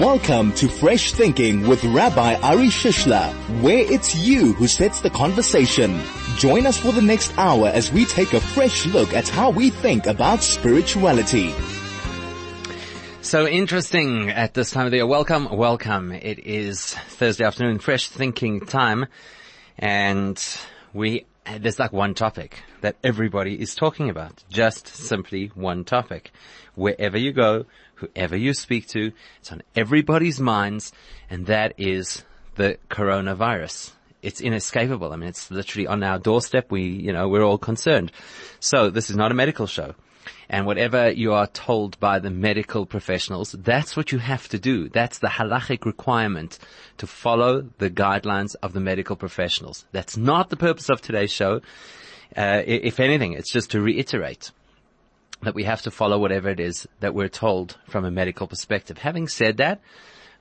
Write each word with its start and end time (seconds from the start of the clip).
Welcome 0.00 0.52
to 0.54 0.66
Fresh 0.66 1.12
Thinking 1.12 1.68
with 1.68 1.84
Rabbi 1.84 2.34
Ari 2.40 2.66
Shishler, 2.66 3.32
where 3.62 3.78
it's 3.78 4.12
you 4.12 4.52
who 4.54 4.66
sets 4.66 5.00
the 5.00 5.08
conversation. 5.08 6.00
Join 6.36 6.66
us 6.66 6.76
for 6.76 6.90
the 6.90 7.00
next 7.00 7.32
hour 7.38 7.68
as 7.68 7.92
we 7.92 8.04
take 8.04 8.32
a 8.32 8.40
fresh 8.40 8.86
look 8.86 9.14
at 9.14 9.28
how 9.28 9.50
we 9.50 9.70
think 9.70 10.06
about 10.06 10.42
spirituality. 10.42 11.54
So 13.22 13.46
interesting 13.46 14.30
at 14.30 14.52
this 14.52 14.72
time 14.72 14.86
of 14.86 14.90
the 14.90 14.96
year. 14.96 15.06
Welcome, 15.06 15.56
welcome. 15.56 16.10
It 16.10 16.40
is 16.40 16.94
Thursday 17.10 17.44
afternoon, 17.44 17.78
fresh 17.78 18.08
thinking 18.08 18.66
time. 18.66 19.06
And 19.78 20.44
we, 20.92 21.24
there's 21.60 21.78
like 21.78 21.92
one 21.92 22.14
topic 22.14 22.64
that 22.80 22.96
everybody 23.04 23.60
is 23.60 23.76
talking 23.76 24.10
about. 24.10 24.42
Just 24.50 24.88
simply 24.88 25.52
one 25.54 25.84
topic. 25.84 26.32
Wherever 26.74 27.16
you 27.16 27.32
go, 27.32 27.66
whoever 27.96 28.36
you 28.36 28.54
speak 28.54 28.88
to, 28.88 29.12
it's 29.40 29.52
on 29.52 29.62
everybody's 29.74 30.40
minds, 30.40 30.92
and 31.30 31.46
that 31.46 31.74
is 31.78 32.22
the 32.56 32.78
coronavirus. 32.90 33.92
It's 34.22 34.40
inescapable. 34.40 35.12
I 35.12 35.16
mean, 35.16 35.28
it's 35.28 35.50
literally 35.50 35.86
on 35.86 36.02
our 36.02 36.18
doorstep. 36.18 36.70
We, 36.70 36.82
you 36.82 37.12
know, 37.12 37.28
we're 37.28 37.44
all 37.44 37.58
concerned. 37.58 38.10
So 38.60 38.90
this 38.90 39.10
is 39.10 39.16
not 39.16 39.30
a 39.30 39.34
medical 39.34 39.66
show. 39.66 39.94
And 40.48 40.66
whatever 40.66 41.10
you 41.10 41.32
are 41.32 41.46
told 41.46 41.98
by 42.00 42.18
the 42.18 42.30
medical 42.30 42.86
professionals, 42.86 43.52
that's 43.52 43.96
what 43.96 44.12
you 44.12 44.18
have 44.18 44.48
to 44.48 44.58
do. 44.58 44.88
That's 44.88 45.18
the 45.18 45.28
halachic 45.28 45.84
requirement 45.84 46.58
to 46.98 47.06
follow 47.06 47.68
the 47.78 47.90
guidelines 47.90 48.54
of 48.62 48.72
the 48.72 48.80
medical 48.80 49.16
professionals. 49.16 49.84
That's 49.92 50.16
not 50.16 50.50
the 50.50 50.56
purpose 50.56 50.88
of 50.88 51.02
today's 51.02 51.32
show. 51.32 51.60
Uh, 52.36 52.62
if 52.66 53.00
anything, 53.00 53.32
it's 53.34 53.52
just 53.52 53.72
to 53.72 53.80
reiterate 53.80 54.50
that 55.44 55.54
we 55.54 55.64
have 55.64 55.82
to 55.82 55.90
follow 55.90 56.18
whatever 56.18 56.48
it 56.48 56.60
is 56.60 56.86
that 57.00 57.14
we're 57.14 57.28
told 57.28 57.78
from 57.88 58.04
a 58.04 58.10
medical 58.10 58.46
perspective. 58.46 58.98
Having 58.98 59.28
said 59.28 59.58
that, 59.58 59.80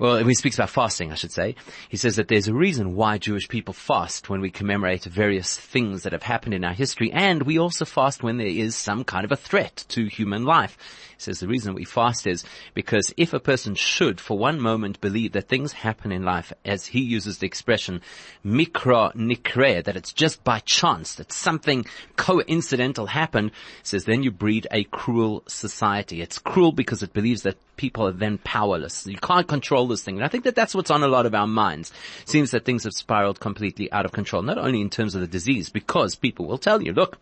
well, 0.00 0.16
he 0.24 0.34
speaks 0.34 0.56
about 0.56 0.70
fasting, 0.70 1.12
I 1.12 1.14
should 1.14 1.30
say, 1.30 1.56
he 1.90 1.98
says 1.98 2.16
that 2.16 2.28
there's 2.28 2.48
a 2.48 2.54
reason 2.54 2.96
why 2.96 3.18
Jewish 3.18 3.48
people 3.48 3.74
fast 3.74 4.30
when 4.30 4.40
we 4.40 4.50
commemorate 4.50 5.04
various 5.04 5.58
things 5.58 6.02
that 6.02 6.12
have 6.12 6.22
happened 6.22 6.54
in 6.54 6.64
our 6.64 6.72
history, 6.72 7.12
and 7.12 7.42
we 7.42 7.58
also 7.58 7.84
fast 7.84 8.22
when 8.22 8.38
there 8.38 8.46
is 8.46 8.74
some 8.74 9.04
kind 9.04 9.26
of 9.26 9.32
a 9.32 9.36
threat 9.36 9.84
to 9.88 10.06
human 10.06 10.44
life. 10.44 10.78
He 11.18 11.24
says 11.24 11.40
the 11.40 11.48
reason 11.48 11.74
we 11.74 11.84
fast 11.84 12.26
is 12.26 12.44
because 12.72 13.12
if 13.18 13.34
a 13.34 13.40
person 13.40 13.74
should 13.74 14.22
for 14.22 14.38
one 14.38 14.58
moment 14.58 15.02
believe 15.02 15.32
that 15.32 15.48
things 15.48 15.72
happen 15.72 16.12
in 16.12 16.22
life, 16.24 16.50
as 16.64 16.86
he 16.86 17.00
uses 17.00 17.38
the 17.38 17.46
expression, 17.46 18.00
mikra 18.42 19.14
nikre, 19.14 19.84
that 19.84 19.96
it's 19.96 20.14
just 20.14 20.42
by 20.44 20.60
chance, 20.60 21.16
that 21.16 21.30
something 21.30 21.84
coincidental 22.16 23.04
happened, 23.04 23.50
he 23.50 23.84
says 23.84 24.06
then 24.06 24.22
you 24.22 24.30
breed 24.30 24.66
a 24.70 24.84
cruel 24.84 25.42
society. 25.46 26.22
It's 26.22 26.38
cruel 26.38 26.72
because 26.72 27.02
it 27.02 27.12
believes 27.12 27.42
that 27.42 27.58
people 27.76 28.06
are 28.06 28.12
then 28.12 28.38
powerless. 28.38 29.06
You 29.06 29.16
can't 29.16 29.48
control 29.48 29.89
this 29.90 30.02
thing. 30.02 30.16
And 30.16 30.24
I 30.24 30.28
think 30.28 30.44
that 30.44 30.54
that's 30.54 30.74
what's 30.74 30.90
on 30.90 31.02
a 31.02 31.08
lot 31.08 31.26
of 31.26 31.34
our 31.34 31.46
minds. 31.46 31.92
Seems 32.24 32.50
that 32.50 32.64
things 32.64 32.84
have 32.84 32.92
spiraled 32.92 33.40
completely 33.40 33.90
out 33.92 34.04
of 34.04 34.12
control, 34.12 34.42
not 34.42 34.58
only 34.58 34.80
in 34.80 34.90
terms 34.90 35.14
of 35.14 35.20
the 35.20 35.26
disease, 35.26 35.68
because 35.68 36.14
people 36.14 36.46
will 36.46 36.58
tell 36.58 36.82
you, 36.82 36.92
look, 36.92 37.18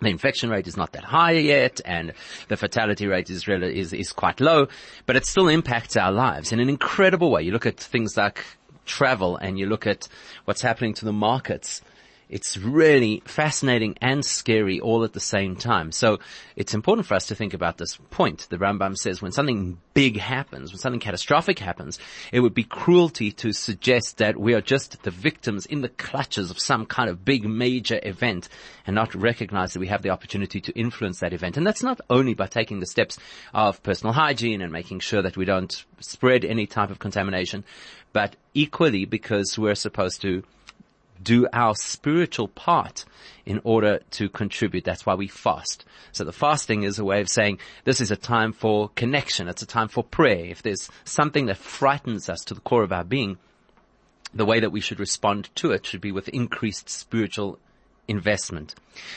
the 0.00 0.08
infection 0.08 0.50
rate 0.50 0.66
is 0.66 0.76
not 0.76 0.92
that 0.92 1.04
high 1.04 1.32
yet 1.32 1.80
and 1.84 2.12
the 2.48 2.56
fatality 2.56 3.06
rate 3.06 3.30
is, 3.30 3.46
is, 3.46 3.92
is 3.92 4.12
quite 4.12 4.40
low, 4.40 4.66
but 5.06 5.16
it 5.16 5.26
still 5.26 5.48
impacts 5.48 5.96
our 5.96 6.10
lives 6.10 6.52
in 6.52 6.58
an 6.58 6.68
incredible 6.68 7.30
way. 7.30 7.42
You 7.42 7.52
look 7.52 7.66
at 7.66 7.78
things 7.78 8.16
like 8.16 8.44
travel 8.84 9.36
and 9.36 9.58
you 9.58 9.66
look 9.66 9.86
at 9.86 10.08
what's 10.44 10.62
happening 10.62 10.94
to 10.94 11.04
the 11.04 11.12
markets 11.12 11.82
it's 12.32 12.56
really 12.56 13.22
fascinating 13.26 13.94
and 14.00 14.24
scary 14.24 14.80
all 14.80 15.04
at 15.04 15.12
the 15.12 15.20
same 15.20 15.54
time. 15.54 15.92
So 15.92 16.18
it's 16.56 16.72
important 16.72 17.06
for 17.06 17.14
us 17.14 17.26
to 17.26 17.34
think 17.34 17.52
about 17.52 17.76
this 17.76 17.98
point. 18.10 18.46
The 18.48 18.56
Rambam 18.56 18.96
says 18.96 19.20
when 19.20 19.32
something 19.32 19.78
big 19.92 20.18
happens, 20.18 20.72
when 20.72 20.78
something 20.78 20.98
catastrophic 20.98 21.58
happens, 21.58 21.98
it 22.32 22.40
would 22.40 22.54
be 22.54 22.64
cruelty 22.64 23.32
to 23.32 23.52
suggest 23.52 24.16
that 24.16 24.38
we 24.38 24.54
are 24.54 24.62
just 24.62 25.02
the 25.02 25.10
victims 25.10 25.66
in 25.66 25.82
the 25.82 25.90
clutches 25.90 26.50
of 26.50 26.58
some 26.58 26.86
kind 26.86 27.10
of 27.10 27.22
big 27.22 27.44
major 27.44 28.00
event 28.02 28.48
and 28.86 28.94
not 28.94 29.14
recognize 29.14 29.74
that 29.74 29.80
we 29.80 29.88
have 29.88 30.00
the 30.00 30.10
opportunity 30.10 30.62
to 30.62 30.72
influence 30.72 31.20
that 31.20 31.34
event. 31.34 31.58
And 31.58 31.66
that's 31.66 31.82
not 31.82 32.00
only 32.08 32.32
by 32.32 32.46
taking 32.46 32.80
the 32.80 32.86
steps 32.86 33.18
of 33.52 33.82
personal 33.82 34.14
hygiene 34.14 34.62
and 34.62 34.72
making 34.72 35.00
sure 35.00 35.20
that 35.20 35.36
we 35.36 35.44
don't 35.44 35.84
spread 36.00 36.46
any 36.46 36.66
type 36.66 36.90
of 36.90 36.98
contamination, 36.98 37.62
but 38.14 38.36
equally 38.54 39.04
because 39.04 39.58
we're 39.58 39.74
supposed 39.74 40.22
to 40.22 40.42
do 41.22 41.46
our 41.52 41.74
spiritual 41.74 42.48
part 42.48 43.04
in 43.44 43.60
order 43.64 44.00
to 44.10 44.28
contribute. 44.28 44.84
That's 44.84 45.06
why 45.06 45.14
we 45.14 45.28
fast. 45.28 45.84
So 46.12 46.24
the 46.24 46.32
fasting 46.32 46.82
is 46.82 46.98
a 46.98 47.04
way 47.04 47.20
of 47.20 47.28
saying 47.28 47.58
this 47.84 48.00
is 48.00 48.10
a 48.10 48.16
time 48.16 48.52
for 48.52 48.90
connection. 48.90 49.48
It's 49.48 49.62
a 49.62 49.66
time 49.66 49.88
for 49.88 50.04
prayer. 50.04 50.46
If 50.46 50.62
there's 50.62 50.88
something 51.04 51.46
that 51.46 51.56
frightens 51.56 52.28
us 52.28 52.44
to 52.46 52.54
the 52.54 52.60
core 52.60 52.82
of 52.82 52.92
our 52.92 53.04
being, 53.04 53.38
the 54.34 54.46
way 54.46 54.60
that 54.60 54.72
we 54.72 54.80
should 54.80 55.00
respond 55.00 55.50
to 55.56 55.72
it 55.72 55.86
should 55.86 56.00
be 56.00 56.12
with 56.12 56.28
increased 56.28 56.88
spiritual 56.88 57.58
investment. 58.08 58.74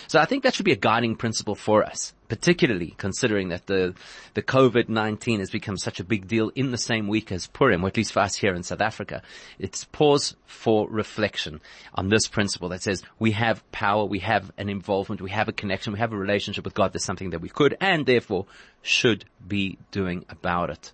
So 0.07 0.19
I 0.19 0.25
think 0.25 0.43
that 0.43 0.53
should 0.53 0.65
be 0.65 0.71
a 0.71 0.77
guiding 0.77 1.15
principle 1.15 1.55
for 1.55 1.83
us, 1.83 2.13
particularly 2.29 2.93
considering 2.97 3.49
that 3.49 3.65
the, 3.65 3.95
the 4.35 4.41
COVID-19 4.41 5.39
has 5.39 5.49
become 5.49 5.77
such 5.77 5.99
a 5.99 6.03
big 6.03 6.27
deal 6.27 6.51
in 6.55 6.71
the 6.71 6.77
same 6.77 7.07
week 7.07 7.31
as 7.31 7.47
Purim, 7.47 7.83
or 7.83 7.87
at 7.87 7.97
least 7.97 8.13
for 8.13 8.19
us 8.19 8.35
here 8.35 8.53
in 8.53 8.63
South 8.63 8.81
Africa. 8.81 9.21
It's 9.59 9.85
pause 9.85 10.35
for 10.45 10.87
reflection 10.89 11.61
on 11.95 12.09
this 12.09 12.27
principle 12.27 12.69
that 12.69 12.83
says 12.83 13.03
we 13.19 13.31
have 13.31 13.69
power, 13.71 14.05
we 14.05 14.19
have 14.19 14.51
an 14.57 14.69
involvement, 14.69 15.21
we 15.21 15.31
have 15.31 15.49
a 15.49 15.53
connection, 15.53 15.93
we 15.93 15.99
have 15.99 16.13
a 16.13 16.17
relationship 16.17 16.63
with 16.63 16.75
God. 16.75 16.93
There's 16.93 17.03
something 17.03 17.31
that 17.31 17.41
we 17.41 17.49
could 17.49 17.75
and 17.81 18.05
therefore 18.05 18.45
should 18.81 19.25
be 19.45 19.77
doing 19.91 20.25
about 20.29 20.69
it. 20.69 20.91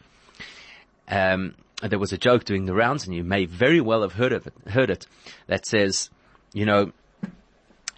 Um, 1.07 1.55
there 1.83 1.99
was 1.99 2.13
a 2.13 2.17
joke 2.17 2.45
doing 2.45 2.65
the 2.65 2.73
rounds 2.73 3.05
and 3.05 3.15
you 3.15 3.23
may 3.23 3.45
very 3.45 3.81
well 3.81 4.01
have 4.01 4.13
heard 4.13 4.31
of 4.31 4.47
it, 4.47 4.53
heard 4.67 4.89
it 4.89 5.07
that 5.47 5.65
says, 5.65 6.09
you 6.53 6.65
know, 6.65 6.91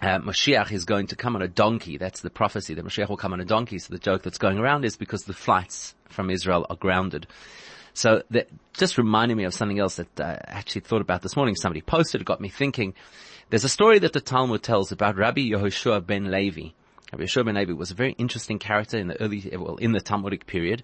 uh, 0.03 0.19
Mashiach 0.19 0.71
is 0.71 0.85
going 0.85 1.07
to 1.07 1.15
come 1.15 1.35
on 1.35 1.41
a 1.41 1.47
donkey. 1.47 1.97
That's 1.97 2.21
the 2.21 2.29
prophecy 2.29 2.73
that 2.73 2.85
Mashiach 2.85 3.09
will 3.09 3.17
come 3.17 3.33
on 3.33 3.41
a 3.41 3.45
donkey. 3.45 3.79
So 3.79 3.93
the 3.93 3.99
joke 3.99 4.23
that's 4.23 4.37
going 4.37 4.57
around 4.57 4.85
is 4.85 4.97
because 4.97 5.23
the 5.23 5.33
flights 5.33 5.95
from 6.09 6.29
Israel 6.29 6.65
are 6.69 6.75
grounded. 6.75 7.27
So 7.93 8.23
that 8.31 8.49
just 8.73 8.97
reminded 8.97 9.37
me 9.37 9.43
of 9.43 9.53
something 9.53 9.79
else 9.79 9.97
that 9.97 10.19
I 10.19 10.39
actually 10.47 10.81
thought 10.81 11.01
about 11.01 11.21
this 11.21 11.35
morning. 11.35 11.55
Somebody 11.55 11.81
posted, 11.81 12.21
it 12.21 12.25
got 12.25 12.41
me 12.41 12.49
thinking. 12.49 12.95
There's 13.49 13.63
a 13.63 13.69
story 13.69 13.99
that 13.99 14.13
the 14.13 14.21
Talmud 14.21 14.63
tells 14.63 14.91
about 14.91 15.15
Rabbi 15.15 15.41
Yehoshua 15.41 16.05
ben 16.05 16.31
Levi. 16.31 16.69
Rabbi 17.11 17.25
Yeshua 17.25 17.45
ben 17.45 17.55
Levi 17.55 17.73
was 17.73 17.91
a 17.91 17.95
very 17.95 18.13
interesting 18.13 18.57
character 18.57 18.97
in 18.97 19.09
the 19.09 19.21
early, 19.21 19.47
well, 19.55 19.75
in 19.75 19.91
the 19.91 20.01
Talmudic 20.01 20.47
period. 20.47 20.81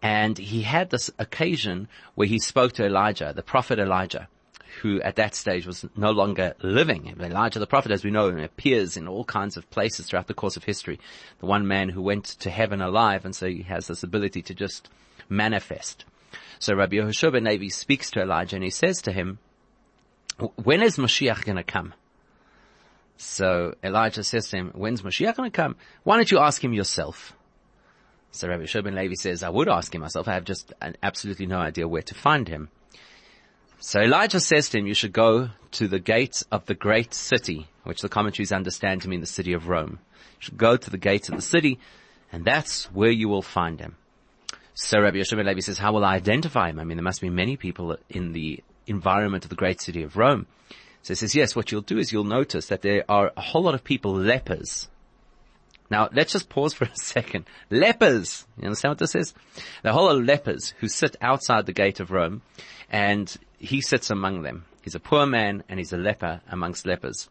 And 0.00 0.38
he 0.38 0.62
had 0.62 0.90
this 0.90 1.10
occasion 1.18 1.88
where 2.14 2.28
he 2.28 2.38
spoke 2.38 2.74
to 2.74 2.86
Elijah, 2.86 3.32
the 3.34 3.42
prophet 3.42 3.80
Elijah, 3.80 4.28
who 4.80 5.00
at 5.02 5.16
that 5.16 5.34
stage 5.34 5.66
was 5.66 5.84
no 5.96 6.10
longer 6.10 6.54
living. 6.62 7.14
Elijah 7.20 7.58
the 7.58 7.66
prophet, 7.66 7.92
as 7.92 8.04
we 8.04 8.10
know, 8.10 8.28
appears 8.28 8.96
in 8.96 9.06
all 9.06 9.24
kinds 9.24 9.56
of 9.56 9.68
places 9.70 10.06
throughout 10.06 10.26
the 10.26 10.34
course 10.34 10.56
of 10.56 10.64
history. 10.64 10.98
The 11.40 11.46
one 11.46 11.66
man 11.66 11.90
who 11.90 12.00
went 12.00 12.24
to 12.24 12.50
heaven 12.50 12.80
alive, 12.80 13.24
and 13.24 13.36
so 13.36 13.46
he 13.48 13.62
has 13.62 13.86
this 13.86 14.02
ability 14.02 14.42
to 14.42 14.54
just 14.54 14.88
manifest. 15.28 16.04
So 16.58 16.74
Rabbi 16.74 16.96
Yehoshua 16.96 17.32
ben 17.32 17.44
Levi 17.44 17.68
speaks 17.68 18.10
to 18.12 18.22
Elijah 18.22 18.56
and 18.56 18.64
he 18.64 18.70
says 18.70 19.02
to 19.02 19.12
him, 19.12 19.38
when 20.56 20.82
is 20.82 20.96
Mashiach 20.96 21.44
going 21.44 21.56
to 21.56 21.62
come? 21.62 21.92
So 23.16 23.74
Elijah 23.84 24.24
says 24.24 24.48
to 24.48 24.56
him, 24.56 24.72
when's 24.74 25.02
Mashiach 25.02 25.36
going 25.36 25.50
to 25.50 25.56
come? 25.56 25.76
Why 26.02 26.16
don't 26.16 26.30
you 26.30 26.38
ask 26.38 26.62
him 26.62 26.72
yourself? 26.72 27.34
So 28.30 28.48
Rabbi 28.48 28.64
Shobin 28.64 28.94
Levi 28.94 29.14
says, 29.14 29.42
I 29.42 29.50
would 29.50 29.68
ask 29.68 29.94
him 29.94 30.00
myself. 30.00 30.26
I 30.26 30.32
have 30.32 30.44
just 30.44 30.72
absolutely 31.02 31.46
no 31.46 31.58
idea 31.58 31.86
where 31.86 32.02
to 32.02 32.14
find 32.14 32.48
him. 32.48 32.70
So 33.84 34.00
Elijah 34.00 34.38
says 34.38 34.68
to 34.68 34.78
him, 34.78 34.86
you 34.86 34.94
should 34.94 35.12
go 35.12 35.50
to 35.72 35.88
the 35.88 35.98
gate 35.98 36.44
of 36.52 36.64
the 36.66 36.74
great 36.74 37.12
city, 37.12 37.66
which 37.82 38.00
the 38.00 38.08
commentaries 38.08 38.52
understand 38.52 39.02
to 39.02 39.08
mean 39.08 39.20
the 39.20 39.26
city 39.26 39.54
of 39.54 39.66
Rome. 39.66 39.98
You 40.14 40.38
should 40.38 40.56
go 40.56 40.76
to 40.76 40.88
the 40.88 40.96
gate 40.96 41.28
of 41.28 41.34
the 41.34 41.42
city, 41.42 41.80
and 42.30 42.44
that's 42.44 42.84
where 42.92 43.10
you 43.10 43.28
will 43.28 43.42
find 43.42 43.80
him. 43.80 43.96
So 44.74 45.00
Rabbi 45.00 45.16
Yeshua 45.16 45.44
Levi 45.44 45.58
says, 45.58 45.78
how 45.78 45.92
will 45.92 46.04
I 46.04 46.14
identify 46.14 46.70
him? 46.70 46.78
I 46.78 46.84
mean, 46.84 46.96
there 46.96 47.02
must 47.02 47.20
be 47.20 47.28
many 47.28 47.56
people 47.56 47.96
in 48.08 48.30
the 48.30 48.62
environment 48.86 49.44
of 49.44 49.50
the 49.50 49.56
great 49.56 49.80
city 49.80 50.04
of 50.04 50.16
Rome. 50.16 50.46
So 51.02 51.08
he 51.08 51.16
says, 51.16 51.34
yes, 51.34 51.56
what 51.56 51.72
you'll 51.72 51.80
do 51.80 51.98
is 51.98 52.12
you'll 52.12 52.22
notice 52.22 52.68
that 52.68 52.82
there 52.82 53.04
are 53.08 53.32
a 53.36 53.40
whole 53.40 53.64
lot 53.64 53.74
of 53.74 53.82
people 53.82 54.14
lepers. 54.14 54.88
Now, 55.90 56.08
let's 56.12 56.32
just 56.32 56.48
pause 56.48 56.72
for 56.72 56.84
a 56.84 56.96
second. 56.96 57.46
Lepers! 57.68 58.46
You 58.56 58.66
understand 58.66 58.92
what 58.92 58.98
this 58.98 59.16
is? 59.16 59.34
A 59.82 59.92
whole 59.92 60.04
lot 60.04 60.16
of 60.16 60.24
lepers 60.24 60.72
who 60.78 60.86
sit 60.86 61.16
outside 61.20 61.66
the 61.66 61.72
gate 61.72 61.98
of 61.98 62.12
Rome, 62.12 62.42
and 62.88 63.36
he 63.62 63.80
sits 63.80 64.10
among 64.10 64.42
them. 64.42 64.64
He's 64.82 64.96
a 64.96 65.00
poor 65.00 65.24
man, 65.24 65.62
and 65.68 65.78
he's 65.78 65.92
a 65.92 65.96
leper 65.96 66.40
amongst 66.50 66.84
lepers. 66.84 67.28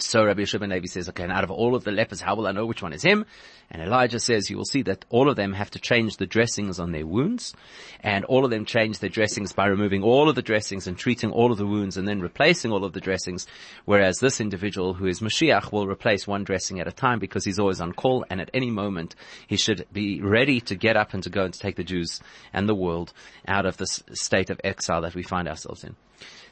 So 0.00 0.24
Rabbi 0.24 0.44
ben 0.60 0.70
Levi 0.70 0.86
says, 0.86 1.08
okay, 1.08 1.24
and 1.24 1.32
out 1.32 1.42
of 1.42 1.50
all 1.50 1.74
of 1.74 1.82
the 1.82 1.90
lepers, 1.90 2.20
how 2.20 2.36
will 2.36 2.46
I 2.46 2.52
know 2.52 2.66
which 2.66 2.82
one 2.82 2.92
is 2.92 3.02
him? 3.02 3.26
And 3.68 3.82
Elijah 3.82 4.20
says, 4.20 4.48
you 4.48 4.56
will 4.56 4.64
see 4.64 4.82
that 4.82 5.04
all 5.08 5.28
of 5.28 5.34
them 5.34 5.52
have 5.52 5.70
to 5.72 5.80
change 5.80 6.18
the 6.18 6.26
dressings 6.26 6.78
on 6.78 6.92
their 6.92 7.04
wounds, 7.04 7.52
and 7.98 8.24
all 8.26 8.44
of 8.44 8.52
them 8.52 8.64
change 8.64 9.00
their 9.00 9.10
dressings 9.10 9.52
by 9.52 9.66
removing 9.66 10.04
all 10.04 10.28
of 10.28 10.36
the 10.36 10.42
dressings 10.42 10.86
and 10.86 10.96
treating 10.96 11.32
all 11.32 11.50
of 11.50 11.58
the 11.58 11.66
wounds 11.66 11.96
and 11.96 12.06
then 12.06 12.20
replacing 12.20 12.70
all 12.70 12.84
of 12.84 12.92
the 12.92 13.00
dressings, 13.00 13.48
whereas 13.86 14.18
this 14.20 14.40
individual 14.40 14.94
who 14.94 15.06
is 15.06 15.18
Mashiach 15.18 15.72
will 15.72 15.88
replace 15.88 16.28
one 16.28 16.44
dressing 16.44 16.78
at 16.78 16.86
a 16.86 16.92
time 16.92 17.18
because 17.18 17.44
he's 17.44 17.58
always 17.58 17.80
on 17.80 17.92
call, 17.92 18.24
and 18.30 18.40
at 18.40 18.50
any 18.54 18.70
moment 18.70 19.16
he 19.48 19.56
should 19.56 19.84
be 19.92 20.22
ready 20.22 20.60
to 20.60 20.76
get 20.76 20.96
up 20.96 21.12
and 21.12 21.24
to 21.24 21.30
go 21.30 21.44
and 21.44 21.54
to 21.54 21.60
take 21.60 21.74
the 21.74 21.82
Jews 21.82 22.20
and 22.52 22.68
the 22.68 22.74
world 22.74 23.12
out 23.48 23.66
of 23.66 23.78
this 23.78 24.00
state 24.12 24.48
of 24.48 24.60
exile 24.62 25.02
that 25.02 25.16
we 25.16 25.24
find 25.24 25.48
ourselves 25.48 25.82
in. 25.82 25.96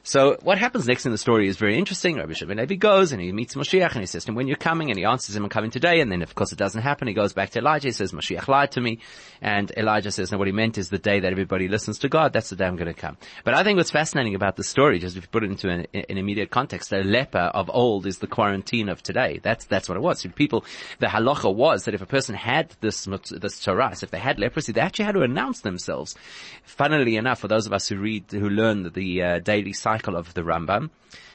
So 0.06 0.38
what 0.42 0.56
happens 0.56 0.86
next 0.86 1.04
in 1.04 1.10
the 1.10 1.18
story 1.18 1.48
is 1.48 1.56
very 1.56 1.76
interesting. 1.76 2.14
Rabbi 2.14 2.32
Shimon 2.34 2.58
Levi 2.58 2.76
goes 2.76 3.10
and 3.10 3.20
he 3.20 3.32
meets 3.32 3.56
Moshiach 3.56 3.90
and 3.90 4.02
he 4.02 4.06
says 4.06 4.24
to 4.24 4.30
him, 4.30 4.36
when 4.36 4.46
you're 4.46 4.56
coming, 4.56 4.88
and 4.88 4.96
he 4.96 5.04
answers 5.04 5.34
him, 5.34 5.42
I'm 5.42 5.48
coming 5.48 5.72
today. 5.72 6.00
And 6.00 6.12
then 6.12 6.22
of 6.22 6.32
course 6.36 6.52
it 6.52 6.58
doesn't 6.58 6.82
happen. 6.82 7.08
He 7.08 7.14
goes 7.14 7.32
back 7.32 7.50
to 7.50 7.58
Elijah. 7.58 7.88
He 7.88 7.92
says, 7.92 8.12
Moshiach 8.12 8.46
lied 8.46 8.70
to 8.72 8.80
me. 8.80 9.00
And 9.42 9.72
Elijah 9.76 10.12
says, 10.12 10.30
no, 10.30 10.38
what 10.38 10.46
he 10.46 10.52
meant 10.52 10.78
is 10.78 10.90
the 10.90 10.98
day 10.98 11.18
that 11.18 11.32
everybody 11.32 11.66
listens 11.66 11.98
to 11.98 12.08
God, 12.08 12.32
that's 12.32 12.50
the 12.50 12.54
day 12.54 12.66
I'm 12.66 12.76
going 12.76 12.86
to 12.86 12.94
come. 12.94 13.16
But 13.42 13.54
I 13.54 13.64
think 13.64 13.78
what's 13.78 13.90
fascinating 13.90 14.36
about 14.36 14.54
the 14.54 14.62
story, 14.62 15.00
just 15.00 15.16
if 15.16 15.24
you 15.24 15.28
put 15.28 15.42
it 15.42 15.50
into 15.50 15.68
an, 15.68 15.88
an 15.92 16.18
immediate 16.18 16.50
context, 16.50 16.90
the 16.90 17.02
leper 17.02 17.38
of 17.38 17.68
old 17.74 18.06
is 18.06 18.18
the 18.18 18.28
quarantine 18.28 18.88
of 18.88 19.02
today. 19.02 19.40
That's, 19.42 19.64
that's 19.64 19.88
what 19.88 19.98
it 19.98 20.02
was. 20.02 20.24
People, 20.36 20.64
the 21.00 21.08
halacha 21.08 21.52
was 21.52 21.84
that 21.86 21.94
if 21.94 22.00
a 22.00 22.06
person 22.06 22.36
had 22.36 22.76
this, 22.80 23.08
this 23.32 23.60
Torah, 23.60 23.90
if 24.00 24.12
they 24.12 24.20
had 24.20 24.38
leprosy, 24.38 24.70
they 24.70 24.80
actually 24.80 25.06
had 25.06 25.16
to 25.16 25.22
announce 25.22 25.62
themselves. 25.62 26.14
Funnily 26.62 27.16
enough, 27.16 27.40
for 27.40 27.48
those 27.48 27.66
of 27.66 27.72
us 27.72 27.88
who 27.88 27.96
read, 27.96 28.30
who 28.30 28.48
learn 28.48 28.92
the 28.92 29.22
uh, 29.22 29.38
daily 29.56 29.72
cycle 29.72 30.16
of 30.16 30.34
the 30.34 30.42
Rambam, 30.42 30.90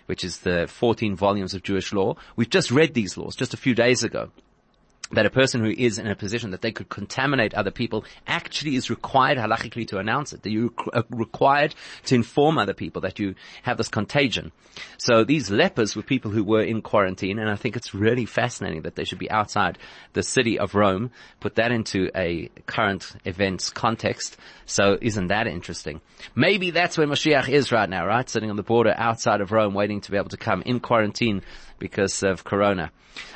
which 0.05 0.23
is 0.23 0.39
the 0.39 0.67
14 0.67 1.15
volumes 1.15 1.53
of 1.53 1.63
Jewish 1.63 1.91
law. 1.91 2.15
We've 2.35 2.49
just 2.49 2.69
read 2.69 2.93
these 2.93 3.17
laws 3.17 3.35
just 3.35 3.53
a 3.53 3.57
few 3.57 3.73
days 3.73 4.03
ago 4.03 4.31
that 5.13 5.25
a 5.25 5.29
person 5.29 5.63
who 5.63 5.71
is 5.71 5.97
in 5.97 6.07
a 6.07 6.15
position 6.15 6.51
that 6.51 6.61
they 6.61 6.71
could 6.71 6.89
contaminate 6.89 7.53
other 7.53 7.71
people 7.71 8.05
actually 8.27 8.75
is 8.75 8.89
required 8.89 9.37
halachically 9.37 9.87
to 9.87 9.97
announce 9.97 10.33
it. 10.33 10.43
That 10.43 10.51
you're 10.51 10.71
uh, 10.93 11.03
required 11.09 11.75
to 12.05 12.15
inform 12.15 12.57
other 12.57 12.73
people 12.73 13.01
that 13.01 13.19
you 13.19 13.35
have 13.63 13.77
this 13.77 13.89
contagion. 13.89 14.51
So 14.97 15.23
these 15.23 15.51
lepers 15.51 15.95
were 15.95 16.03
people 16.03 16.31
who 16.31 16.43
were 16.43 16.61
in 16.61 16.81
quarantine, 16.81 17.39
and 17.39 17.49
I 17.49 17.55
think 17.55 17.75
it's 17.75 17.93
really 17.93 18.25
fascinating 18.25 18.83
that 18.83 18.95
they 18.95 19.03
should 19.03 19.19
be 19.19 19.29
outside 19.29 19.77
the 20.13 20.23
city 20.23 20.57
of 20.57 20.75
Rome. 20.75 21.11
Put 21.39 21.55
that 21.55 21.71
into 21.71 22.09
a 22.15 22.49
current 22.65 23.13
events 23.25 23.69
context. 23.69 24.37
So 24.65 24.97
isn't 25.01 25.27
that 25.27 25.47
interesting? 25.47 26.01
Maybe 26.35 26.71
that's 26.71 26.97
where 26.97 27.07
Mashiach 27.07 27.49
is 27.49 27.71
right 27.71 27.89
now, 27.89 28.05
right? 28.05 28.29
Sitting 28.29 28.49
on 28.49 28.55
the 28.55 28.63
border 28.63 28.93
outside 28.95 29.41
of 29.41 29.51
Rome, 29.51 29.73
waiting 29.73 30.01
to 30.01 30.11
be 30.11 30.17
able 30.17 30.29
to 30.29 30.37
come 30.37 30.61
in 30.61 30.79
quarantine 30.79 31.41
because 31.81 32.23
of 32.23 32.45
Corona. 32.45 32.91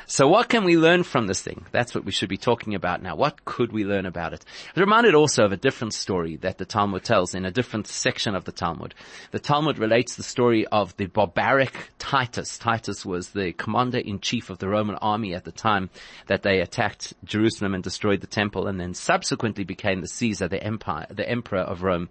So 0.06 0.28
what 0.28 0.48
can 0.48 0.64
we 0.64 0.78
learn 0.78 1.02
from 1.02 1.26
this 1.26 1.42
thing? 1.42 1.66
That's 1.72 1.94
what 1.94 2.04
we 2.04 2.12
should 2.12 2.28
be 2.28 2.38
talking 2.38 2.74
about 2.74 3.02
now. 3.02 3.16
What 3.16 3.44
could 3.44 3.72
we 3.72 3.84
learn 3.84 4.06
about 4.06 4.32
it? 4.32 4.44
I 4.74 4.80
reminded 4.80 5.14
also 5.14 5.44
of 5.44 5.52
a 5.52 5.56
different 5.56 5.94
story 5.94 6.36
that 6.36 6.58
the 6.58 6.64
Talmud 6.64 7.04
tells 7.04 7.34
in 7.34 7.44
a 7.44 7.50
different 7.50 7.88
section 7.88 8.36
of 8.36 8.44
the 8.44 8.52
Talmud. 8.52 8.94
The 9.32 9.40
Talmud 9.40 9.78
relates 9.78 10.14
the 10.14 10.22
story 10.22 10.64
of 10.68 10.96
the 10.96 11.06
barbaric 11.06 11.90
Titus. 11.98 12.56
Titus 12.56 13.04
was 13.04 13.30
the 13.30 13.52
commander 13.52 13.98
in 13.98 14.20
chief 14.20 14.48
of 14.48 14.58
the 14.58 14.68
Roman 14.68 14.94
army 14.96 15.34
at 15.34 15.44
the 15.44 15.52
time 15.52 15.90
that 16.28 16.42
they 16.42 16.60
attacked 16.60 17.12
Jerusalem 17.24 17.74
and 17.74 17.82
destroyed 17.82 18.20
the 18.20 18.28
temple 18.28 18.68
and 18.68 18.80
then 18.80 18.94
subsequently 18.94 19.64
became 19.64 20.00
the 20.00 20.08
Caesar, 20.08 20.46
the 20.46 20.62
empire, 20.62 21.06
the 21.10 21.28
emperor 21.28 21.60
of 21.60 21.82
Rome. 21.82 22.08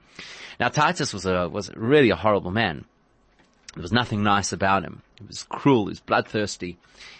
Now 0.59 0.67
Titus 0.67 1.13
was 1.13 1.25
a, 1.25 1.47
was 1.47 1.71
really 1.75 2.09
a 2.09 2.15
horrible 2.15 2.51
man. 2.51 2.85
There 3.75 3.81
was 3.81 3.91
nothing 3.91 4.23
nice 4.23 4.53
about 4.53 4.83
him. 4.83 5.01
He 5.19 5.25
was 5.25 5.43
cruel. 5.43 5.85
He 5.85 5.89
was 5.91 5.99
bloodthirsty. 5.99 6.77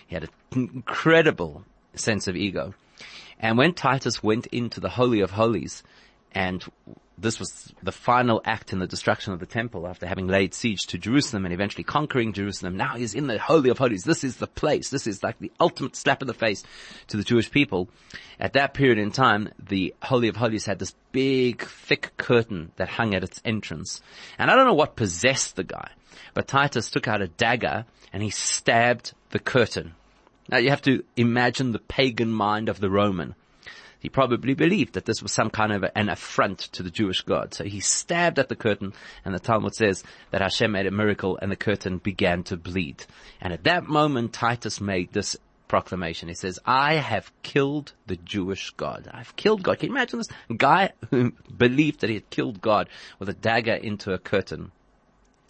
He 0.08 0.16
had 0.16 0.24
an 0.24 0.30
incredible 0.54 1.66
sense 1.94 2.28
of 2.28 2.36
ego. 2.36 2.74
And 3.40 3.58
when 3.58 3.74
Titus 3.74 4.24
went 4.24 4.48
into 4.48 4.80
the 4.80 4.92
Holy 4.92 5.20
of 5.20 5.32
Holies, 5.32 5.84
and 6.36 6.64
this 7.18 7.40
was 7.40 7.74
the 7.82 7.94
final 7.94 8.42
act 8.44 8.74
in 8.74 8.80
the 8.80 8.88
destruction 8.88 9.32
of 9.32 9.40
the 9.40 9.46
temple 9.46 9.88
after 9.88 10.06
having 10.06 10.28
laid 10.28 10.54
siege 10.54 10.82
to 10.88 10.98
Jerusalem 10.98 11.46
and 11.46 11.54
eventually 11.54 11.86
conquering 11.86 12.34
Jerusalem. 12.34 12.76
Now 12.76 12.98
he's 12.98 13.16
in 13.16 13.28
the 13.28 13.40
Holy 13.40 13.70
of 13.70 13.78
Holies. 13.78 14.04
This 14.04 14.26
is 14.26 14.36
the 14.36 14.48
place. 14.48 14.90
This 14.90 15.08
is 15.08 15.24
like 15.24 15.40
the 15.40 15.52
ultimate 15.60 15.96
slap 15.96 16.22
in 16.22 16.28
the 16.28 16.34
face 16.34 16.64
to 17.08 17.18
the 17.18 17.24
Jewish 17.24 17.50
people. 17.50 17.88
At 18.38 18.54
that 18.54 18.74
period 18.74 18.98
in 18.98 19.12
time, 19.12 19.50
the 19.58 19.96
Holy 20.02 20.28
of 20.28 20.36
Holies 20.36 20.66
had 20.66 20.78
this 20.78 20.94
big, 21.14 21.64
thick 21.64 22.12
curtain 22.18 22.72
that 22.76 22.90
hung 22.90 23.16
at 23.16 23.24
its 23.24 23.42
entrance. 23.46 24.02
And 24.38 24.52
I 24.52 24.56
don't 24.56 24.68
know 24.68 24.74
what 24.74 24.98
possessed 24.98 25.56
the 25.56 25.64
guy, 25.64 25.92
but 26.34 26.50
Titus 26.50 26.92
took 26.92 27.08
out 27.08 27.22
a 27.22 27.30
dagger 27.30 27.86
and 28.12 28.22
he 28.22 28.30
stabbed 28.30 29.14
the 29.30 29.40
curtain. 29.40 29.94
Now 30.50 30.58
you 30.58 30.70
have 30.70 30.82
to 30.84 31.04
imagine 31.16 31.72
the 31.72 31.80
pagan 31.80 32.32
mind 32.32 32.68
of 32.68 32.82
the 32.82 32.90
Roman. 32.90 33.36
He 34.00 34.10
probably 34.10 34.54
believed 34.54 34.94
that 34.94 35.06
this 35.06 35.22
was 35.22 35.32
some 35.32 35.50
kind 35.50 35.72
of 35.72 35.86
an 35.96 36.10
affront 36.10 36.60
to 36.74 36.84
the 36.84 36.92
Jewish 36.92 37.22
God. 37.22 37.54
So 37.54 37.64
he 37.64 37.80
stabbed 37.80 38.40
at 38.40 38.50
the 38.50 38.56
curtain 38.56 38.94
and 39.24 39.34
the 39.34 39.40
Talmud 39.40 39.76
says 39.76 40.04
that 40.32 40.42
Hashem 40.42 40.72
made 40.72 40.86
a 40.86 40.92
miracle 40.92 41.38
and 41.42 41.52
the 41.52 41.56
curtain 41.56 41.98
began 41.98 42.44
to 42.44 42.58
bleed. 42.58 43.06
And 43.42 43.54
at 43.54 43.64
that 43.64 43.86
moment 43.86 44.34
Titus 44.34 44.80
made 44.80 45.12
this 45.12 45.38
proclamation. 45.68 46.30
He 46.30 46.36
says, 46.36 46.60
I 46.66 46.96
have 46.96 47.32
killed 47.42 47.94
the 48.08 48.18
Jewish 48.18 48.72
God. 48.72 49.10
I've 49.12 49.36
killed 49.36 49.64
God. 49.64 49.80
Can 49.80 49.90
you 49.90 49.96
imagine 49.96 50.20
this 50.20 50.58
guy 50.58 50.92
who 51.10 51.32
believed 51.58 52.02
that 52.02 52.10
he 52.10 52.16
had 52.16 52.30
killed 52.30 52.62
God 52.62 52.90
with 53.20 53.30
a 53.30 53.34
dagger 53.34 53.74
into 53.74 54.14
a 54.14 54.18
curtain? 54.18 54.72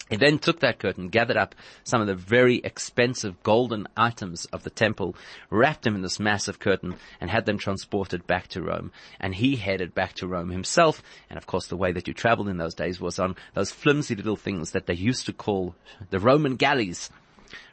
He 0.08 0.16
then 0.16 0.38
took 0.38 0.60
that 0.60 0.78
curtain, 0.78 1.08
gathered 1.08 1.36
up 1.36 1.54
some 1.82 2.00
of 2.00 2.06
the 2.06 2.14
very 2.14 2.56
expensive 2.58 3.42
golden 3.42 3.88
items 3.96 4.44
of 4.46 4.62
the 4.62 4.70
temple, 4.70 5.16
wrapped 5.50 5.82
them 5.82 5.96
in 5.96 6.02
this 6.02 6.20
massive 6.20 6.60
curtain, 6.60 6.96
and 7.20 7.28
had 7.28 7.44
them 7.44 7.58
transported 7.58 8.26
back 8.26 8.46
to 8.48 8.62
Rome. 8.62 8.92
And 9.18 9.34
he 9.34 9.56
headed 9.56 9.94
back 9.94 10.14
to 10.14 10.28
Rome 10.28 10.50
himself. 10.50 11.02
And 11.28 11.36
of 11.36 11.46
course, 11.46 11.66
the 11.66 11.76
way 11.76 11.90
that 11.92 12.06
you 12.06 12.14
traveled 12.14 12.48
in 12.48 12.58
those 12.58 12.74
days 12.74 13.00
was 13.00 13.18
on 13.18 13.34
those 13.54 13.72
flimsy 13.72 14.14
little 14.14 14.36
things 14.36 14.70
that 14.72 14.86
they 14.86 14.94
used 14.94 15.26
to 15.26 15.32
call 15.32 15.74
the 16.10 16.20
Roman 16.20 16.54
galleys, 16.54 17.10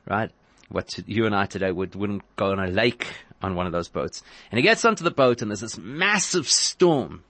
right? 0.10 0.32
What 0.70 0.98
you 1.06 1.28
and 1.28 1.36
I 1.36 1.46
today 1.46 1.72
would, 1.72 1.94
wouldn't 1.94 2.24
go 2.36 2.52
on 2.52 2.60
a 2.60 2.68
lake 2.68 3.08
on 3.44 3.54
one 3.54 3.68
of 3.68 3.74
those 3.74 3.90
boats. 3.90 4.24
And 4.50 4.58
he 4.58 4.64
gets 4.64 4.86
onto 4.86 5.04
the 5.04 5.12
boat, 5.12 5.42
and 5.42 5.52
there's 5.52 5.60
this 5.60 5.78
massive 5.78 6.48
storm. 6.48 7.24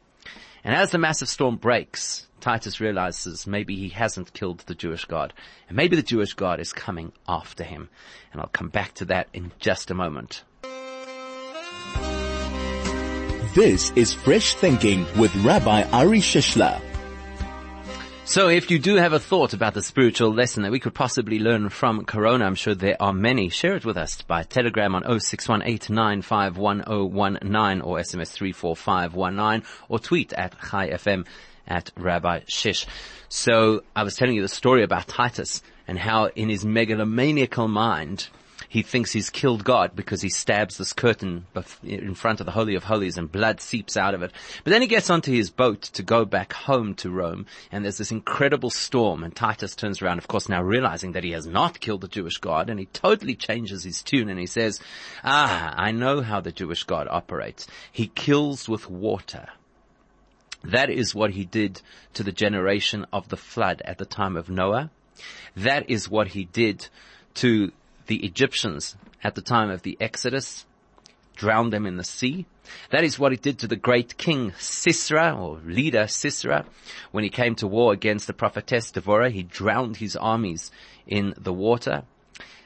And 0.63 0.73
as 0.73 0.91
the 0.91 0.97
massive 0.97 1.27
storm 1.27 1.57
breaks, 1.57 2.27
Titus 2.43 2.79
realizes 2.81 3.47
maybe 3.47 3.77
he 3.77 3.87
hasn't 3.87 4.33
killed 4.33 4.59
the 4.59 4.75
Jewish 4.75 5.05
God. 5.05 5.33
And 5.69 5.77
maybe 5.77 5.95
the 5.95 6.03
Jewish 6.03 6.33
God 6.33 6.59
is 6.59 6.73
coming 6.73 7.13
after 7.25 7.63
him. 7.63 7.87
And 8.33 8.41
I'll 8.41 8.49
come 8.49 8.67
back 8.67 8.93
to 8.95 9.05
that 9.05 9.29
in 9.33 9.53
just 9.59 9.89
a 9.89 9.93
moment. 9.93 10.43
This 13.55 13.93
is 13.95 14.13
Fresh 14.13 14.55
Thinking 14.55 15.05
with 15.17 15.33
Rabbi 15.37 15.83
Ari 15.83 16.19
Shishler. 16.19 16.81
So 18.25 18.49
if 18.49 18.69
you 18.69 18.77
do 18.77 18.97
have 18.97 19.13
a 19.13 19.19
thought 19.19 19.53
about 19.53 19.73
the 19.73 19.81
spiritual 19.81 20.33
lesson 20.33 20.63
that 20.63 20.71
we 20.73 20.81
could 20.81 20.93
possibly 20.93 21.39
learn 21.39 21.69
from 21.69 22.03
Corona, 22.03 22.45
I'm 22.45 22.55
sure 22.55 22.75
there 22.75 23.01
are 23.01 23.13
many. 23.13 23.47
Share 23.47 23.77
it 23.77 23.85
with 23.85 23.95
us 23.95 24.21
by 24.21 24.43
telegram 24.43 24.95
on 24.95 25.03
0618951019 25.03 27.85
or 27.85 27.99
SMS 27.99 28.33
34519 28.33 29.63
or 29.87 29.99
tweet 29.99 30.33
at 30.33 30.59
Chai 30.59 30.89
FM 30.89 31.25
at 31.67 31.91
Rabbi 31.97 32.41
Shish. 32.47 32.85
So 33.29 33.83
I 33.95 34.03
was 34.03 34.15
telling 34.15 34.35
you 34.35 34.41
the 34.41 34.47
story 34.47 34.83
about 34.83 35.07
Titus 35.07 35.61
and 35.87 35.97
how 35.97 36.25
in 36.27 36.49
his 36.49 36.63
megalomaniacal 36.65 37.69
mind, 37.69 38.29
he 38.69 38.81
thinks 38.81 39.11
he's 39.11 39.29
killed 39.29 39.63
God 39.63 39.95
because 39.95 40.21
he 40.21 40.29
stabs 40.29 40.77
this 40.77 40.93
curtain 40.93 41.45
in 41.83 42.15
front 42.15 42.39
of 42.39 42.47
the 42.47 42.51
Holy 42.51 42.73
of 42.73 42.83
Holies 42.83 43.17
and 43.17 43.31
blood 43.31 43.61
seeps 43.61 43.95
out 43.95 44.15
of 44.15 44.23
it. 44.23 44.31
But 44.63 44.71
then 44.71 44.81
he 44.81 44.87
gets 44.87 45.11
onto 45.11 45.31
his 45.31 45.51
boat 45.51 45.83
to 45.93 46.01
go 46.01 46.25
back 46.25 46.53
home 46.53 46.95
to 46.95 47.11
Rome 47.11 47.45
and 47.71 47.83
there's 47.83 47.99
this 47.99 48.11
incredible 48.11 48.71
storm 48.71 49.23
and 49.23 49.35
Titus 49.35 49.75
turns 49.75 50.01
around, 50.01 50.17
of 50.17 50.27
course, 50.27 50.49
now 50.49 50.63
realizing 50.63 51.11
that 51.11 51.23
he 51.23 51.33
has 51.33 51.45
not 51.45 51.79
killed 51.79 52.01
the 52.01 52.07
Jewish 52.07 52.37
God 52.37 52.69
and 52.69 52.79
he 52.79 52.87
totally 52.87 53.35
changes 53.35 53.83
his 53.83 54.01
tune 54.01 54.29
and 54.29 54.39
he 54.39 54.47
says, 54.47 54.79
ah, 55.23 55.73
I 55.77 55.91
know 55.91 56.21
how 56.21 56.41
the 56.41 56.51
Jewish 56.51 56.83
God 56.83 57.07
operates. 57.09 57.67
He 57.91 58.07
kills 58.07 58.67
with 58.67 58.89
water. 58.89 59.49
That 60.63 60.89
is 60.89 61.13
what 61.13 61.31
he 61.31 61.45
did 61.45 61.81
to 62.13 62.23
the 62.23 62.31
generation 62.31 63.05
of 63.11 63.29
the 63.29 63.37
flood 63.37 63.81
at 63.83 63.97
the 63.97 64.05
time 64.05 64.37
of 64.37 64.49
Noah. 64.49 64.89
That 65.55 65.89
is 65.89 66.09
what 66.09 66.29
he 66.29 66.45
did 66.45 66.87
to 67.35 67.71
the 68.07 68.25
Egyptians 68.25 68.95
at 69.23 69.35
the 69.35 69.41
time 69.41 69.69
of 69.69 69.81
the 69.83 69.97
Exodus, 69.99 70.65
drowned 71.35 71.73
them 71.73 71.85
in 71.85 71.97
the 71.97 72.03
sea. 72.03 72.45
That 72.91 73.03
is 73.03 73.19
what 73.19 73.31
he 73.31 73.37
did 73.37 73.59
to 73.59 73.67
the 73.67 73.75
great 73.75 74.17
king 74.17 74.53
Sisera, 74.57 75.35
or 75.37 75.59
leader 75.65 76.07
Sisera, 76.07 76.65
when 77.11 77.23
he 77.23 77.29
came 77.29 77.55
to 77.55 77.67
war 77.67 77.93
against 77.93 78.27
the 78.27 78.33
prophetess 78.33 78.91
Deborah. 78.91 79.29
He 79.29 79.43
drowned 79.43 79.97
his 79.97 80.15
armies 80.15 80.71
in 81.05 81.33
the 81.37 81.53
water. 81.53 82.03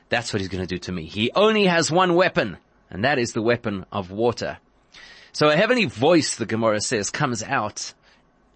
That's 0.09 0.31
what 0.31 0.39
he's 0.39 0.49
going 0.49 0.65
to 0.65 0.75
do 0.75 0.79
to 0.79 0.91
me. 0.91 1.05
He 1.05 1.31
only 1.35 1.65
has 1.65 1.91
one 1.91 2.15
weapon, 2.15 2.57
and 2.89 3.03
that 3.03 3.19
is 3.19 3.33
the 3.33 3.41
weapon 3.41 3.85
of 3.91 4.11
water. 4.11 4.59
So 5.38 5.50
a 5.50 5.56
heavenly 5.56 5.86
voice, 5.86 6.38
the 6.38 6.48
Gemara 6.48 6.82
says, 6.82 7.12
comes 7.12 7.44
out. 7.44 7.94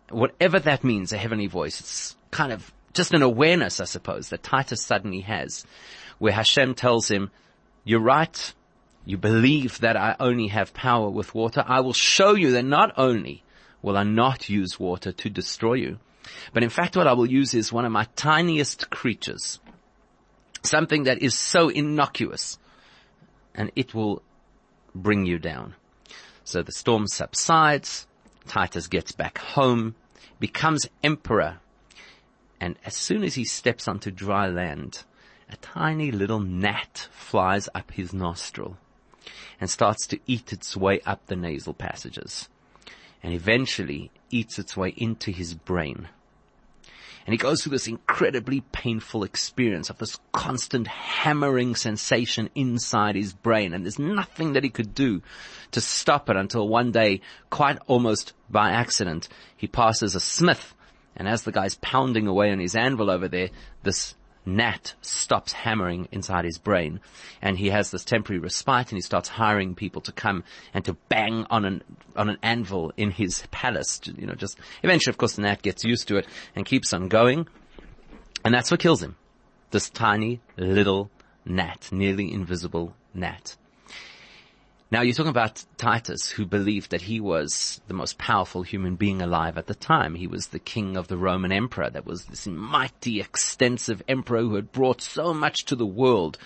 Whatever 0.10 0.58
that 0.62 0.84
means, 0.84 1.14
a 1.14 1.18
heavenly 1.18 1.46
voice. 1.46 1.80
It's 1.80 2.16
kind 2.32 2.52
of 2.52 2.74
just 2.92 3.14
an 3.14 3.22
awareness, 3.22 3.80
I 3.80 3.84
suppose, 3.84 4.30
that 4.30 4.42
Titus 4.42 4.82
suddenly 4.82 5.20
has 5.20 5.64
where 6.18 6.34
Hashem 6.34 6.74
tells 6.74 7.08
him, 7.08 7.30
you're 7.84 8.00
right. 8.00 8.54
You 9.06 9.20
believe 9.20 9.78
that 9.82 9.96
I 9.96 10.16
only 10.20 10.48
have 10.48 10.74
power 10.74 11.08
with 11.08 11.36
water. 11.36 11.64
I 11.68 11.82
will 11.82 11.94
show 11.94 12.34
you 12.34 12.54
that 12.54 12.66
not 12.66 12.94
only 12.98 13.44
will 13.84 13.96
I 13.96 14.02
not 14.02 14.50
use 14.50 14.80
water 14.80 15.12
to 15.12 15.30
destroy 15.30 15.76
you, 15.76 16.00
but 16.52 16.64
in 16.64 16.72
fact 16.72 16.98
what 16.98 17.06
I 17.06 17.14
will 17.14 17.28
use 17.30 17.54
is 17.54 17.72
one 17.72 17.86
of 17.86 17.92
my 17.92 18.08
tiniest 18.16 18.90
creatures. 18.90 19.60
Something 20.64 21.04
that 21.04 21.22
is 21.22 21.36
so 21.36 21.70
innocuous 21.70 22.58
and 23.54 23.72
it 23.76 23.94
will 23.94 24.24
bring 24.96 25.28
you 25.28 25.38
down. 25.38 25.76
So 26.44 26.62
the 26.62 26.72
storm 26.72 27.08
subsides. 27.08 28.08
Titus 28.48 28.88
gets 28.88 29.12
back 29.12 29.38
home, 29.38 29.96
becomes 30.40 30.88
emperor. 31.04 31.60
And 32.60 32.78
as 32.86 32.96
soon 32.96 33.24
as 33.24 33.36
he 33.36 33.46
steps 33.46 33.88
onto 33.88 34.12
dry 34.12 34.48
land, 34.48 35.04
a 35.50 35.56
tiny 35.58 36.12
little 36.12 36.40
gnat 36.40 37.08
flies 37.12 37.70
up 37.76 37.92
his 37.92 38.14
nostril 38.14 38.78
and 39.60 39.70
starts 39.70 40.08
to 40.08 40.20
eat 40.26 40.52
its 40.52 40.76
way 40.76 41.02
up 41.02 41.26
the 41.28 41.36
nasal 41.36 41.74
passages 41.74 42.50
and 43.24 43.34
eventually 43.34 44.12
eats 44.30 44.58
its 44.58 44.76
way 44.76 44.90
into 44.98 45.32
his 45.32 45.54
brain. 45.54 46.08
And 47.26 47.34
he 47.34 47.38
goes 47.38 47.62
through 47.62 47.72
this 47.72 47.88
incredibly 47.88 48.62
painful 48.72 49.24
experience 49.24 49.90
of 49.90 49.98
this 50.00 50.20
constant 50.32 50.88
hammering 50.88 51.76
sensation 51.76 52.50
inside 52.56 53.16
his 53.16 53.34
brain. 53.34 53.74
And 53.74 53.86
there's 53.86 54.00
nothing 54.00 54.54
that 54.54 54.64
he 54.64 54.70
could 54.70 54.96
do 54.96 55.22
to 55.72 55.82
stop 55.82 56.30
it 56.30 56.36
until 56.36 56.68
one 56.68 56.92
day, 56.92 57.22
quite 57.50 57.78
almost 57.88 58.34
by 58.50 58.72
accident, 58.72 59.30
he 59.56 59.68
passes 59.68 60.16
a 60.16 60.20
smith. 60.20 60.74
And 61.16 61.28
as 61.28 61.44
the 61.44 61.52
guy's 61.52 61.76
pounding 61.76 62.28
away 62.28 62.52
on 62.52 62.60
his 62.60 62.76
anvil 62.76 63.10
over 63.10 63.28
there, 63.28 63.50
this 63.84 64.16
gnat 64.46 64.96
stops 65.02 65.54
hammering 65.54 66.08
inside 66.12 66.46
his 66.46 66.58
brain 66.58 67.00
and 67.42 67.58
he 67.58 67.70
has 67.70 67.92
this 67.92 68.04
temporary 68.04 68.40
respite 68.40 68.90
and 68.90 68.98
he 68.98 69.02
starts 69.02 69.30
hiring 69.30 69.76
people 69.76 70.02
to 70.02 70.12
come 70.12 70.44
and 70.74 70.84
to 70.86 70.94
bang 71.10 71.46
on 71.50 71.66
an, 71.66 71.84
on 72.16 72.30
an 72.30 72.38
anvil 72.42 72.92
in 72.98 73.12
his 73.12 73.44
palace. 73.52 74.02
You 74.06 74.28
know, 74.28 74.34
just 74.34 74.60
eventually 74.84 75.12
of 75.12 75.18
course 75.18 75.38
gnat 75.38 75.62
gets 75.62 75.84
used 75.84 76.08
to 76.08 76.18
it 76.18 76.28
and 76.56 76.66
keeps 76.66 76.94
on 76.94 77.08
going. 77.08 77.48
And 78.44 78.54
that's 78.54 78.72
what 78.72 78.80
kills 78.80 79.04
him. 79.04 79.16
This 79.70 79.90
tiny 79.90 80.42
little 80.58 81.10
gnat, 81.46 81.90
nearly 81.92 82.32
invisible 82.34 82.96
gnat. 83.14 83.56
Now 84.92 85.04
you're 85.04 85.14
talking 85.14 85.30
about 85.30 85.64
Titus 85.78 86.30
who 86.30 86.46
believed 86.46 86.92
that 86.92 87.04
he 87.04 87.22
was 87.22 87.80
the 87.88 87.94
most 87.94 88.18
powerful 88.18 88.62
human 88.62 88.96
being 88.98 89.22
alive 89.22 89.58
at 89.58 89.68
the 89.68 89.74
time. 89.74 90.16
He 90.16 90.28
was 90.28 90.48
the 90.48 90.60
king 90.60 90.98
of 90.98 91.08
the 91.08 91.16
Roman 91.16 91.54
emperor 91.54 91.90
that 91.90 92.06
was 92.06 92.26
this 92.26 92.46
mighty, 92.46 93.22
extensive 93.22 94.04
emperor 94.10 94.42
who 94.42 94.56
had 94.56 94.74
brought 94.74 95.02
so 95.02 95.34
much 95.34 95.64
to 95.66 95.78
the 95.78 95.86
world. 95.86 96.38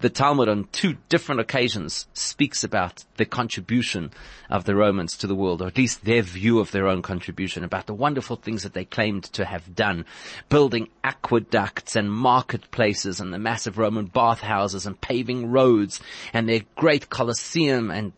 The 0.00 0.10
Talmud 0.10 0.48
on 0.48 0.66
two 0.72 0.96
different 1.08 1.42
occasions 1.42 2.08
speaks 2.12 2.64
about 2.64 3.04
the 3.18 3.24
contribution 3.24 4.10
of 4.50 4.64
the 4.64 4.74
Romans 4.74 5.16
to 5.18 5.28
the 5.28 5.36
world, 5.36 5.62
or 5.62 5.68
at 5.68 5.78
least 5.78 6.04
their 6.04 6.22
view 6.22 6.58
of 6.58 6.72
their 6.72 6.88
own 6.88 7.02
contribution, 7.02 7.62
about 7.62 7.86
the 7.86 7.94
wonderful 7.94 8.34
things 8.34 8.64
that 8.64 8.74
they 8.74 8.84
claimed 8.84 9.22
to 9.24 9.44
have 9.44 9.76
done, 9.76 10.06
building 10.48 10.88
aqueducts 11.04 11.94
and 11.94 12.10
marketplaces 12.10 13.20
and 13.20 13.32
the 13.32 13.38
massive 13.38 13.78
Roman 13.78 14.06
bathhouses 14.06 14.86
and 14.86 15.00
paving 15.00 15.52
roads 15.52 16.00
and 16.32 16.48
their 16.48 16.62
great 16.74 17.08
Colosseum 17.08 17.91
and 17.92 18.12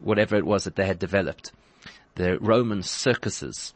whatever 0.00 0.36
it 0.36 0.46
was 0.46 0.64
that 0.64 0.76
they 0.76 0.86
had 0.86 0.98
developed. 0.98 1.52
The 2.14 2.38
Roman 2.38 2.82
circuses. 2.82 3.72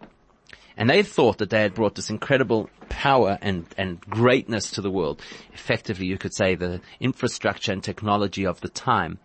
And 0.76 0.88
they 0.88 1.02
thought 1.02 1.38
that 1.38 1.50
they 1.50 1.60
had 1.60 1.74
brought 1.74 1.94
this 1.94 2.10
incredible 2.10 2.70
power 2.88 3.38
and, 3.40 3.66
and 3.76 4.00
greatness 4.00 4.72
to 4.72 4.80
the 4.80 4.90
world. 4.90 5.20
Effectively, 5.52 6.06
you 6.06 6.18
could 6.18 6.34
say 6.34 6.54
the 6.54 6.80
infrastructure 7.00 7.72
and 7.72 7.82
technology 7.82 8.46
of 8.46 8.60
the 8.60 8.68
time. 8.68 9.18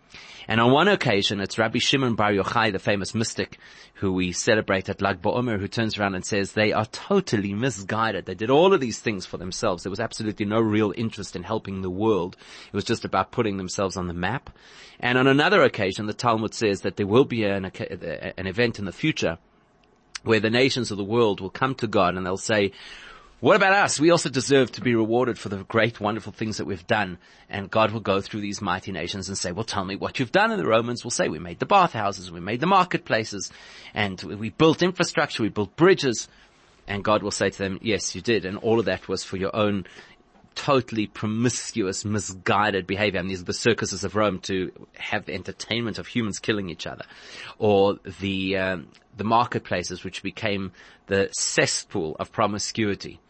And 0.46 0.60
on 0.60 0.72
one 0.72 0.88
occasion, 0.88 1.40
it's 1.40 1.58
Rabbi 1.58 1.78
Shimon 1.78 2.14
Bar 2.14 2.32
Yochai, 2.32 2.72
the 2.72 2.78
famous 2.78 3.14
mystic 3.14 3.58
who 3.94 4.12
we 4.12 4.32
celebrate 4.32 4.88
at 4.88 5.02
Lag 5.02 5.20
BaOmer, 5.20 5.58
who 5.58 5.68
turns 5.68 5.98
around 5.98 6.14
and 6.14 6.24
says 6.24 6.52
they 6.52 6.72
are 6.72 6.86
totally 6.86 7.52
misguided. 7.52 8.24
They 8.24 8.34
did 8.34 8.48
all 8.48 8.72
of 8.72 8.80
these 8.80 8.98
things 8.98 9.26
for 9.26 9.36
themselves. 9.36 9.82
There 9.82 9.90
was 9.90 10.00
absolutely 10.00 10.46
no 10.46 10.60
real 10.60 10.94
interest 10.96 11.36
in 11.36 11.42
helping 11.42 11.82
the 11.82 11.90
world. 11.90 12.36
It 12.72 12.76
was 12.76 12.84
just 12.84 13.04
about 13.04 13.32
putting 13.32 13.56
themselves 13.56 13.96
on 13.96 14.06
the 14.06 14.14
map. 14.14 14.50
And 15.00 15.18
on 15.18 15.26
another 15.26 15.62
occasion, 15.62 16.06
the 16.06 16.14
Talmud 16.14 16.54
says 16.54 16.82
that 16.82 16.96
there 16.96 17.06
will 17.06 17.24
be 17.24 17.44
an, 17.44 17.64
an 17.66 18.46
event 18.46 18.78
in 18.78 18.84
the 18.84 18.92
future 18.92 19.38
where 20.22 20.40
the 20.40 20.50
nations 20.50 20.90
of 20.90 20.98
the 20.98 21.04
world 21.04 21.40
will 21.40 21.50
come 21.50 21.74
to 21.76 21.86
God 21.86 22.16
and 22.16 22.26
they'll 22.26 22.36
say, 22.36 22.72
what 23.40 23.54
about 23.54 23.72
us? 23.72 24.00
We 24.00 24.10
also 24.10 24.28
deserve 24.28 24.72
to 24.72 24.80
be 24.80 24.96
rewarded 24.96 25.38
for 25.38 25.48
the 25.48 25.62
great, 25.64 26.00
wonderful 26.00 26.32
things 26.32 26.56
that 26.56 26.64
we've 26.64 26.86
done. 26.88 27.18
And 27.48 27.70
God 27.70 27.92
will 27.92 28.00
go 28.00 28.20
through 28.20 28.40
these 28.40 28.60
mighty 28.60 28.90
nations 28.90 29.28
and 29.28 29.38
say, 29.38 29.52
well, 29.52 29.64
tell 29.64 29.84
me 29.84 29.94
what 29.94 30.18
you've 30.18 30.32
done. 30.32 30.50
And 30.50 30.60
the 30.60 30.66
Romans 30.66 31.04
will 31.04 31.12
say, 31.12 31.28
we 31.28 31.38
made 31.38 31.60
the 31.60 31.66
bathhouses, 31.66 32.32
we 32.32 32.40
made 32.40 32.58
the 32.58 32.66
marketplaces, 32.66 33.52
and 33.94 34.20
we 34.20 34.50
built 34.50 34.82
infrastructure, 34.82 35.44
we 35.44 35.50
built 35.50 35.76
bridges. 35.76 36.28
And 36.88 37.04
God 37.04 37.22
will 37.22 37.30
say 37.30 37.50
to 37.50 37.58
them, 37.58 37.78
yes, 37.80 38.16
you 38.16 38.22
did. 38.22 38.44
And 38.44 38.58
all 38.58 38.80
of 38.80 38.86
that 38.86 39.06
was 39.06 39.22
for 39.22 39.36
your 39.36 39.54
own 39.54 39.86
totally 40.58 41.06
promiscuous, 41.06 42.04
misguided 42.04 42.86
behavior. 42.86 43.20
And 43.20 43.30
these 43.30 43.40
are 43.40 43.46
the 43.46 43.54
circuses 43.54 44.04
of 44.04 44.16
Rome 44.16 44.40
to 44.40 44.72
have 44.96 45.24
the 45.24 45.32
entertainment 45.32 45.98
of 45.98 46.06
humans 46.06 46.40
killing 46.40 46.68
each 46.68 46.86
other. 46.86 47.04
Or 47.58 47.98
the, 48.20 48.58
um, 48.58 48.88
the 49.16 49.24
marketplaces 49.24 50.04
which 50.04 50.22
became 50.22 50.72
the 51.06 51.30
cesspool 51.32 52.16
of 52.18 52.32
promiscuity 52.32 53.20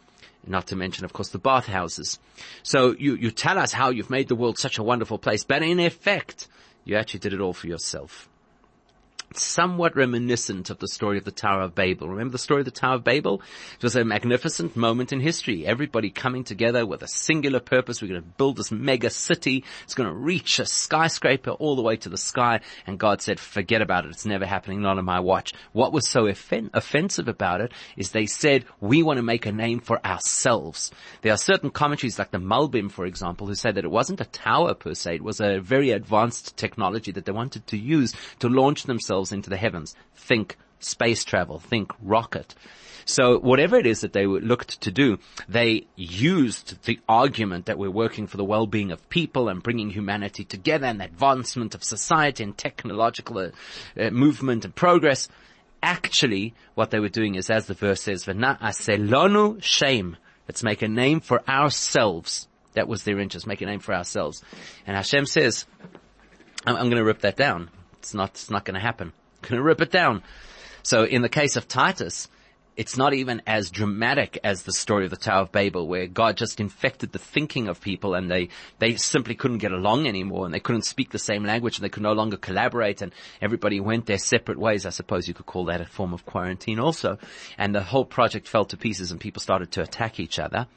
not 0.47 0.69
to 0.69 0.77
mention, 0.77 1.05
of 1.05 1.13
course, 1.13 1.29
the 1.29 1.39
bathhouses. 1.39 2.19
So 2.63 2.95
you, 2.99 3.17
you 3.17 3.31
tell 3.31 3.59
us 3.59 3.71
how 3.71 3.91
you've 3.91 4.09
made 4.09 4.29
the 4.29 4.35
world 4.35 4.59
such 4.59 4.79
a 4.79 4.83
wonderful 4.83 5.19
place, 5.19 5.45
but 5.45 5.63
in 5.63 5.79
effect, 5.79 6.49
you 6.85 6.97
actually 6.97 7.21
did 7.21 7.35
it 7.35 7.41
all 7.41 7.53
for 7.53 7.67
yourself 7.67 8.28
somewhat 9.35 9.97
reminiscent 9.97 10.71
of 10.71 10.79
the 10.79 10.89
story 10.89 11.19
of 11.19 11.25
the 11.25 11.31
Tower 11.31 11.63
of 11.63 11.75
Babel. 11.75 12.09
Remember 12.09 12.33
the 12.33 12.39
story 12.39 12.61
of 12.61 12.65
the 12.65 12.71
Tower 12.71 12.95
of 12.97 13.05
Babel? 13.05 13.43
It 13.77 13.83
was 13.83 13.97
a 13.97 14.05
magnificent 14.05 14.77
moment 14.77 15.13
in 15.13 15.21
history. 15.21 15.67
Everybody 15.67 16.11
coming 16.11 16.45
together 16.45 16.87
with 16.87 17.03
a 17.03 17.09
singular 17.09 17.61
purpose. 17.61 18.01
We're 18.01 18.09
going 18.09 18.23
to 18.23 18.29
build 18.39 18.57
this 18.57 18.73
mega 18.73 19.11
city. 19.11 19.65
It's 19.85 19.95
going 19.95 20.09
to 20.09 20.15
reach 20.15 20.59
a 20.59 20.67
skyscraper 20.67 21.51
all 21.51 21.77
the 21.77 21.83
way 21.83 21.97
to 21.97 22.09
the 22.09 22.17
sky. 22.17 22.61
And 22.87 22.99
God 22.99 23.21
said, 23.21 23.39
forget 23.39 23.83
about 23.83 24.07
it. 24.07 24.11
It's 24.11 24.25
never 24.27 24.47
happening. 24.47 24.81
Not 24.81 24.99
on 24.99 25.05
my 25.05 25.21
watch. 25.21 25.53
What 25.73 25.93
was 25.93 26.09
so 26.09 26.27
offen- 26.29 26.71
offensive 26.73 27.29
about 27.29 27.61
it 27.61 27.73
is 27.97 28.11
they 28.11 28.27
said, 28.27 28.65
we 28.81 29.03
want 29.03 29.19
to 29.19 29.23
make 29.23 29.47
a 29.47 29.53
name 29.53 29.81
for 29.81 30.05
ourselves. 30.07 30.91
There 31.23 31.33
are 31.33 31.39
certain 31.39 31.71
commentaries 31.71 32.19
like 32.19 32.31
the 32.31 32.39
Malbim, 32.39 32.91
for 32.91 33.05
example, 33.05 33.47
who 33.47 33.55
say 33.55 33.73
that 33.73 33.85
it 33.85 33.91
wasn't 33.91 34.21
a 34.21 34.27
tower 34.27 34.75
per 34.75 34.95
se. 34.95 35.17
It 35.17 35.25
was 35.25 35.41
a 35.41 35.61
very 35.61 35.91
advanced 35.91 36.57
technology 36.57 37.13
that 37.13 37.25
they 37.25 37.33
wanted 37.33 37.67
to 37.69 37.77
use 37.77 38.15
to 38.39 38.49
launch 38.49 38.85
themselves 38.85 39.18
themselves 39.19 39.33
into 39.33 39.51
the 39.51 39.57
heavens. 39.57 39.95
Think 40.15 40.57
space 40.81 41.25
travel, 41.25 41.59
think 41.59 41.91
rocket. 42.03 42.55
So 43.05 43.39
whatever 43.39 43.77
it 43.77 43.87
is 43.87 44.03
that 44.03 44.13
they 44.13 44.27
looked 44.27 44.83
to 44.83 44.91
do, 44.91 45.19
they 45.49 45.87
used 45.97 46.85
the 46.85 47.01
argument 47.09 47.67
that 47.67 47.79
we're 47.79 47.91
working 47.91 48.27
for 48.27 48.37
the 48.37 48.45
well-being 48.45 48.93
of 48.93 49.09
people 49.09 49.49
and 49.49 49.63
bringing 49.63 49.91
humanity 49.91 50.45
together 50.45 50.87
and 50.87 51.01
advancement 51.01 51.75
of 51.75 51.83
society 51.83 52.45
and 52.45 52.57
technological 52.57 53.39
uh, 53.39 53.51
uh, 53.99 54.11
movement 54.11 54.65
and 54.65 54.75
progress. 54.75 55.29
Actually, 55.83 56.55
what 56.75 56.91
they 56.91 57.01
were 57.01 57.09
doing 57.09 57.35
is, 57.35 57.51
as 57.51 57.67
the 57.67 57.75
verse 57.75 58.03
says, 58.03 58.25
"V'naaseh 58.25 59.09
lanu 59.09 59.63
shem." 59.63 60.17
Let's 60.47 60.63
make 60.63 60.83
a 60.83 60.89
name 60.89 61.21
for 61.21 61.43
ourselves. 61.49 62.49
That 62.75 62.89
was 62.89 63.05
their 63.05 63.21
interest, 63.21 63.47
make 63.47 63.63
a 63.63 63.67
name 63.67 63.81
for 63.81 63.95
ourselves. 63.95 64.43
And 64.87 64.97
Hashem 64.97 65.27
says, 65.27 65.67
I'm, 66.67 66.77
I'm 66.77 66.89
going 66.91 67.03
to 67.03 67.05
rip 67.05 67.21
that 67.21 67.37
down. 67.37 67.71
It's 67.99 68.15
not, 68.15 68.31
it's 68.31 68.51
not 68.51 68.65
going 68.65 68.75
to 68.75 68.81
happen. 68.81 69.13
Going 69.43 69.57
to 69.57 69.63
rip 69.63 69.81
it 69.81 69.91
down. 69.91 70.23
So 70.83 71.05
in 71.05 71.23
the 71.23 71.29
case 71.29 71.57
of 71.57 71.69
Titus, 71.69 72.29
it's 72.79 72.97
not 72.97 73.13
even 73.13 73.43
as 73.45 73.71
dramatic 73.71 74.39
as 74.45 74.63
the 74.63 74.73
story 74.73 75.05
of 75.05 75.11
the 75.11 75.17
Tower 75.17 75.43
of 75.43 75.53
Babel 75.53 75.89
where 75.89 76.07
God 76.07 76.37
just 76.37 76.61
infected 76.61 77.11
the 77.11 77.19
thinking 77.19 77.67
of 77.67 77.81
people 77.81 78.15
and 78.15 78.31
they, 78.31 78.51
they 78.79 78.95
simply 78.95 79.35
couldn't 79.35 79.59
get 79.59 79.73
along 79.73 80.07
anymore 80.07 80.45
and 80.45 80.55
they 80.55 80.61
couldn't 80.61 80.87
speak 80.87 81.11
the 81.11 81.19
same 81.19 81.43
language 81.43 81.77
and 81.77 81.85
they 81.85 81.89
could 81.89 82.05
no 82.05 82.13
longer 82.13 82.37
collaborate 82.37 83.03
and 83.03 83.13
everybody 83.43 83.81
went 83.81 84.07
their 84.07 84.17
separate 84.17 84.61
ways. 84.61 84.87
I 84.87 84.91
suppose 84.91 85.27
you 85.27 85.35
could 85.35 85.45
call 85.45 85.65
that 85.65 85.81
a 85.81 85.87
form 85.87 86.15
of 86.15 86.25
quarantine 86.25 86.79
also. 86.79 87.19
And 87.59 87.75
the 87.75 87.83
whole 87.83 88.05
project 88.05 88.47
fell 88.47 88.65
to 88.67 88.77
pieces 88.77 89.11
and 89.11 89.21
people 89.21 89.43
started 89.43 89.73
to 89.73 89.83
attack 89.83 90.21
each 90.21 90.39
other. 90.39 90.69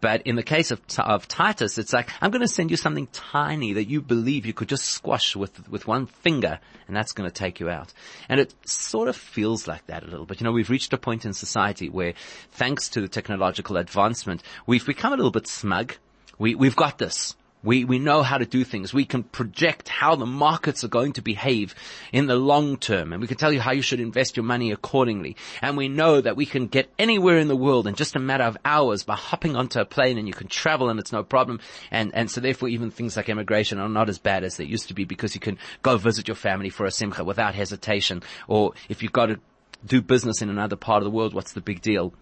But 0.00 0.22
in 0.22 0.34
the 0.34 0.42
case 0.42 0.72
of, 0.72 0.80
of 0.98 1.28
Titus, 1.28 1.78
it's 1.78 1.92
like, 1.92 2.10
I'm 2.20 2.32
going 2.32 2.40
to 2.40 2.48
send 2.48 2.72
you 2.72 2.76
something 2.76 3.06
tiny 3.12 3.74
that 3.74 3.88
you 3.88 4.02
believe 4.02 4.44
you 4.44 4.54
could 4.54 4.68
just 4.68 4.86
squash 4.86 5.36
with, 5.36 5.68
with 5.68 5.86
one 5.86 6.06
finger 6.06 6.58
and 6.86 6.96
that's 6.96 7.12
going 7.12 7.30
to 7.30 7.34
take 7.34 7.60
you 7.60 7.70
out. 7.70 7.92
And 8.28 8.40
it 8.40 8.54
sort 8.68 9.08
of 9.08 9.16
feels 9.16 9.66
like 9.66 9.86
that 9.86 10.02
a 10.02 10.06
little 10.06 10.26
bit. 10.26 10.40
You 10.40 10.44
know, 10.44 10.52
we've 10.52 10.70
reached 10.70 10.92
a 10.92 10.98
point 10.98 11.24
in 11.24 11.32
society 11.44 11.88
where 11.88 12.14
thanks 12.52 12.88
to 12.90 13.00
the 13.00 13.08
technological 13.08 13.76
advancement, 13.76 14.42
we've 14.66 14.86
become 14.86 15.12
a 15.12 15.16
little 15.16 15.30
bit 15.30 15.46
smug. 15.46 15.94
We, 16.38 16.54
we've 16.54 16.76
got 16.76 16.98
this. 16.98 17.36
We, 17.64 17.86
we 17.86 17.98
know 17.98 18.22
how 18.22 18.36
to 18.36 18.44
do 18.44 18.62
things. 18.62 18.92
We 18.92 19.06
can 19.06 19.22
project 19.22 19.88
how 19.88 20.16
the 20.16 20.26
markets 20.26 20.84
are 20.84 20.88
going 20.88 21.14
to 21.14 21.22
behave 21.22 21.74
in 22.12 22.26
the 22.26 22.36
long 22.36 22.76
term 22.76 23.12
and 23.12 23.22
we 23.22 23.26
can 23.26 23.38
tell 23.38 23.52
you 23.52 23.60
how 23.60 23.72
you 23.72 23.80
should 23.80 24.00
invest 24.00 24.36
your 24.36 24.44
money 24.44 24.70
accordingly. 24.70 25.36
And 25.62 25.74
we 25.76 25.88
know 25.88 26.20
that 26.20 26.36
we 26.36 26.44
can 26.44 26.66
get 26.66 26.90
anywhere 26.98 27.38
in 27.38 27.48
the 27.48 27.56
world 27.56 27.86
in 27.86 27.94
just 27.94 28.16
a 28.16 28.20
matter 28.20 28.44
of 28.44 28.58
hours 28.66 29.02
by 29.02 29.14
hopping 29.14 29.56
onto 29.56 29.80
a 29.80 29.86
plane 29.86 30.18
and 30.18 30.28
you 30.28 30.34
can 30.34 30.48
travel 30.48 30.90
and 30.90 31.00
it's 31.00 31.12
no 31.12 31.22
problem. 31.22 31.58
And, 31.90 32.14
and 32.14 32.30
so 32.30 32.42
therefore 32.42 32.68
even 32.68 32.90
things 32.90 33.16
like 33.16 33.30
immigration 33.30 33.78
are 33.78 33.88
not 33.88 34.10
as 34.10 34.18
bad 34.18 34.44
as 34.44 34.58
they 34.58 34.64
used 34.64 34.88
to 34.88 34.94
be 34.94 35.06
because 35.06 35.34
you 35.34 35.40
can 35.40 35.56
go 35.82 35.96
visit 35.96 36.28
your 36.28 36.34
family 36.34 36.68
for 36.68 36.84
a 36.84 36.90
simcha 36.90 37.24
without 37.24 37.54
hesitation. 37.54 38.22
Or 38.46 38.74
if 38.90 39.02
you've 39.02 39.12
got 39.12 39.26
to 39.26 39.40
do 39.84 40.02
business 40.02 40.42
in 40.42 40.50
another 40.50 40.76
part 40.76 40.98
of 40.98 41.04
the 41.04 41.10
world, 41.10 41.34
what's 41.34 41.52
the 41.52 41.60
big 41.60 41.80
deal? 41.80 42.14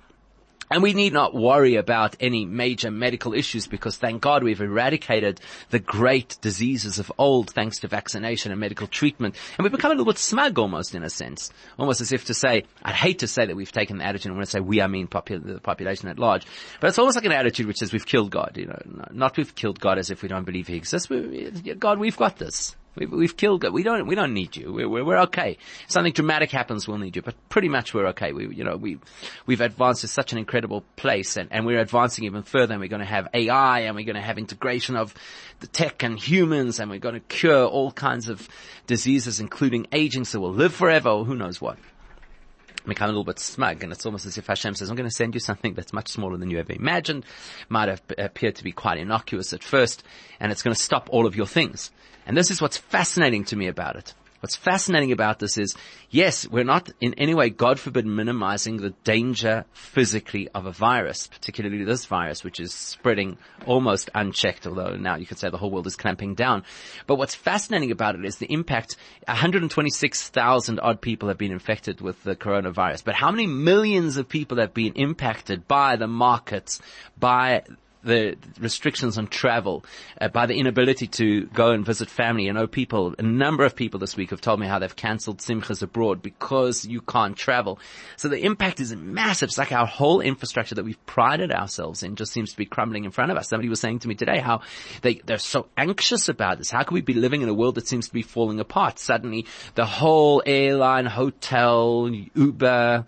And 0.72 0.82
we 0.82 0.94
need 0.94 1.12
not 1.12 1.34
worry 1.34 1.74
about 1.76 2.16
any 2.18 2.46
major 2.46 2.90
medical 2.90 3.34
issues 3.34 3.66
because 3.66 3.98
thank 3.98 4.22
God 4.22 4.42
we've 4.42 4.60
eradicated 4.60 5.38
the 5.68 5.78
great 5.78 6.38
diseases 6.40 6.98
of 6.98 7.12
old 7.18 7.50
thanks 7.50 7.80
to 7.80 7.88
vaccination 7.88 8.52
and 8.52 8.60
medical 8.60 8.86
treatment. 8.86 9.36
And 9.58 9.64
we've 9.64 9.72
become 9.72 9.90
a 9.90 9.94
little 9.94 10.10
bit 10.10 10.16
smug 10.16 10.58
almost 10.58 10.94
in 10.94 11.02
a 11.02 11.10
sense. 11.10 11.50
Almost 11.78 12.00
as 12.00 12.10
if 12.10 12.24
to 12.26 12.34
say, 12.34 12.64
I'd 12.82 12.94
hate 12.94 13.18
to 13.18 13.28
say 13.28 13.44
that 13.44 13.54
we've 13.54 13.70
taken 13.70 13.98
the 13.98 14.06
attitude, 14.06 14.30
and 14.30 14.36
when 14.36 14.42
I 14.42 14.46
say 14.46 14.60
we, 14.60 14.80
I 14.80 14.86
mean 14.86 15.08
the 15.10 15.60
population 15.62 16.08
at 16.08 16.18
large. 16.18 16.46
But 16.80 16.88
it's 16.88 16.98
almost 16.98 17.16
like 17.16 17.26
an 17.26 17.32
attitude 17.32 17.66
which 17.66 17.76
says 17.76 17.92
we've 17.92 18.06
killed 18.06 18.30
God, 18.30 18.56
you 18.56 18.64
know, 18.64 18.80
not 19.10 19.36
we've 19.36 19.54
killed 19.54 19.78
God 19.78 19.98
as 19.98 20.10
if 20.10 20.22
we 20.22 20.28
don't 20.30 20.44
believe 20.44 20.68
He 20.68 20.76
exists. 20.76 21.10
We, 21.10 21.50
God, 21.78 21.98
we've 21.98 22.16
got 22.16 22.38
this. 22.38 22.76
We've, 22.94 23.10
we've 23.10 23.36
killed. 23.36 23.64
We 23.72 23.82
don't, 23.82 24.06
we 24.06 24.14
don't 24.14 24.34
need 24.34 24.54
you. 24.56 24.72
We're, 24.72 24.88
we're, 24.88 25.04
we're, 25.04 25.18
okay. 25.22 25.56
Something 25.88 26.12
dramatic 26.12 26.50
happens, 26.50 26.86
we'll 26.86 26.98
need 26.98 27.16
you, 27.16 27.22
but 27.22 27.34
pretty 27.48 27.68
much 27.68 27.94
we're 27.94 28.08
okay. 28.08 28.32
We, 28.32 28.54
you 28.54 28.64
know, 28.64 28.76
we, 28.76 28.98
we've 29.46 29.62
advanced 29.62 30.02
to 30.02 30.08
such 30.08 30.32
an 30.32 30.38
incredible 30.38 30.84
place 30.96 31.36
and, 31.36 31.48
and 31.50 31.64
we're 31.64 31.80
advancing 31.80 32.24
even 32.24 32.42
further 32.42 32.74
and 32.74 32.80
we're 32.80 32.88
going 32.88 33.00
to 33.00 33.06
have 33.06 33.28
AI 33.32 33.80
and 33.80 33.96
we're 33.96 34.04
going 34.04 34.16
to 34.16 34.20
have 34.20 34.36
integration 34.36 34.96
of 34.96 35.14
the 35.60 35.66
tech 35.66 36.02
and 36.02 36.18
humans 36.18 36.80
and 36.80 36.90
we're 36.90 36.98
going 36.98 37.14
to 37.14 37.20
cure 37.20 37.64
all 37.64 37.92
kinds 37.92 38.28
of 38.28 38.46
diseases, 38.86 39.40
including 39.40 39.86
aging, 39.92 40.24
so 40.24 40.40
we'll 40.40 40.52
live 40.52 40.74
forever 40.74 41.08
or 41.08 41.24
who 41.24 41.34
knows 41.34 41.60
what 41.60 41.78
become 42.88 43.06
a 43.06 43.12
little 43.12 43.24
bit 43.24 43.38
smug 43.38 43.82
and 43.82 43.92
it's 43.92 44.06
almost 44.06 44.26
as 44.26 44.38
if 44.38 44.46
Hashem 44.46 44.74
says, 44.74 44.90
I'm 44.90 44.96
going 44.96 45.08
to 45.08 45.14
send 45.14 45.34
you 45.34 45.40
something 45.40 45.74
that's 45.74 45.92
much 45.92 46.08
smaller 46.08 46.36
than 46.36 46.50
you 46.50 46.58
ever 46.58 46.72
imagined, 46.72 47.24
might 47.68 47.88
have 47.88 48.02
appeared 48.18 48.56
to 48.56 48.64
be 48.64 48.72
quite 48.72 48.98
innocuous 48.98 49.52
at 49.52 49.62
first, 49.62 50.02
and 50.40 50.52
it's 50.52 50.62
going 50.62 50.74
to 50.74 50.82
stop 50.82 51.08
all 51.10 51.26
of 51.26 51.36
your 51.36 51.46
things. 51.46 51.90
And 52.26 52.36
this 52.36 52.50
is 52.50 52.60
what's 52.60 52.78
fascinating 52.78 53.44
to 53.46 53.56
me 53.56 53.68
about 53.68 53.96
it. 53.96 54.14
What's 54.42 54.56
fascinating 54.56 55.12
about 55.12 55.38
this 55.38 55.56
is, 55.56 55.76
yes, 56.10 56.48
we're 56.48 56.64
not 56.64 56.90
in 57.00 57.14
any 57.14 57.32
way, 57.32 57.48
God 57.48 57.78
forbid, 57.78 58.06
minimizing 58.06 58.78
the 58.78 58.90
danger 59.04 59.64
physically 59.72 60.48
of 60.48 60.66
a 60.66 60.72
virus, 60.72 61.28
particularly 61.28 61.84
this 61.84 62.06
virus, 62.06 62.42
which 62.42 62.58
is 62.58 62.74
spreading 62.74 63.38
almost 63.66 64.10
unchecked, 64.16 64.66
although 64.66 64.96
now 64.96 65.14
you 65.14 65.26
could 65.26 65.38
say 65.38 65.48
the 65.48 65.58
whole 65.58 65.70
world 65.70 65.86
is 65.86 65.94
clamping 65.94 66.34
down. 66.34 66.64
But 67.06 67.18
what's 67.18 67.36
fascinating 67.36 67.92
about 67.92 68.16
it 68.16 68.24
is 68.24 68.38
the 68.38 68.52
impact. 68.52 68.96
126,000 69.28 70.80
odd 70.80 71.00
people 71.00 71.28
have 71.28 71.38
been 71.38 71.52
infected 71.52 72.00
with 72.00 72.20
the 72.24 72.34
coronavirus, 72.34 73.04
but 73.04 73.14
how 73.14 73.30
many 73.30 73.46
millions 73.46 74.16
of 74.16 74.28
people 74.28 74.58
have 74.58 74.74
been 74.74 74.94
impacted 74.94 75.68
by 75.68 75.94
the 75.94 76.08
markets, 76.08 76.80
by 77.16 77.62
the 78.04 78.36
restrictions 78.58 79.18
on 79.18 79.26
travel, 79.26 79.84
uh, 80.20 80.28
by 80.28 80.46
the 80.46 80.54
inability 80.54 81.06
to 81.06 81.46
go 81.46 81.70
and 81.70 81.84
visit 81.86 82.10
family. 82.10 82.48
I 82.48 82.52
know 82.52 82.66
people, 82.66 83.14
a 83.18 83.22
number 83.22 83.64
of 83.64 83.76
people 83.76 84.00
this 84.00 84.16
week 84.16 84.30
have 84.30 84.40
told 84.40 84.60
me 84.60 84.66
how 84.66 84.78
they've 84.78 84.94
cancelled 84.94 85.38
simchas 85.38 85.82
abroad 85.82 86.22
because 86.22 86.84
you 86.84 87.00
can't 87.00 87.36
travel. 87.36 87.78
So 88.16 88.28
the 88.28 88.44
impact 88.44 88.80
is 88.80 88.94
massive. 88.94 89.48
It's 89.48 89.58
like 89.58 89.72
our 89.72 89.86
whole 89.86 90.20
infrastructure 90.20 90.74
that 90.74 90.84
we've 90.84 91.04
prided 91.06 91.52
ourselves 91.52 92.02
in 92.02 92.16
just 92.16 92.32
seems 92.32 92.50
to 92.50 92.56
be 92.56 92.66
crumbling 92.66 93.04
in 93.04 93.10
front 93.10 93.30
of 93.30 93.36
us. 93.36 93.48
Somebody 93.48 93.68
was 93.68 93.80
saying 93.80 94.00
to 94.00 94.08
me 94.08 94.14
today 94.14 94.40
how 94.40 94.62
they, 95.02 95.14
they're 95.24 95.38
so 95.38 95.68
anxious 95.76 96.28
about 96.28 96.58
this. 96.58 96.70
How 96.70 96.82
can 96.82 96.94
we 96.94 97.00
be 97.00 97.14
living 97.14 97.42
in 97.42 97.48
a 97.48 97.54
world 97.54 97.76
that 97.76 97.86
seems 97.86 98.08
to 98.08 98.14
be 98.14 98.22
falling 98.22 98.60
apart? 98.60 98.98
Suddenly 98.98 99.46
the 99.74 99.86
whole 99.86 100.42
airline, 100.44 101.06
hotel, 101.06 102.10
Uber 102.34 103.06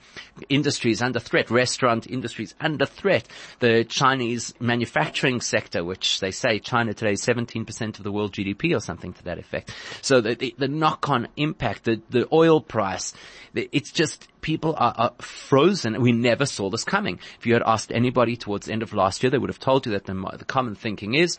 industry 0.49 0.93
is 0.93 1.03
under 1.03 1.19
threat. 1.19 1.51
Restaurant 1.51 2.07
industry 2.07 2.45
is 2.45 2.55
under 2.61 2.87
threat. 2.87 3.27
The 3.59 3.85
Chinese 3.85 4.55
manufacturing 4.61 4.84
manufacturing 4.85 5.41
sector, 5.41 5.83
which 5.83 6.21
they 6.21 6.31
say 6.31 6.59
China 6.59 6.93
today 6.93 7.13
is 7.13 7.23
17% 7.23 7.97
of 7.97 8.05
the 8.05 8.13
world 8.13 8.33
GDP 8.33 8.77
or 8.77 8.81
something 8.81 9.15
to 9.15 9.25
that 9.25 9.39
effect. 9.39 9.75
So 10.03 10.21
the, 10.21 10.35
the, 10.35 10.55
the 10.59 10.69
knock-on 10.69 11.29
impact, 11.37 11.85
the, 11.85 12.03
the 12.11 12.29
oil 12.31 12.61
price, 12.61 13.15
the, 13.55 13.67
it's 13.73 13.91
just 13.91 14.29
people 14.43 14.75
are, 14.77 14.95
are, 14.95 15.13
frozen. 15.21 16.03
We 16.03 16.13
never 16.13 16.45
saw 16.45 16.69
this 16.69 16.85
coming. 16.85 17.19
If 17.39 17.47
you 17.47 17.55
had 17.55 17.63
asked 17.65 17.93
anybody 17.93 18.37
towards 18.37 18.67
the 18.67 18.75
end 18.75 18.83
of 18.83 18.93
last 18.93 19.23
year, 19.23 19.31
they 19.31 19.39
would 19.39 19.49
have 19.49 19.59
told 19.59 19.87
you 19.87 19.93
that 19.93 20.05
the, 20.05 20.37
the 20.39 20.45
common 20.45 20.75
thinking 20.75 21.15
is 21.15 21.39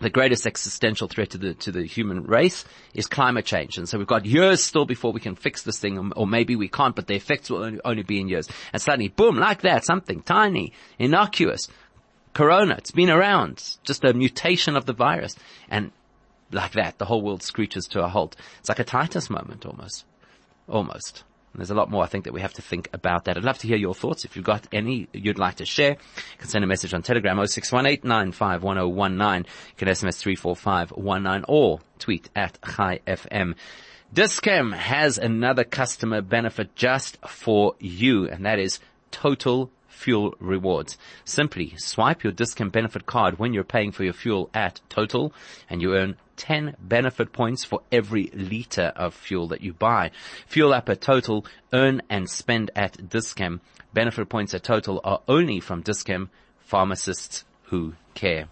the 0.00 0.10
greatest 0.10 0.46
existential 0.46 1.08
threat 1.08 1.30
to 1.30 1.38
the 1.38 1.54
to 1.54 1.72
the 1.72 1.84
human 1.84 2.22
race 2.22 2.64
is 2.94 3.08
climate 3.08 3.44
change, 3.44 3.78
and 3.78 3.88
so 3.88 3.98
we've 3.98 4.06
got 4.06 4.24
years 4.24 4.62
still 4.62 4.84
before 4.84 5.12
we 5.12 5.18
can 5.18 5.34
fix 5.34 5.62
this 5.62 5.80
thing, 5.80 6.12
or, 6.14 6.24
maybe 6.24 6.54
we 6.54 6.68
can't, 6.68 6.94
but 6.94 7.08
the 7.08 7.14
effects 7.14 7.50
will 7.50 7.64
only, 7.64 7.80
only 7.84 8.02
be 8.04 8.20
in 8.20 8.28
years. 8.28 8.48
And 8.72 8.80
suddenly, 8.80 9.08
boom, 9.08 9.38
like 9.38 9.62
that, 9.62 9.84
something 9.84 10.22
tiny, 10.22 10.72
innocuous, 11.00 11.66
corona. 12.38 12.76
It's 12.78 12.92
been 12.92 13.10
around. 13.10 13.54
It's 13.54 13.80
just 13.82 14.04
a 14.04 14.14
mutation 14.14 14.76
of 14.76 14.86
the 14.86 14.92
virus. 14.92 15.34
And 15.68 15.90
like 16.52 16.74
that, 16.74 16.98
the 16.98 17.04
whole 17.04 17.20
world 17.20 17.42
screeches 17.42 17.88
to 17.88 18.04
a 18.04 18.08
halt. 18.08 18.36
It's 18.60 18.68
like 18.68 18.78
a 18.78 18.84
Titus 18.84 19.28
moment 19.28 19.66
almost. 19.66 20.04
Almost. 20.68 21.24
And 21.52 21.58
there's 21.58 21.72
a 21.72 21.74
lot 21.74 21.90
more 21.90 22.04
I 22.04 22.06
think 22.06 22.26
that 22.26 22.32
we 22.32 22.40
have 22.40 22.52
to 22.52 22.62
think 22.62 22.90
about 22.92 23.24
that. 23.24 23.36
I'd 23.36 23.42
love 23.42 23.58
to 23.58 23.66
hear 23.66 23.76
your 23.76 23.92
thoughts. 23.92 24.24
If 24.24 24.36
you've 24.36 24.44
got 24.44 24.68
any 24.70 25.08
you'd 25.12 25.40
like 25.40 25.56
to 25.56 25.66
share, 25.66 25.90
you 25.90 26.38
can 26.38 26.46
send 26.46 26.62
a 26.62 26.68
message 26.68 26.94
on 26.94 27.02
Telegram 27.02 27.38
0618951019. 27.38 29.38
You 29.38 29.44
can 29.76 29.88
SMS 29.88 30.18
34519 30.18 31.44
or 31.48 31.80
tweet 31.98 32.30
at 32.36 32.56
Chai 32.62 33.00
FM. 33.04 33.56
Dis-Chem 34.14 34.70
has 34.70 35.18
another 35.18 35.64
customer 35.64 36.22
benefit 36.22 36.76
just 36.76 37.18
for 37.26 37.74
you, 37.80 38.28
and 38.28 38.46
that 38.46 38.60
is 38.60 38.78
total 39.10 39.72
fuel 39.98 40.34
rewards. 40.38 40.96
Simply 41.24 41.74
swipe 41.76 42.22
your 42.22 42.32
Dis-Chem 42.32 42.70
benefit 42.70 43.04
card 43.04 43.38
when 43.38 43.52
you're 43.52 43.64
paying 43.64 43.90
for 43.90 44.04
your 44.04 44.12
fuel 44.12 44.48
at 44.54 44.80
Total 44.88 45.32
and 45.68 45.82
you 45.82 45.94
earn 45.94 46.16
10 46.36 46.76
benefit 46.80 47.32
points 47.32 47.64
for 47.64 47.80
every 47.90 48.30
liter 48.32 48.92
of 48.94 49.12
fuel 49.12 49.48
that 49.48 49.60
you 49.60 49.72
buy. 49.72 50.12
Fuel 50.46 50.72
up 50.72 50.88
at 50.88 51.00
Total, 51.00 51.44
earn 51.72 52.00
and 52.08 52.30
spend 52.30 52.70
at 52.76 53.08
Dis-Chem. 53.08 53.60
Benefit 53.92 54.28
points 54.28 54.54
at 54.54 54.62
Total 54.62 55.00
are 55.02 55.20
only 55.26 55.58
from 55.58 55.82
Dis-Chem 55.82 56.30
pharmacists 56.60 57.44
who 57.64 57.94
care. 58.14 58.46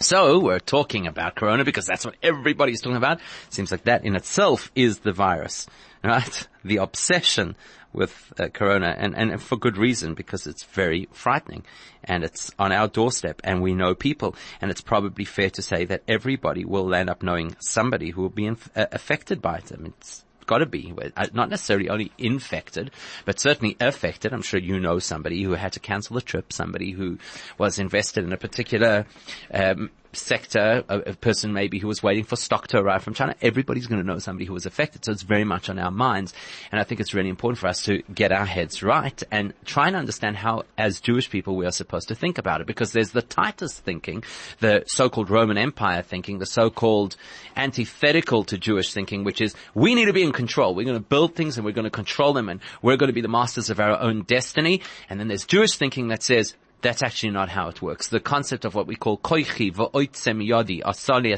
So 0.00 0.38
we're 0.40 0.60
talking 0.60 1.06
about 1.06 1.34
corona 1.36 1.62
because 1.62 1.84
that's 1.84 2.06
what 2.06 2.16
everybody's 2.22 2.80
talking 2.80 2.96
about. 2.96 3.20
Seems 3.50 3.70
like 3.70 3.84
that 3.84 4.04
in 4.04 4.16
itself 4.16 4.72
is 4.74 5.00
the 5.00 5.12
virus, 5.12 5.66
right? 6.02 6.48
The 6.62 6.76
obsession 6.76 7.56
with 7.94 8.34
uh, 8.38 8.48
corona 8.48 8.94
and, 8.98 9.16
and 9.16 9.42
for 9.42 9.56
good 9.56 9.78
reason 9.78 10.12
because 10.12 10.46
it's 10.46 10.62
very 10.64 11.08
frightening 11.10 11.64
and 12.04 12.22
it's 12.22 12.50
on 12.58 12.70
our 12.70 12.86
doorstep 12.86 13.40
and 13.44 13.62
we 13.62 13.74
know 13.74 13.94
people 13.94 14.36
and 14.60 14.70
it's 14.70 14.82
probably 14.82 15.24
fair 15.24 15.48
to 15.48 15.62
say 15.62 15.86
that 15.86 16.02
everybody 16.06 16.66
will 16.66 16.94
end 16.94 17.08
up 17.08 17.22
knowing 17.22 17.56
somebody 17.60 18.10
who 18.10 18.20
will 18.20 18.28
be 18.28 18.44
inf- 18.44 18.70
uh, 18.76 18.86
affected 18.92 19.40
by 19.40 19.56
it. 19.56 19.72
I 19.72 19.76
mean, 19.76 19.94
it's 19.98 20.24
got 20.50 20.58
to 20.58 20.66
be. 20.66 20.92
Uh, 21.16 21.26
not 21.32 21.48
necessarily 21.48 21.88
only 21.88 22.10
infected, 22.18 22.90
but 23.24 23.38
certainly 23.38 23.76
affected. 23.80 24.32
I'm 24.32 24.42
sure 24.42 24.58
you 24.58 24.80
know 24.80 24.98
somebody 24.98 25.42
who 25.42 25.52
had 25.52 25.72
to 25.74 25.80
cancel 25.80 26.16
a 26.16 26.20
trip, 26.20 26.52
somebody 26.52 26.90
who 26.90 27.18
was 27.56 27.78
invested 27.78 28.24
in 28.24 28.32
a 28.32 28.36
particular 28.36 29.06
um, 29.54 29.90
sector, 30.12 30.84
a, 30.88 30.98
a, 30.98 31.14
person 31.14 31.52
maybe 31.52 31.78
who 31.78 31.86
was 31.86 32.02
waiting 32.02 32.24
for 32.24 32.36
stock 32.36 32.68
to 32.68 32.78
arrive 32.78 33.02
from 33.02 33.14
China, 33.14 33.34
everybody's 33.42 33.86
going 33.86 34.00
to 34.00 34.06
know 34.06 34.18
somebody 34.18 34.44
who 34.44 34.52
was 34.52 34.66
affected. 34.66 35.04
So 35.04 35.12
it's 35.12 35.22
very 35.22 35.44
much 35.44 35.68
on 35.68 35.78
our 35.78 35.90
minds. 35.90 36.34
And 36.72 36.80
I 36.80 36.84
think 36.84 37.00
it's 37.00 37.14
really 37.14 37.28
important 37.28 37.58
for 37.58 37.68
us 37.68 37.84
to 37.84 38.02
get 38.14 38.32
our 38.32 38.46
heads 38.46 38.82
right 38.82 39.22
and 39.30 39.54
try 39.64 39.86
and 39.86 39.96
understand 39.96 40.36
how, 40.36 40.64
as 40.76 41.00
Jewish 41.00 41.30
people, 41.30 41.56
we 41.56 41.66
are 41.66 41.72
supposed 41.72 42.08
to 42.08 42.14
think 42.14 42.38
about 42.38 42.60
it. 42.60 42.66
Because 42.66 42.92
there's 42.92 43.12
the 43.12 43.22
Titus 43.22 43.78
thinking, 43.78 44.24
the 44.58 44.84
so-called 44.86 45.30
Roman 45.30 45.58
Empire 45.58 46.02
thinking, 46.02 46.38
the 46.38 46.46
so-called 46.46 47.16
antithetical 47.56 48.44
to 48.44 48.58
Jewish 48.58 48.92
thinking, 48.92 49.24
which 49.24 49.40
is 49.40 49.54
we 49.74 49.94
need 49.94 50.06
to 50.06 50.12
be 50.12 50.22
in 50.22 50.32
control. 50.32 50.74
We're 50.74 50.84
going 50.84 50.96
to 50.96 51.08
build 51.08 51.34
things 51.34 51.56
and 51.56 51.64
we're 51.64 51.72
going 51.72 51.84
to 51.84 51.90
control 51.90 52.32
them 52.32 52.48
and 52.48 52.60
we're 52.82 52.96
going 52.96 53.08
to 53.08 53.14
be 53.14 53.20
the 53.20 53.28
masters 53.28 53.70
of 53.70 53.80
our 53.80 54.00
own 54.00 54.22
destiny. 54.22 54.82
And 55.08 55.20
then 55.20 55.28
there's 55.28 55.44
Jewish 55.44 55.76
thinking 55.76 56.08
that 56.08 56.22
says, 56.22 56.54
that's 56.82 57.02
actually 57.02 57.30
not 57.30 57.48
how 57.48 57.68
it 57.68 57.82
works. 57.82 58.08
The 58.08 58.20
concept 58.20 58.64
of 58.64 58.74
what 58.74 58.86
we 58.86 58.96
call 58.96 59.18
koichi 59.18 59.72
v'oitzem 59.72 60.46
yodi 60.46 60.82
asali 60.82 61.32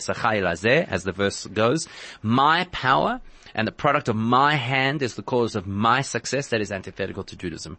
as 0.88 1.04
the 1.04 1.12
verse 1.12 1.46
goes, 1.46 1.88
my 2.22 2.66
power 2.72 3.20
and 3.54 3.66
the 3.66 3.72
product 3.72 4.08
of 4.08 4.16
my 4.16 4.54
hand 4.54 5.02
is 5.02 5.14
the 5.14 5.22
cause 5.22 5.56
of 5.56 5.66
my 5.66 6.02
success. 6.02 6.48
That 6.48 6.60
is 6.60 6.72
antithetical 6.72 7.24
to 7.24 7.36
Judaism. 7.36 7.78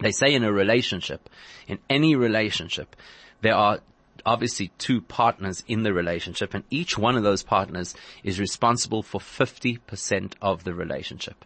They 0.00 0.12
say 0.12 0.34
in 0.34 0.44
a 0.44 0.52
relationship, 0.52 1.28
in 1.68 1.78
any 1.88 2.16
relationship, 2.16 2.96
there 3.40 3.54
are 3.54 3.80
obviously 4.26 4.68
two 4.78 5.00
partners 5.00 5.62
in 5.68 5.82
the 5.82 5.92
relationship 5.92 6.54
and 6.54 6.64
each 6.70 6.96
one 6.96 7.16
of 7.16 7.22
those 7.22 7.42
partners 7.42 7.94
is 8.22 8.40
responsible 8.40 9.02
for 9.02 9.20
50% 9.20 10.34
of 10.40 10.64
the 10.64 10.74
relationship. 10.74 11.44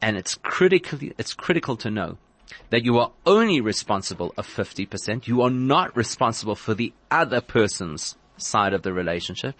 And 0.00 0.16
it's 0.16 0.34
critically, 0.34 1.12
it's 1.18 1.34
critical 1.34 1.76
to 1.78 1.90
know 1.90 2.18
that 2.70 2.84
you 2.84 2.98
are 2.98 3.12
only 3.26 3.60
responsible 3.60 4.34
of 4.36 4.46
50%. 4.46 5.26
You 5.26 5.42
are 5.42 5.50
not 5.50 5.96
responsible 5.96 6.54
for 6.54 6.74
the 6.74 6.92
other 7.10 7.40
person's 7.40 8.16
side 8.36 8.72
of 8.72 8.82
the 8.82 8.92
relationship 8.92 9.56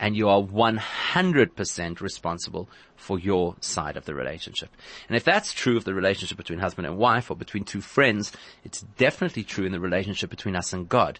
and 0.00 0.16
you 0.16 0.28
are 0.28 0.40
100% 0.40 2.00
responsible 2.00 2.68
for 2.96 3.18
your 3.18 3.56
side 3.60 3.96
of 3.96 4.04
the 4.04 4.14
relationship. 4.14 4.70
And 5.08 5.16
if 5.16 5.24
that's 5.24 5.52
true 5.52 5.76
of 5.76 5.84
the 5.84 5.94
relationship 5.94 6.36
between 6.36 6.60
husband 6.60 6.86
and 6.86 6.96
wife 6.96 7.30
or 7.30 7.36
between 7.36 7.64
two 7.64 7.80
friends, 7.80 8.32
it's 8.64 8.82
definitely 8.96 9.42
true 9.42 9.66
in 9.66 9.72
the 9.72 9.80
relationship 9.80 10.30
between 10.30 10.56
us 10.56 10.72
and 10.72 10.88
God. 10.88 11.18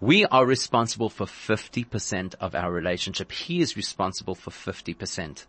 We 0.00 0.24
are 0.26 0.46
responsible 0.46 1.10
for 1.10 1.26
50% 1.26 2.34
of 2.40 2.54
our 2.54 2.72
relationship. 2.72 3.32
He 3.32 3.60
is 3.60 3.76
responsible 3.76 4.34
for 4.34 4.50
50%. 4.50 5.44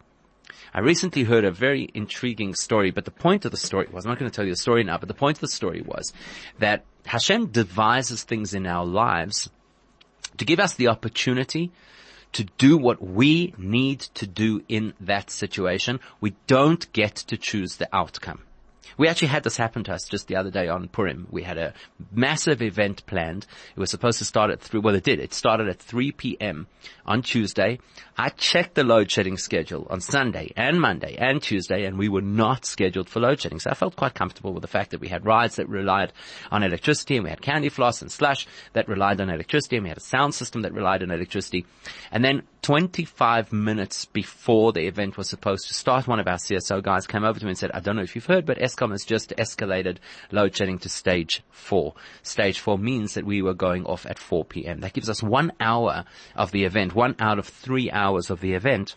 I 0.74 0.80
recently 0.80 1.24
heard 1.24 1.46
a 1.46 1.52
very 1.52 1.90
intriguing 1.94 2.56
story, 2.56 2.92
but 2.92 3.06
the 3.06 3.12
point 3.12 3.46
of 3.46 3.52
the 3.52 3.58
story 3.58 3.88
was, 3.92 4.06
I'm 4.06 4.12
not 4.12 4.20
going 4.20 4.32
to 4.32 4.36
tell 4.36 4.46
you 4.46 4.52
the 4.52 4.58
story 4.58 4.84
now, 4.84 4.98
but 4.98 5.08
the 5.08 5.14
point 5.14 5.38
of 5.38 5.42
the 5.42 5.48
story 5.48 5.82
was 5.82 6.14
that 6.60 6.86
Hashem 7.06 7.48
devises 7.48 8.24
things 8.24 8.54
in 8.54 8.66
our 8.68 8.86
lives 8.86 9.50
to 10.38 10.46
give 10.46 10.60
us 10.60 10.74
the 10.76 10.88
opportunity 10.88 11.72
to 12.34 12.46
do 12.58 12.78
what 12.78 13.02
we 13.02 13.54
need 13.58 14.00
to 14.00 14.26
do 14.26 14.64
in 14.70 14.94
that 15.02 15.30
situation. 15.30 16.00
We 16.22 16.36
don't 16.48 16.92
get 16.94 17.16
to 17.16 17.38
choose 17.38 17.76
the 17.76 17.94
outcome. 17.94 18.44
We 18.98 19.08
actually 19.08 19.30
had 19.30 19.44
this 19.44 19.58
happen 19.58 19.84
to 19.86 19.94
us 19.94 20.06
just 20.06 20.28
the 20.28 20.36
other 20.36 20.52
day 20.52 20.67
on 20.67 20.88
Purim. 20.88 21.28
We 21.32 21.44
had 21.44 21.58
a 21.58 21.74
massive 22.12 22.62
event 22.62 23.06
planned. 23.06 23.46
It 23.76 23.80
was 23.80 23.89
supposed 23.89 24.20
to 24.20 24.26
start 24.26 24.52
at 24.52 24.62
three, 24.62 24.80
well 24.80 24.96
it 24.96 25.04
did. 25.04 25.20
It 25.20 25.34
started 25.34 25.67
at 25.67 25.80
3 25.80 26.12
p.m. 26.12 26.67
on 27.06 27.22
Tuesday. 27.22 27.80
I 28.17 28.30
checked 28.30 28.76
the 28.76 28.84
load 28.84 29.10
shedding 29.10 29.38
schedule 29.38 29.88
on 29.89 30.02
Sunday 30.02 30.54
and 30.56 30.80
Monday 30.80 31.15
and 31.17 31.41
Tuesday 31.41 31.86
and 31.86 31.98
we 31.98 32.10
were 32.10 32.22
not 32.22 32.65
scheduled 32.65 33.10
for 33.10 33.20
load 33.20 33.39
shedding. 33.39 33.60
So 33.60 33.70
I 33.70 33.74
felt 33.74 33.96
quite 33.96 34.13
comfortable 34.13 34.54
with 34.54 34.62
the 34.62 34.67
fact 34.67 34.91
that 34.91 35.00
we 35.00 35.08
had 35.08 35.26
rides 35.26 35.56
that 35.56 35.70
relied 35.70 36.13
on 36.52 36.63
electricity 36.63 37.15
and 37.15 37.24
we 37.24 37.30
had 37.30 37.41
candy 37.41 37.70
floss 37.70 38.02
and 38.02 38.12
slush 38.12 38.48
that 38.74 38.88
relied 38.88 39.22
on 39.22 39.30
electricity 39.30 39.78
and 39.78 39.84
we 39.84 39.89
had 39.89 39.98
a 39.98 40.02
sound 40.02 40.36
system 40.36 40.63
that 40.63 40.74
relied 40.74 41.04
on 41.04 41.12
electricity. 41.12 41.65
And 42.12 42.24
then 42.24 42.44
25 42.62 43.52
minutes 43.52 44.06
before 44.06 44.71
the 44.71 44.86
event 44.86 45.17
was 45.17 45.28
supposed 45.28 45.67
to 45.67 45.74
start, 45.74 46.08
one 46.08 46.19
of 46.19 46.28
our 46.28 46.38
CSO 46.38 46.84
guys 46.84 47.08
came 47.08 47.24
over 47.24 47.39
to 47.39 47.45
me 47.45 47.52
and 47.52 47.58
said, 47.58 47.71
I 47.74 47.80
don't 47.80 47.95
know 47.95 48.04
if 48.04 48.13
you've 48.13 48.26
heard, 48.28 48.45
but 48.45 48.60
Eskom 48.60 48.91
has 48.91 49.04
just 49.04 49.34
escalated 49.38 49.97
load 50.32 50.56
shedding 50.56 50.78
to 50.80 50.89
stage 50.89 51.41
four. 51.50 51.95
Stage 52.21 52.60
four 52.60 52.78
means 52.78 53.15
that 53.15 53.26
we 53.26 53.41
were 53.41 53.56
going 53.56 53.86
off 53.86 54.06
at 54.06 54.19
4 54.19 54.45
p.m. 54.45 54.82
That 54.82 54.93
gives 54.93 55.10
us 55.10 55.24
one 55.24 55.52
hour 55.60 56.06
of 56.36 56.52
the 56.52 56.65
event, 56.65 56.93
one 56.93 57.15
out 57.19 57.39
of 57.39 57.47
three 57.47 57.89
hours 57.89 58.30
of 58.30 58.41
the 58.41 58.54
event 58.54 58.95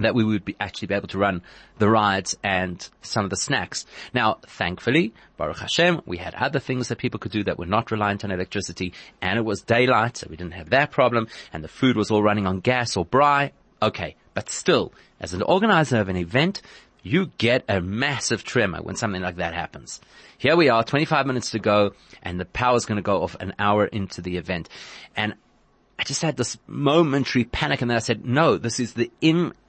that 0.00 0.14
we 0.14 0.24
would 0.24 0.44
be 0.44 0.56
actually 0.60 0.88
be 0.88 0.94
able 0.94 1.08
to 1.08 1.18
run 1.18 1.42
the 1.78 1.88
rides 1.88 2.36
and 2.42 2.88
some 3.02 3.24
of 3.24 3.30
the 3.30 3.36
snacks. 3.36 3.86
Now, 4.14 4.38
thankfully, 4.46 5.14
Baruch 5.36 5.58
Hashem, 5.58 6.02
we 6.06 6.18
had 6.18 6.34
other 6.34 6.58
things 6.58 6.88
that 6.88 6.98
people 6.98 7.18
could 7.18 7.32
do 7.32 7.44
that 7.44 7.58
were 7.58 7.66
not 7.66 7.90
reliant 7.90 8.24
on 8.24 8.30
electricity, 8.30 8.92
and 9.20 9.38
it 9.38 9.44
was 9.44 9.62
daylight, 9.62 10.18
so 10.18 10.26
we 10.28 10.36
didn't 10.36 10.54
have 10.54 10.70
that 10.70 10.90
problem, 10.90 11.28
and 11.52 11.62
the 11.62 11.68
food 11.68 11.96
was 11.96 12.10
all 12.10 12.22
running 12.22 12.46
on 12.46 12.60
gas 12.60 12.96
or 12.96 13.04
braai. 13.04 13.52
Okay, 13.82 14.16
but 14.34 14.48
still, 14.48 14.92
as 15.20 15.34
an 15.34 15.42
organizer 15.42 15.98
of 15.98 16.08
an 16.08 16.16
event, 16.16 16.62
you 17.02 17.30
get 17.38 17.64
a 17.68 17.80
massive 17.80 18.42
tremor 18.42 18.82
when 18.82 18.96
something 18.96 19.22
like 19.22 19.36
that 19.36 19.54
happens. 19.54 20.00
Here 20.38 20.56
we 20.56 20.68
are, 20.68 20.82
25 20.82 21.26
minutes 21.26 21.50
to 21.50 21.58
go, 21.58 21.92
and 22.22 22.40
the 22.40 22.44
power's 22.44 22.84
going 22.84 22.96
to 22.96 23.02
go 23.02 23.22
off 23.22 23.36
an 23.38 23.54
hour 23.58 23.86
into 23.86 24.20
the 24.20 24.36
event. 24.38 24.68
And 25.16 25.34
I 25.98 26.04
just 26.04 26.22
had 26.22 26.36
this 26.36 26.58
momentary 26.66 27.44
panic 27.44 27.80
and 27.80 27.90
then 27.90 27.96
I 27.96 28.00
said, 28.00 28.24
no, 28.24 28.58
this 28.58 28.80
is 28.80 28.94
the 28.94 29.10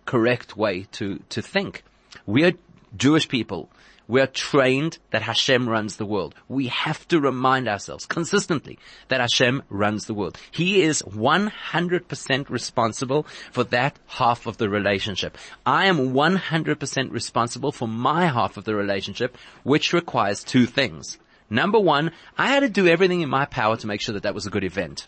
incorrect 0.07 0.55
way 0.55 0.87
to, 0.93 1.19
to 1.27 1.41
think. 1.41 1.83
We 2.25 2.45
are 2.45 2.53
Jewish 2.95 3.27
people. 3.27 3.69
We 4.07 4.21
are 4.21 4.27
trained 4.27 4.99
that 5.11 5.21
Hashem 5.21 5.67
runs 5.67 5.97
the 5.97 6.05
world. 6.05 6.33
We 6.47 6.67
have 6.67 7.05
to 7.09 7.19
remind 7.19 7.67
ourselves 7.67 8.05
consistently 8.05 8.79
that 9.09 9.19
Hashem 9.19 9.63
runs 9.69 10.05
the 10.05 10.13
world. 10.13 10.37
He 10.49 10.81
is 10.81 11.01
100% 11.01 12.49
responsible 12.49 13.27
for 13.51 13.65
that 13.65 13.99
half 14.07 14.45
of 14.45 14.55
the 14.55 14.69
relationship. 14.69 15.37
I 15.65 15.87
am 15.87 16.13
100% 16.13 17.11
responsible 17.11 17.73
for 17.73 17.87
my 17.89 18.27
half 18.27 18.55
of 18.55 18.63
the 18.63 18.75
relationship, 18.75 19.37
which 19.63 19.91
requires 19.91 20.41
two 20.41 20.65
things. 20.65 21.17
Number 21.49 21.79
one, 21.79 22.11
I 22.37 22.47
had 22.47 22.61
to 22.61 22.69
do 22.69 22.87
everything 22.87 23.19
in 23.19 23.29
my 23.29 23.43
power 23.43 23.75
to 23.75 23.87
make 23.87 23.99
sure 23.99 24.13
that 24.13 24.23
that 24.23 24.35
was 24.35 24.47
a 24.47 24.51
good 24.51 24.63
event. 24.63 25.07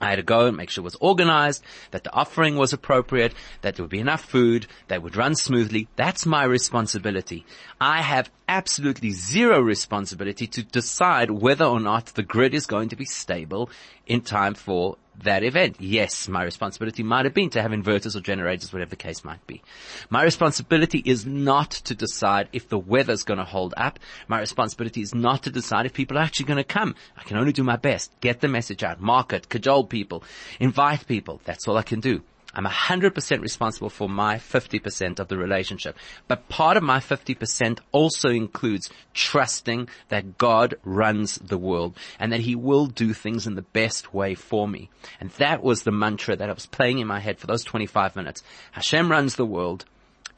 I 0.00 0.10
had 0.10 0.16
to 0.16 0.22
go 0.22 0.46
and 0.46 0.56
make 0.56 0.70
sure 0.70 0.82
it 0.82 0.84
was 0.84 0.96
organized, 1.00 1.64
that 1.90 2.04
the 2.04 2.12
offering 2.12 2.56
was 2.56 2.72
appropriate, 2.72 3.34
that 3.62 3.74
there 3.74 3.82
would 3.82 3.90
be 3.90 3.98
enough 3.98 4.24
food, 4.24 4.66
that 4.86 4.96
it 4.96 5.02
would 5.02 5.16
run 5.16 5.34
smoothly. 5.34 5.88
That's 5.96 6.24
my 6.24 6.44
responsibility. 6.44 7.44
I 7.80 8.02
have 8.02 8.30
absolutely 8.48 9.10
zero 9.10 9.60
responsibility 9.60 10.46
to 10.46 10.62
decide 10.62 11.30
whether 11.30 11.64
or 11.64 11.80
not 11.80 12.06
the 12.06 12.22
grid 12.22 12.54
is 12.54 12.66
going 12.66 12.90
to 12.90 12.96
be 12.96 13.04
stable 13.04 13.70
in 14.06 14.20
time 14.20 14.54
for 14.54 14.96
that 15.22 15.42
event. 15.42 15.76
Yes, 15.80 16.28
my 16.28 16.42
responsibility 16.42 17.02
might 17.02 17.24
have 17.24 17.34
been 17.34 17.50
to 17.50 17.62
have 17.62 17.72
inverters 17.72 18.16
or 18.16 18.20
generators, 18.20 18.72
whatever 18.72 18.90
the 18.90 18.96
case 18.96 19.24
might 19.24 19.44
be. 19.46 19.62
My 20.10 20.22
responsibility 20.22 21.02
is 21.04 21.26
not 21.26 21.70
to 21.70 21.94
decide 21.94 22.48
if 22.52 22.68
the 22.68 22.78
weather's 22.78 23.24
going 23.24 23.38
to 23.38 23.44
hold 23.44 23.74
up. 23.76 23.98
My 24.28 24.40
responsibility 24.40 25.00
is 25.00 25.14
not 25.14 25.42
to 25.44 25.50
decide 25.50 25.86
if 25.86 25.92
people 25.92 26.18
are 26.18 26.22
actually 26.22 26.46
going 26.46 26.58
to 26.58 26.64
come. 26.64 26.94
I 27.16 27.22
can 27.22 27.36
only 27.36 27.52
do 27.52 27.64
my 27.64 27.76
best. 27.76 28.12
Get 28.20 28.40
the 28.40 28.48
message 28.48 28.82
out, 28.82 29.00
market, 29.00 29.48
cajole 29.48 29.84
people, 29.84 30.22
invite 30.60 31.06
people. 31.06 31.40
That's 31.44 31.66
all 31.66 31.76
I 31.76 31.82
can 31.82 32.00
do. 32.00 32.22
I'm 32.54 32.64
100% 32.64 33.42
responsible 33.42 33.90
for 33.90 34.08
my 34.08 34.36
50% 34.36 35.20
of 35.20 35.28
the 35.28 35.36
relationship. 35.36 35.96
But 36.26 36.48
part 36.48 36.76
of 36.76 36.82
my 36.82 36.98
50% 36.98 37.78
also 37.92 38.30
includes 38.30 38.90
trusting 39.12 39.88
that 40.08 40.38
God 40.38 40.74
runs 40.82 41.36
the 41.36 41.58
world 41.58 41.96
and 42.18 42.32
that 42.32 42.40
he 42.40 42.54
will 42.54 42.86
do 42.86 43.12
things 43.12 43.46
in 43.46 43.54
the 43.54 43.62
best 43.62 44.14
way 44.14 44.34
for 44.34 44.66
me. 44.66 44.88
And 45.20 45.30
that 45.32 45.62
was 45.62 45.82
the 45.82 45.92
mantra 45.92 46.36
that 46.36 46.48
I 46.48 46.54
was 46.54 46.66
playing 46.66 46.98
in 46.98 47.06
my 47.06 47.20
head 47.20 47.38
for 47.38 47.46
those 47.46 47.64
25 47.64 48.16
minutes. 48.16 48.42
Hashem 48.72 49.10
runs 49.10 49.36
the 49.36 49.46
world. 49.46 49.84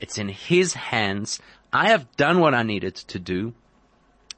It's 0.00 0.18
in 0.18 0.30
his 0.30 0.74
hands. 0.74 1.38
I 1.72 1.90
have 1.90 2.10
done 2.16 2.40
what 2.40 2.54
I 2.54 2.64
needed 2.64 2.96
to 2.96 3.18
do 3.20 3.54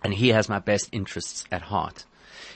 and 0.04 0.12
he 0.12 0.28
has 0.28 0.48
my 0.48 0.58
best 0.58 0.88
interests 0.92 1.44
at 1.50 1.62
heart. 1.62 2.04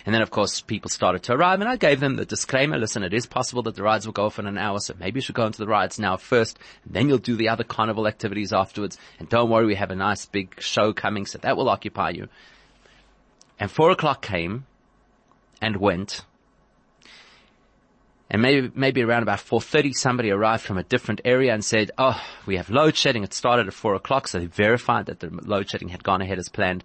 And 0.06 0.14
then 0.14 0.22
of 0.22 0.30
course 0.30 0.60
people 0.60 0.88
started 0.88 1.24
to 1.24 1.32
arrive 1.32 1.60
and 1.60 1.68
I 1.68 1.74
gave 1.74 1.98
them 1.98 2.14
the 2.14 2.24
disclaimer, 2.24 2.78
listen, 2.78 3.02
it 3.02 3.12
is 3.12 3.26
possible 3.26 3.64
that 3.64 3.74
the 3.74 3.82
rides 3.82 4.06
will 4.06 4.12
go 4.12 4.26
off 4.26 4.38
in 4.38 4.46
an 4.46 4.56
hour, 4.56 4.78
so 4.78 4.94
maybe 4.98 5.18
you 5.18 5.22
should 5.22 5.34
go 5.34 5.46
into 5.46 5.58
the 5.58 5.66
rides 5.66 5.98
now 5.98 6.16
first, 6.16 6.60
then 6.86 7.08
you'll 7.08 7.18
do 7.18 7.34
the 7.34 7.48
other 7.48 7.64
carnival 7.64 8.06
activities 8.06 8.52
afterwards. 8.52 8.96
And 9.18 9.28
don't 9.28 9.50
worry, 9.50 9.66
we 9.66 9.74
have 9.74 9.90
a 9.90 9.96
nice 9.96 10.24
big 10.24 10.60
show 10.62 10.92
coming, 10.92 11.26
so 11.26 11.38
that 11.38 11.56
will 11.56 11.68
occupy 11.68 12.10
you. 12.10 12.28
And 13.58 13.68
four 13.68 13.90
o'clock 13.90 14.22
came 14.22 14.66
and 15.60 15.76
went. 15.76 16.24
And 18.30 18.42
maybe, 18.42 18.70
maybe 18.74 19.02
around 19.02 19.22
about 19.22 19.38
4.30, 19.38 19.94
somebody 19.94 20.30
arrived 20.30 20.62
from 20.64 20.78
a 20.78 20.82
different 20.82 21.20
area 21.24 21.52
and 21.52 21.64
said, 21.64 21.90
oh, 21.96 22.20
we 22.44 22.56
have 22.56 22.70
load 22.70 22.96
shedding. 22.96 23.22
It 23.22 23.32
started 23.32 23.68
at 23.68 23.72
four 23.72 23.94
o'clock. 23.94 24.28
So 24.28 24.40
they 24.40 24.46
verified 24.46 25.06
that 25.06 25.20
the 25.20 25.30
load 25.30 25.70
shedding 25.70 25.88
had 25.88 26.02
gone 26.02 26.22
ahead 26.22 26.38
as 26.38 26.48
planned. 26.48 26.82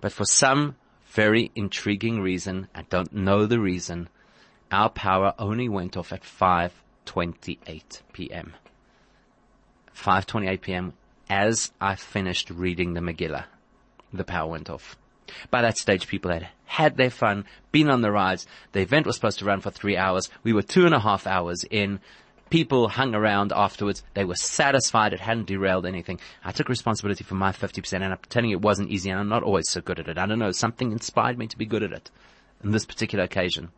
But 0.00 0.12
for 0.12 0.24
some 0.24 0.76
very 1.10 1.50
intriguing 1.54 2.20
reason. 2.20 2.68
I 2.74 2.82
don't 2.82 3.12
know 3.12 3.46
the 3.46 3.60
reason. 3.60 4.08
Our 4.70 4.88
power 4.88 5.34
only 5.38 5.68
went 5.68 5.96
off 5.96 6.12
at 6.12 6.22
5.28 6.22 8.02
p.m. 8.12 8.54
5.28 9.96 10.60
p.m., 10.60 10.92
as 11.28 11.70
I 11.80 11.94
finished 11.94 12.50
reading 12.50 12.94
the 12.94 13.00
Megillah, 13.00 13.44
the 14.12 14.24
power 14.24 14.50
went 14.50 14.68
off. 14.68 14.96
By 15.50 15.62
that 15.62 15.78
stage, 15.78 16.08
people 16.08 16.32
had 16.32 16.48
had 16.64 16.96
their 16.96 17.10
fun, 17.10 17.44
been 17.70 17.88
on 17.88 18.00
the 18.00 18.10
rides. 18.10 18.46
The 18.72 18.80
event 18.80 19.06
was 19.06 19.16
supposed 19.16 19.38
to 19.40 19.44
run 19.44 19.60
for 19.60 19.70
three 19.70 19.96
hours. 19.96 20.28
We 20.42 20.52
were 20.52 20.62
two 20.62 20.86
and 20.86 20.94
a 20.94 21.00
half 21.00 21.26
hours 21.26 21.64
in. 21.70 22.00
People 22.50 22.88
hung 22.88 23.14
around 23.14 23.52
afterwards. 23.54 24.02
They 24.14 24.24
were 24.24 24.34
satisfied. 24.34 25.12
It 25.12 25.20
hadn't 25.20 25.46
derailed 25.46 25.86
anything. 25.86 26.18
I 26.44 26.50
took 26.50 26.68
responsibility 26.68 27.22
for 27.22 27.36
my 27.36 27.52
50% 27.52 27.92
and 27.92 28.04
I'm 28.04 28.18
telling 28.28 28.50
you 28.50 28.56
it 28.56 28.62
wasn't 28.62 28.90
easy 28.90 29.08
and 29.08 29.20
I'm 29.20 29.28
not 29.28 29.44
always 29.44 29.68
so 29.68 29.80
good 29.80 30.00
at 30.00 30.08
it. 30.08 30.18
I 30.18 30.26
don't 30.26 30.40
know. 30.40 30.50
Something 30.50 30.90
inspired 30.90 31.38
me 31.38 31.46
to 31.46 31.56
be 31.56 31.64
good 31.64 31.84
at 31.84 31.92
it 31.92 32.10
in 32.62 32.72
this 32.72 32.84
particular 32.84 33.24
occasion. 33.24 33.70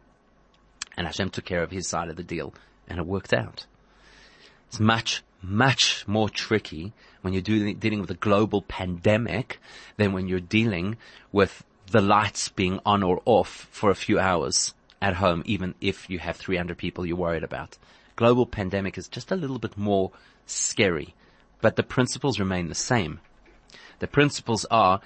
And 0.97 1.07
Hashem 1.07 1.31
took 1.31 1.45
care 1.45 1.63
of 1.63 1.71
his 1.71 1.87
side 1.87 2.09
of 2.09 2.17
the 2.17 2.23
deal 2.23 2.55
and 2.89 2.99
it 2.99 3.07
worked 3.07 3.35
out. 3.35 3.67
It's 4.69 4.81
much, 4.81 5.23
much 5.43 6.09
more 6.09 6.31
tricky 6.31 6.95
when 7.21 7.35
you're 7.35 7.43
dealing, 7.43 8.01
with 8.01 8.11
a 8.11 8.15
global 8.15 8.63
pandemic 8.63 9.61
than 9.99 10.13
when 10.13 10.29
you're 10.29 10.41
dealing 10.41 10.97
with 11.31 11.63
the 11.91 12.01
lights 12.01 12.49
being 12.49 12.81
on 12.87 13.03
or 13.03 13.21
off 13.27 13.69
for 13.71 13.91
a 13.91 13.95
few 13.95 14.19
hours 14.19 14.73
at 15.03 15.17
home, 15.17 15.43
even 15.45 15.75
if 15.81 16.09
you 16.09 16.19
have 16.19 16.37
300 16.37 16.79
people 16.79 17.05
you're 17.05 17.17
worried 17.17 17.45
about. 17.45 17.77
Global 18.17 18.47
pandemic 18.47 18.99
is 18.99 19.09
just 19.09 19.31
a 19.31 19.37
little 19.37 19.59
bit 19.59 19.77
more 19.77 20.13
scary, 20.47 21.15
but 21.61 21.77
the 21.77 21.83
principles 21.83 22.39
remain 22.39 22.69
the 22.69 22.75
same. 22.75 23.21
The 24.01 24.07
principles 24.07 24.65
are 24.71 25.01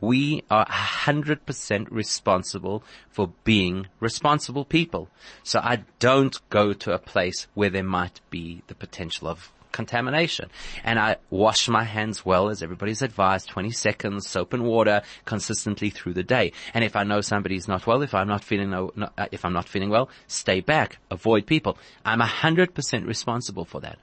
we 0.00 0.44
are 0.50 0.66
100% 0.66 1.88
responsible 1.90 2.84
for 3.10 3.32
being 3.44 3.88
responsible 3.98 4.64
people. 4.64 5.08
So 5.42 5.58
I 5.58 5.82
don't 5.98 6.38
go 6.50 6.72
to 6.72 6.92
a 6.92 6.98
place 6.98 7.48
where 7.54 7.70
there 7.70 7.82
might 7.82 8.20
be 8.30 8.62
the 8.68 8.76
potential 8.76 9.26
of 9.26 9.50
contamination. 9.78 10.50
And 10.82 10.98
I 10.98 11.16
wash 11.30 11.68
my 11.68 11.84
hands 11.84 12.26
well 12.26 12.50
as 12.50 12.64
everybody's 12.64 13.00
advised, 13.00 13.48
20 13.48 13.70
seconds, 13.70 14.28
soap 14.28 14.52
and 14.52 14.64
water 14.64 15.02
consistently 15.24 15.90
through 15.90 16.14
the 16.14 16.24
day. 16.24 16.52
And 16.74 16.82
if 16.82 16.96
I 16.96 17.04
know 17.04 17.20
somebody's 17.20 17.68
not 17.68 17.86
well, 17.86 18.02
if 18.02 18.12
I'm 18.12 18.26
not 18.26 18.42
feeling, 18.42 18.70
no, 18.70 18.90
uh, 19.00 19.26
if 19.30 19.44
I'm 19.44 19.52
not 19.52 19.68
feeling 19.68 19.88
well, 19.88 20.10
stay 20.26 20.60
back, 20.60 20.98
avoid 21.12 21.46
people. 21.46 21.78
I'm 22.04 22.20
100% 22.20 23.06
responsible 23.06 23.64
for 23.64 23.80
that. 23.82 23.98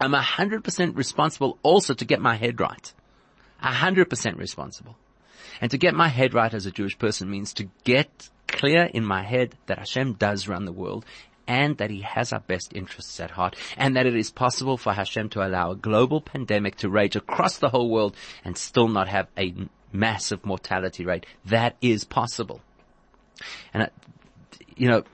I'm 0.00 0.12
100% 0.12 0.96
responsible 0.96 1.58
also 1.64 1.92
to 1.94 2.04
get 2.04 2.20
my 2.20 2.36
head 2.36 2.60
right. 2.60 2.92
100% 3.60 4.38
responsible. 4.38 4.96
And 5.60 5.72
to 5.72 5.78
get 5.78 5.92
my 5.92 6.06
head 6.06 6.34
right 6.34 6.54
as 6.54 6.66
a 6.66 6.70
Jewish 6.70 6.96
person 6.96 7.28
means 7.28 7.52
to 7.54 7.68
get 7.82 8.30
clear 8.46 8.84
in 8.84 9.04
my 9.04 9.24
head 9.24 9.56
that 9.66 9.78
Hashem 9.78 10.14
does 10.14 10.46
run 10.46 10.66
the 10.66 10.72
world 10.72 11.04
and 11.48 11.78
that 11.78 11.90
he 11.90 12.02
has 12.02 12.32
our 12.32 12.40
best 12.40 12.72
interests 12.74 13.18
at 13.18 13.30
heart 13.32 13.56
and 13.76 13.96
that 13.96 14.06
it 14.06 14.14
is 14.14 14.30
possible 14.30 14.76
for 14.76 14.92
Hashem 14.92 15.30
to 15.30 15.44
allow 15.44 15.72
a 15.72 15.76
global 15.76 16.20
pandemic 16.20 16.76
to 16.76 16.90
rage 16.90 17.16
across 17.16 17.56
the 17.56 17.70
whole 17.70 17.90
world 17.90 18.14
and 18.44 18.56
still 18.56 18.86
not 18.86 19.08
have 19.08 19.26
a 19.36 19.54
massive 19.90 20.44
mortality 20.44 21.06
rate. 21.06 21.24
That 21.46 21.76
is 21.80 22.04
possible. 22.04 22.60
And, 23.72 23.84
uh, 23.84 23.86
you 24.76 24.88
know, 24.88 25.04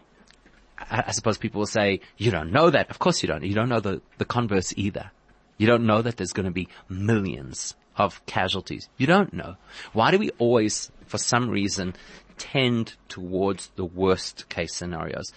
I, 0.77 1.12
suppose 1.12 1.38
people 1.38 1.61
will 1.61 1.66
say, 1.66 2.01
you 2.18 2.33
don't 2.33 2.51
know 2.51 2.68
that. 2.68 2.90
Of 2.90 2.99
course 2.99 3.23
you 3.23 3.29
don't. 3.29 3.44
You 3.44 3.55
don't 3.55 3.68
know 3.68 3.81
the, 3.81 4.03
the 4.18 4.25
converse 4.25 4.75
either. 4.77 5.12
You 5.57 5.68
don't 5.68 5.87
know 5.87 6.03
that 6.03 6.16
there's 6.16 6.33
going 6.33 6.47
to 6.47 6.53
be 6.53 6.68
millions 6.88 7.77
of 7.97 8.25
casualties. 8.27 8.88
You 8.97 9.07
don't 9.07 9.33
know. 9.33 9.55
Why 9.92 10.11
do 10.11 10.18
we 10.18 10.31
always, 10.38 10.90
for 11.07 11.18
some 11.18 11.49
reason, 11.49 11.94
tend 12.38 12.97
towards 13.09 13.68
the 13.77 13.85
worst 13.85 14.49
case 14.49 14.75
scenarios? 14.75 15.33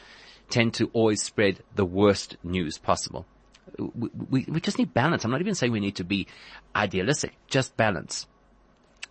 Tend 0.49 0.73
to 0.75 0.89
always 0.93 1.21
spread 1.21 1.61
the 1.75 1.85
worst 1.85 2.37
news 2.43 2.77
possible. 2.77 3.25
We, 3.77 4.09
we, 4.29 4.45
we 4.47 4.61
just 4.61 4.77
need 4.77 4.93
balance. 4.93 5.23
I'm 5.25 5.31
not 5.31 5.41
even 5.41 5.55
saying 5.55 5.71
we 5.71 5.79
need 5.79 5.97
to 5.97 6.03
be 6.03 6.27
idealistic, 6.75 7.33
just 7.47 7.75
balance. 7.75 8.25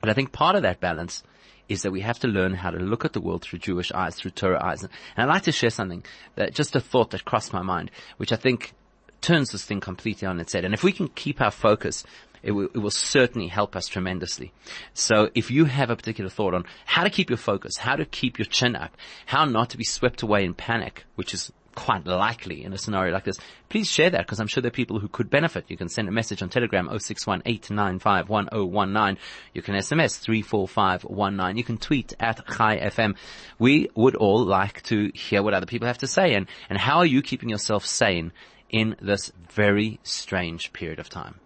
But 0.01 0.11
I 0.11 0.15
think 0.15 0.33
part 0.33 0.57
of 0.57 0.63
that 0.63 0.81
balance 0.81 1.23
is 1.69 1.83
that 1.83 1.91
we 1.91 2.01
have 2.01 2.19
to 2.21 2.29
learn 2.29 2.55
how 2.55 2.71
to 2.71 2.79
look 2.79 3.05
at 3.05 3.13
the 3.13 3.21
world 3.21 3.43
through 3.43 3.59
Jewish 3.59 3.91
eyes, 3.93 4.17
through 4.17 4.31
Torah 4.33 4.65
eyes. 4.65 4.83
And 4.83 4.91
I'd 5.17 5.33
like 5.33 5.43
to 5.45 5.53
share 5.53 5.71
something 5.71 6.05
that 6.37 6.55
just 6.55 6.77
a 6.77 6.81
thought 6.81 7.11
that 7.11 7.25
crossed 7.25 7.53
my 7.53 7.63
mind, 7.63 7.91
which 8.17 8.33
I 8.33 8.37
think 8.37 8.73
turns 9.21 9.51
this 9.51 9.65
thing 9.65 9.81
completely 9.81 10.29
on 10.29 10.41
its 10.41 10.53
head. 10.53 10.65
And 10.65 10.75
if 10.75 10.85
we 10.85 10.93
can 10.93 11.09
keep 11.09 11.41
our 11.41 11.51
focus 11.51 12.05
it 12.47 12.53
will, 12.53 12.67
it 12.67 12.79
will 12.79 12.93
certainly 12.93 13.49
help 13.49 13.75
us 13.75 13.89
tremendously. 13.89 14.53
So 14.95 15.31
if 15.35 15.51
you 15.51 15.65
have 15.65 15.91
a 15.91 15.97
particular 15.97 16.31
thought 16.31 16.55
on 16.55 16.65
how 16.85 17.03
to 17.03 17.11
keep 17.11 17.29
your 17.29 17.37
focus, 17.37 17.77
how 17.77 17.97
to 17.97 18.05
keep 18.05 18.39
your 18.39 18.47
chin 18.47 18.77
up, 18.77 18.97
how 19.27 19.45
not 19.45 19.71
to 19.71 19.77
be 19.77 19.83
swept 19.83 20.23
away 20.23 20.45
in 20.45 20.55
panic, 20.55 21.05
which 21.17 21.35
is 21.35 21.53
quite 21.75 22.07
likely 22.07 22.63
in 22.63 22.73
a 22.73 22.79
scenario 22.79 23.13
like 23.13 23.25
this, 23.25 23.41
please 23.69 23.91
share 23.91 24.11
that 24.11 24.27
because 24.27 24.39
I'm 24.39 24.47
sure 24.47 24.61
there 24.63 24.69
are 24.69 24.71
people 24.71 25.01
who 25.01 25.09
could 25.09 25.29
benefit. 25.29 25.65
You 25.67 25.77
can 25.77 25.89
send 25.89 26.09
a 26.09 26.13
message 26.13 26.41
on 26.41 26.49
Telegram 26.49 26.89
0618951019. 26.89 29.17
You 29.53 29.63
can 29.63 29.75
SMS 29.75 30.21
34519. 30.21 31.57
You 31.57 31.65
can 31.65 31.79
tweet 31.79 32.15
at 32.21 32.47
Chai 32.47 32.79
FM. 32.79 33.17
We 33.59 33.89
would 33.97 34.15
all 34.15 34.45
like 34.45 34.85
to 34.85 35.11
hear 35.15 35.43
what 35.43 35.53
other 35.53 35.67
people 35.67 35.89
have 35.89 35.99
to 35.99 36.07
say 36.07 36.35
and, 36.35 36.47
and 36.71 36.79
how 36.79 36.99
are 36.99 37.07
you 37.07 37.23
keeping 37.23 37.49
yourself 37.49 37.85
sane 37.85 38.31
in 38.71 38.95
this 39.03 39.33
very 39.51 39.99
strange 40.05 40.73
period 40.73 41.01
of 41.01 41.09
time? 41.09 41.41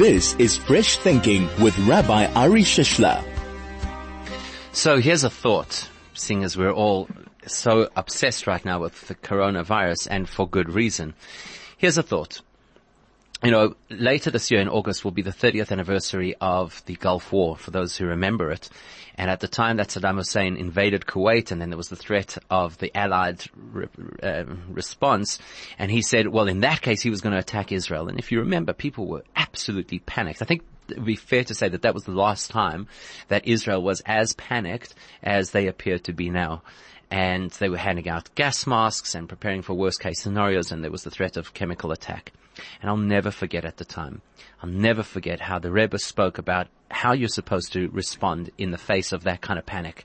This 0.00 0.34
is 0.36 0.56
Fresh 0.56 0.96
Thinking 0.96 1.46
with 1.60 1.78
Rabbi 1.80 2.24
Ari 2.32 2.62
Shishler. 2.62 3.22
So 4.72 4.96
here's 4.96 5.24
a 5.24 5.28
thought, 5.28 5.90
seeing 6.14 6.42
as 6.42 6.56
we're 6.56 6.72
all 6.72 7.06
so 7.46 7.90
obsessed 7.94 8.46
right 8.46 8.64
now 8.64 8.80
with 8.80 9.08
the 9.08 9.14
coronavirus 9.14 10.08
and 10.10 10.26
for 10.26 10.48
good 10.48 10.72
reason. 10.72 11.12
Here's 11.76 11.98
a 11.98 12.02
thought 12.02 12.40
you 13.42 13.50
know, 13.50 13.74
later 13.88 14.30
this 14.30 14.50
year 14.50 14.60
in 14.60 14.68
August 14.68 15.04
will 15.04 15.12
be 15.12 15.22
the 15.22 15.30
30th 15.30 15.72
anniversary 15.72 16.34
of 16.40 16.82
the 16.84 16.96
Gulf 16.96 17.32
War, 17.32 17.56
for 17.56 17.70
those 17.70 17.96
who 17.96 18.06
remember 18.06 18.50
it. 18.50 18.68
And 19.16 19.30
at 19.30 19.40
the 19.40 19.48
time 19.48 19.78
that 19.78 19.88
Saddam 19.88 20.16
Hussein 20.16 20.56
invaded 20.56 21.06
Kuwait, 21.06 21.50
and 21.50 21.60
then 21.60 21.70
there 21.70 21.76
was 21.76 21.88
the 21.88 21.96
threat 21.96 22.36
of 22.50 22.76
the 22.78 22.94
Allied 22.96 23.44
re- 23.54 23.88
uh, 24.22 24.44
response, 24.68 25.38
and 25.78 25.90
he 25.90 26.02
said, 26.02 26.28
well, 26.28 26.48
in 26.48 26.60
that 26.60 26.82
case, 26.82 27.00
he 27.00 27.10
was 27.10 27.20
going 27.22 27.32
to 27.32 27.38
attack 27.38 27.72
Israel. 27.72 28.08
And 28.08 28.18
if 28.18 28.30
you 28.30 28.40
remember, 28.40 28.72
people 28.72 29.06
were 29.06 29.24
absolutely 29.36 30.00
panicked. 30.00 30.42
I 30.42 30.44
think 30.44 30.62
it 30.88 30.96
would 30.96 31.06
be 31.06 31.16
fair 31.16 31.44
to 31.44 31.54
say 31.54 31.68
that 31.68 31.82
that 31.82 31.94
was 31.94 32.04
the 32.04 32.12
last 32.12 32.50
time 32.50 32.88
that 33.28 33.46
Israel 33.46 33.82
was 33.82 34.02
as 34.04 34.34
panicked 34.34 34.94
as 35.22 35.52
they 35.52 35.66
appear 35.66 35.98
to 36.00 36.12
be 36.12 36.28
now 36.28 36.62
and 37.10 37.50
they 37.52 37.68
were 37.68 37.76
handing 37.76 38.08
out 38.08 38.34
gas 38.34 38.66
masks 38.66 39.14
and 39.14 39.28
preparing 39.28 39.62
for 39.62 39.74
worst 39.74 40.00
case 40.00 40.20
scenarios 40.20 40.70
and 40.70 40.84
there 40.84 40.90
was 40.90 41.02
the 41.02 41.10
threat 41.10 41.36
of 41.36 41.54
chemical 41.54 41.90
attack. 41.90 42.32
And 42.80 42.90
I'll 42.90 42.96
never 42.96 43.30
forget 43.30 43.64
at 43.64 43.78
the 43.78 43.84
time. 43.84 44.22
I'll 44.62 44.70
never 44.70 45.02
forget 45.02 45.40
how 45.40 45.58
the 45.58 45.72
Rebbe 45.72 45.98
spoke 45.98 46.38
about 46.38 46.68
how 46.90 47.12
you're 47.12 47.28
supposed 47.28 47.72
to 47.72 47.88
respond 47.88 48.50
in 48.58 48.70
the 48.70 48.78
face 48.78 49.12
of 49.12 49.24
that 49.24 49.40
kind 49.40 49.58
of 49.58 49.66
panic. 49.66 50.04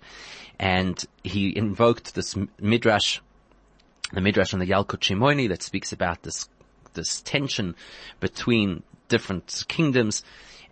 And 0.60 1.04
he 1.24 1.56
invoked 1.56 2.16
this 2.16 2.36
midrash, 2.60 3.20
the 4.14 4.22
midrash 4.22 4.54
on 4.54 4.60
the 4.60 4.68
Yalkut 4.68 5.02
Shimoni 5.02 5.50
that 5.50 5.64
speaks 5.64 5.92
about 5.92 6.24
this, 6.24 6.48
this 6.94 7.22
tension 7.22 7.76
between 8.20 8.84
different 9.10 9.66
kingdoms 9.68 10.24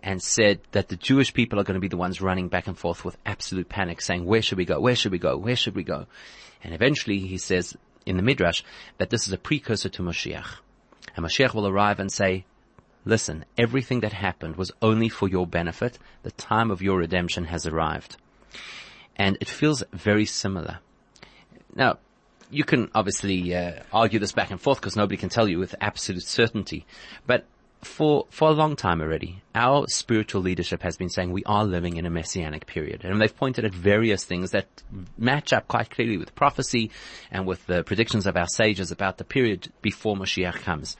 and 0.04 0.22
said 0.22 0.60
that 0.72 0.88
the 0.88 0.96
Jewish 0.96 1.32
people 1.32 1.58
are 1.58 1.64
going 1.64 1.76
to 1.76 1.80
be 1.80 1.88
the 1.88 1.96
ones 1.96 2.20
running 2.20 2.48
back 2.48 2.66
and 2.66 2.78
forth 2.78 3.06
with 3.06 3.16
absolute 3.24 3.70
panic 3.70 4.02
saying, 4.02 4.26
where 4.26 4.42
should 4.42 4.58
we 4.58 4.66
go? 4.66 4.78
Where 4.78 4.94
should 4.94 5.12
we 5.12 5.18
go? 5.18 5.38
Where 5.38 5.56
should 5.56 5.74
we 5.74 5.82
go? 5.82 6.06
And 6.62 6.74
eventually 6.74 7.20
he 7.20 7.38
says 7.38 7.74
in 8.04 8.18
the 8.18 8.22
Midrash 8.22 8.62
that 8.98 9.08
this 9.08 9.26
is 9.26 9.32
a 9.32 9.38
precursor 9.38 9.88
to 9.88 10.02
Mashiach. 10.02 10.58
And 11.16 11.24
Mashiach 11.24 11.54
will 11.54 11.66
arrive 11.66 12.00
and 12.00 12.12
say, 12.12 12.44
listen, 13.06 13.46
everything 13.56 14.00
that 14.00 14.12
happened 14.12 14.56
was 14.56 14.70
only 14.82 15.08
for 15.08 15.26
your 15.26 15.46
benefit. 15.46 15.98
The 16.22 16.32
time 16.32 16.70
of 16.70 16.82
your 16.82 16.98
redemption 16.98 17.46
has 17.46 17.66
arrived. 17.66 18.18
And 19.16 19.38
it 19.40 19.48
feels 19.48 19.82
very 19.90 20.26
similar. 20.26 20.80
Now, 21.74 21.98
you 22.50 22.64
can 22.64 22.90
obviously 22.94 23.54
uh, 23.54 23.80
argue 23.90 24.18
this 24.18 24.32
back 24.32 24.50
and 24.50 24.60
forth 24.60 24.80
because 24.80 24.96
nobody 24.96 25.16
can 25.16 25.30
tell 25.30 25.48
you 25.48 25.58
with 25.58 25.74
absolute 25.80 26.24
certainty. 26.24 26.84
But 27.26 27.46
for, 27.84 28.26
for 28.30 28.48
a 28.48 28.52
long 28.52 28.76
time 28.76 29.00
already, 29.00 29.42
our 29.54 29.86
spiritual 29.88 30.42
leadership 30.42 30.82
has 30.82 30.96
been 30.96 31.08
saying 31.08 31.32
we 31.32 31.44
are 31.44 31.64
living 31.64 31.96
in 31.96 32.06
a 32.06 32.10
messianic 32.10 32.66
period. 32.66 33.04
And 33.04 33.20
they've 33.20 33.36
pointed 33.36 33.64
at 33.64 33.74
various 33.74 34.24
things 34.24 34.50
that 34.50 34.66
match 35.16 35.52
up 35.52 35.68
quite 35.68 35.90
clearly 35.90 36.16
with 36.16 36.34
prophecy 36.34 36.90
and 37.30 37.46
with 37.46 37.66
the 37.66 37.84
predictions 37.84 38.26
of 38.26 38.36
our 38.36 38.48
sages 38.48 38.90
about 38.90 39.18
the 39.18 39.24
period 39.24 39.72
before 39.82 40.16
Mashiach 40.16 40.62
comes. 40.62 40.96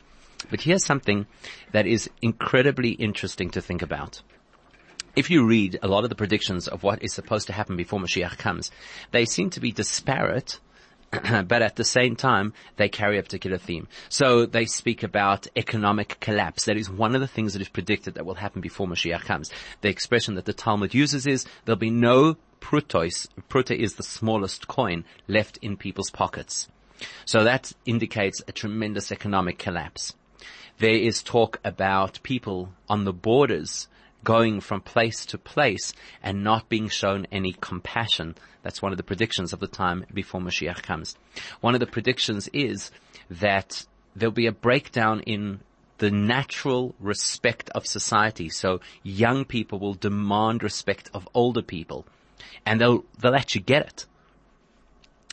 But 0.50 0.60
here's 0.60 0.84
something 0.84 1.26
that 1.72 1.86
is 1.86 2.10
incredibly 2.22 2.90
interesting 2.90 3.50
to 3.50 3.60
think 3.60 3.82
about. 3.82 4.22
If 5.16 5.30
you 5.30 5.46
read 5.46 5.78
a 5.82 5.88
lot 5.88 6.04
of 6.04 6.10
the 6.10 6.16
predictions 6.16 6.68
of 6.68 6.82
what 6.82 7.02
is 7.02 7.12
supposed 7.12 7.46
to 7.46 7.52
happen 7.52 7.76
before 7.76 8.00
Mashiach 8.00 8.36
comes, 8.36 8.70
they 9.10 9.24
seem 9.24 9.50
to 9.50 9.60
be 9.60 9.72
disparate 9.72 10.58
but 11.48 11.62
at 11.62 11.76
the 11.76 11.84
same 11.84 12.16
time, 12.16 12.52
they 12.76 12.88
carry 12.88 13.18
a 13.18 13.22
particular 13.22 13.58
theme. 13.58 13.88
So 14.08 14.46
they 14.46 14.66
speak 14.66 15.02
about 15.02 15.46
economic 15.56 16.18
collapse. 16.20 16.64
That 16.64 16.76
is 16.76 16.90
one 16.90 17.14
of 17.14 17.20
the 17.20 17.28
things 17.28 17.52
that 17.52 17.62
is 17.62 17.68
predicted 17.68 18.14
that 18.14 18.26
will 18.26 18.34
happen 18.34 18.60
before 18.60 18.86
Mashiach 18.86 19.24
comes. 19.24 19.50
The 19.80 19.88
expression 19.88 20.34
that 20.34 20.44
the 20.44 20.52
Talmud 20.52 20.94
uses 20.94 21.26
is 21.26 21.46
there'll 21.64 21.78
be 21.78 21.90
no 21.90 22.36
prutos. 22.60 23.28
Pruta 23.48 23.76
is 23.76 23.94
the 23.94 24.02
smallest 24.02 24.68
coin 24.68 25.04
left 25.28 25.58
in 25.58 25.76
people's 25.76 26.10
pockets. 26.10 26.68
So 27.24 27.44
that 27.44 27.72
indicates 27.84 28.42
a 28.46 28.52
tremendous 28.52 29.12
economic 29.12 29.58
collapse. 29.58 30.14
There 30.78 30.94
is 30.94 31.22
talk 31.22 31.60
about 31.64 32.22
people 32.22 32.72
on 32.88 33.04
the 33.04 33.12
borders 33.12 33.88
going 34.24 34.60
from 34.60 34.80
place 34.80 35.26
to 35.26 35.38
place 35.38 35.92
and 36.22 36.42
not 36.42 36.68
being 36.68 36.88
shown 36.88 37.26
any 37.30 37.52
compassion. 37.60 38.34
That's 38.62 38.82
one 38.82 38.92
of 38.92 38.96
the 38.96 39.04
predictions 39.04 39.52
of 39.52 39.60
the 39.60 39.68
time 39.68 40.06
before 40.12 40.40
Mashiach 40.40 40.82
comes. 40.82 41.16
One 41.60 41.74
of 41.74 41.80
the 41.80 41.86
predictions 41.86 42.48
is 42.52 42.90
that 43.30 43.86
there'll 44.16 44.32
be 44.32 44.46
a 44.46 44.52
breakdown 44.52 45.20
in 45.20 45.60
the 45.98 46.10
natural 46.10 46.94
respect 46.98 47.70
of 47.70 47.86
society. 47.86 48.48
So 48.48 48.80
young 49.02 49.44
people 49.44 49.78
will 49.78 49.94
demand 49.94 50.62
respect 50.62 51.10
of 51.14 51.28
older 51.34 51.62
people 51.62 52.06
and 52.66 52.80
they'll, 52.80 53.04
they'll 53.20 53.34
actually 53.34 53.62
get 53.62 53.86
it. 53.86 54.06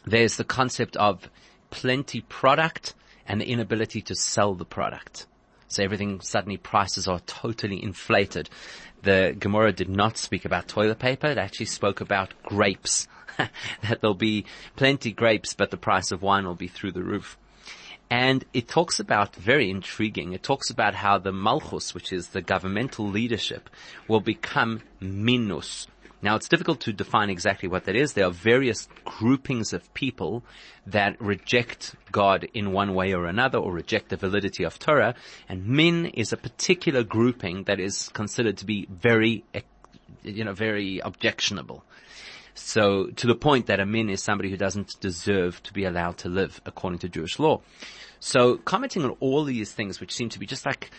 There's 0.05 0.37
the 0.37 0.43
concept 0.43 0.97
of 0.97 1.29
plenty 1.69 2.21
product 2.21 2.93
and 3.27 3.39
the 3.39 3.49
inability 3.49 4.01
to 4.01 4.15
sell 4.15 4.55
the 4.55 4.65
product. 4.65 5.27
So 5.71 5.83
everything 5.83 6.19
suddenly 6.19 6.57
prices 6.57 7.07
are 7.07 7.21
totally 7.21 7.81
inflated. 7.81 8.49
The 9.03 9.33
Gemara 9.39 9.71
did 9.71 9.87
not 9.87 10.17
speak 10.17 10.43
about 10.43 10.67
toilet 10.67 10.99
paper. 10.99 11.27
It 11.27 11.37
actually 11.37 11.67
spoke 11.67 12.01
about 12.01 12.33
grapes. 12.43 13.07
that 13.37 14.01
there'll 14.01 14.13
be 14.13 14.45
plenty 14.75 15.13
grapes, 15.13 15.53
but 15.53 15.71
the 15.71 15.77
price 15.77 16.11
of 16.11 16.21
wine 16.21 16.45
will 16.45 16.55
be 16.55 16.67
through 16.67 16.91
the 16.91 17.03
roof. 17.03 17.37
And 18.09 18.43
it 18.53 18.67
talks 18.67 18.99
about, 18.99 19.37
very 19.37 19.69
intriguing, 19.69 20.33
it 20.33 20.43
talks 20.43 20.69
about 20.69 20.93
how 20.93 21.17
the 21.17 21.31
Malchus, 21.31 21.93
which 21.93 22.11
is 22.11 22.27
the 22.27 22.41
governmental 22.41 23.07
leadership, 23.07 23.69
will 24.09 24.19
become 24.19 24.81
minus. 24.99 25.87
Now 26.21 26.35
it's 26.35 26.47
difficult 26.47 26.81
to 26.81 26.93
define 26.93 27.29
exactly 27.29 27.67
what 27.67 27.85
that 27.85 27.95
is. 27.95 28.13
There 28.13 28.25
are 28.25 28.31
various 28.31 28.87
groupings 29.05 29.73
of 29.73 29.91
people 29.93 30.43
that 30.85 31.19
reject 31.19 31.95
God 32.11 32.47
in 32.53 32.71
one 32.71 32.93
way 32.93 33.13
or 33.13 33.25
another 33.25 33.57
or 33.57 33.71
reject 33.71 34.09
the 34.09 34.17
validity 34.17 34.63
of 34.63 34.77
Torah. 34.77 35.15
And 35.49 35.65
min 35.65 36.05
is 36.05 36.31
a 36.31 36.37
particular 36.37 37.03
grouping 37.03 37.63
that 37.63 37.79
is 37.79 38.09
considered 38.09 38.57
to 38.57 38.65
be 38.65 38.87
very, 38.89 39.43
you 40.23 40.43
know, 40.43 40.53
very 40.53 40.99
objectionable. 40.99 41.83
So 42.53 43.07
to 43.07 43.27
the 43.27 43.35
point 43.35 43.67
that 43.67 43.79
a 43.79 43.85
min 43.85 44.09
is 44.09 44.21
somebody 44.21 44.49
who 44.49 44.57
doesn't 44.57 44.99
deserve 44.99 45.63
to 45.63 45.73
be 45.73 45.85
allowed 45.85 46.17
to 46.19 46.29
live 46.29 46.61
according 46.65 46.99
to 46.99 47.09
Jewish 47.09 47.39
law. 47.39 47.61
So 48.19 48.57
commenting 48.57 49.03
on 49.03 49.11
all 49.19 49.43
these 49.43 49.71
things, 49.71 49.99
which 49.99 50.13
seem 50.13 50.29
to 50.29 50.39
be 50.39 50.45
just 50.45 50.65
like 50.65 50.91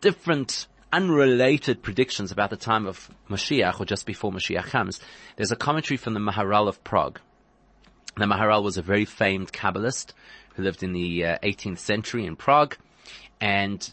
different 0.00 0.66
unrelated 0.94 1.82
predictions 1.82 2.30
about 2.30 2.50
the 2.50 2.56
time 2.56 2.86
of 2.86 3.10
Mashiach 3.28 3.80
or 3.80 3.84
just 3.84 4.06
before 4.06 4.30
Mashiach 4.30 4.66
comes, 4.66 5.00
there's 5.34 5.50
a 5.50 5.56
commentary 5.56 5.96
from 5.96 6.14
the 6.14 6.20
Maharal 6.20 6.68
of 6.68 6.84
Prague. 6.84 7.18
The 8.16 8.26
Maharal 8.26 8.62
was 8.62 8.76
a 8.76 8.82
very 8.82 9.04
famed 9.04 9.52
Kabbalist 9.52 10.12
who 10.54 10.62
lived 10.62 10.84
in 10.84 10.92
the 10.92 11.24
uh, 11.24 11.38
18th 11.42 11.80
century 11.80 12.24
in 12.24 12.36
Prague 12.36 12.76
and 13.40 13.92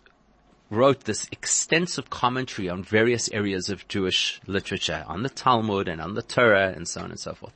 wrote 0.69 1.05
this 1.05 1.27
extensive 1.31 2.11
commentary 2.11 2.69
on 2.69 2.83
various 2.83 3.31
areas 3.31 3.69
of 3.69 3.87
Jewish 3.87 4.39
literature, 4.45 5.03
on 5.07 5.23
the 5.23 5.29
Talmud 5.29 5.87
and 5.87 5.99
on 5.99 6.13
the 6.13 6.21
Torah 6.21 6.71
and 6.75 6.87
so 6.87 7.01
on 7.01 7.09
and 7.09 7.19
so 7.19 7.33
forth. 7.33 7.53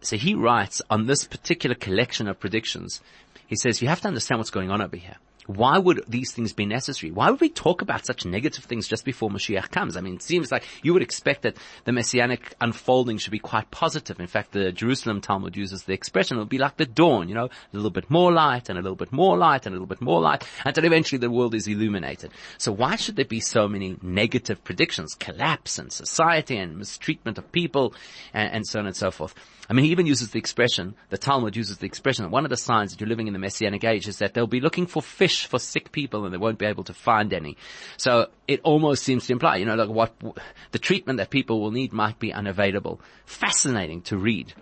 So 0.00 0.16
he 0.16 0.34
writes 0.34 0.82
on 0.90 1.06
this 1.06 1.24
particular 1.24 1.76
collection 1.76 2.26
of 2.26 2.40
predictions, 2.40 3.00
he 3.46 3.54
says, 3.54 3.80
you 3.80 3.86
have 3.86 4.00
to 4.00 4.08
understand 4.08 4.40
what's 4.40 4.50
going 4.50 4.72
on 4.72 4.82
over 4.82 4.96
here. 4.96 5.16
Why 5.48 5.78
would 5.78 6.04
these 6.06 6.32
things 6.32 6.52
be 6.52 6.66
necessary? 6.66 7.10
Why 7.10 7.30
would 7.30 7.40
we 7.40 7.48
talk 7.48 7.80
about 7.80 8.04
such 8.04 8.26
negative 8.26 8.64
things 8.64 8.86
just 8.86 9.06
before 9.06 9.30
Mashiach 9.30 9.70
comes? 9.70 9.96
I 9.96 10.02
mean, 10.02 10.16
it 10.16 10.22
seems 10.22 10.52
like 10.52 10.62
you 10.82 10.92
would 10.92 11.00
expect 11.00 11.40
that 11.40 11.56
the 11.84 11.92
messianic 11.92 12.54
unfolding 12.60 13.16
should 13.16 13.30
be 13.30 13.38
quite 13.38 13.70
positive. 13.70 14.20
In 14.20 14.26
fact, 14.26 14.52
the 14.52 14.72
Jerusalem 14.72 15.22
Talmud 15.22 15.56
uses 15.56 15.84
the 15.84 15.94
expression, 15.94 16.36
it'll 16.36 16.44
be 16.44 16.58
like 16.58 16.76
the 16.76 16.84
dawn, 16.84 17.30
you 17.30 17.34
know, 17.34 17.46
a 17.46 17.50
little 17.72 17.88
bit 17.88 18.10
more 18.10 18.30
light 18.30 18.68
and 18.68 18.78
a 18.78 18.82
little 18.82 18.94
bit 18.94 19.10
more 19.10 19.38
light 19.38 19.64
and 19.64 19.72
a 19.72 19.76
little 19.76 19.86
bit 19.86 20.02
more 20.02 20.20
light 20.20 20.46
until 20.66 20.84
eventually 20.84 21.18
the 21.18 21.30
world 21.30 21.54
is 21.54 21.66
illuminated. 21.66 22.30
So 22.58 22.70
why 22.70 22.96
should 22.96 23.16
there 23.16 23.24
be 23.24 23.40
so 23.40 23.66
many 23.66 23.96
negative 24.02 24.62
predictions, 24.64 25.14
collapse 25.14 25.78
and 25.78 25.90
society 25.90 26.58
and 26.58 26.76
mistreatment 26.76 27.38
of 27.38 27.50
people 27.52 27.94
and, 28.34 28.52
and 28.52 28.66
so 28.66 28.80
on 28.80 28.86
and 28.86 28.94
so 28.94 29.10
forth? 29.10 29.34
I 29.70 29.74
mean, 29.74 29.84
he 29.84 29.90
even 29.90 30.06
uses 30.06 30.30
the 30.30 30.38
expression, 30.38 30.94
the 31.10 31.18
Talmud 31.18 31.54
uses 31.54 31.76
the 31.76 31.86
expression 31.86 32.24
that 32.24 32.30
one 32.30 32.44
of 32.44 32.50
the 32.50 32.56
signs 32.56 32.90
that 32.90 33.00
you're 33.00 33.08
living 33.08 33.26
in 33.26 33.34
the 33.34 33.38
Messianic 33.38 33.84
age 33.84 34.08
is 34.08 34.18
that 34.18 34.32
they'll 34.32 34.46
be 34.46 34.62
looking 34.62 34.86
for 34.86 35.02
fish 35.02 35.44
for 35.44 35.58
sick 35.58 35.92
people 35.92 36.24
and 36.24 36.32
they 36.32 36.38
won't 36.38 36.58
be 36.58 36.64
able 36.64 36.84
to 36.84 36.94
find 36.94 37.34
any. 37.34 37.54
So 37.98 38.28
it 38.46 38.60
almost 38.62 39.02
seems 39.02 39.26
to 39.26 39.34
imply, 39.34 39.56
you 39.56 39.66
know, 39.66 39.74
like 39.74 39.90
what, 39.90 40.14
the 40.72 40.78
treatment 40.78 41.18
that 41.18 41.28
people 41.28 41.60
will 41.60 41.70
need 41.70 41.92
might 41.92 42.18
be 42.18 42.32
unavailable. 42.32 43.02
Fascinating 43.26 44.00
to 44.02 44.16
read. 44.16 44.54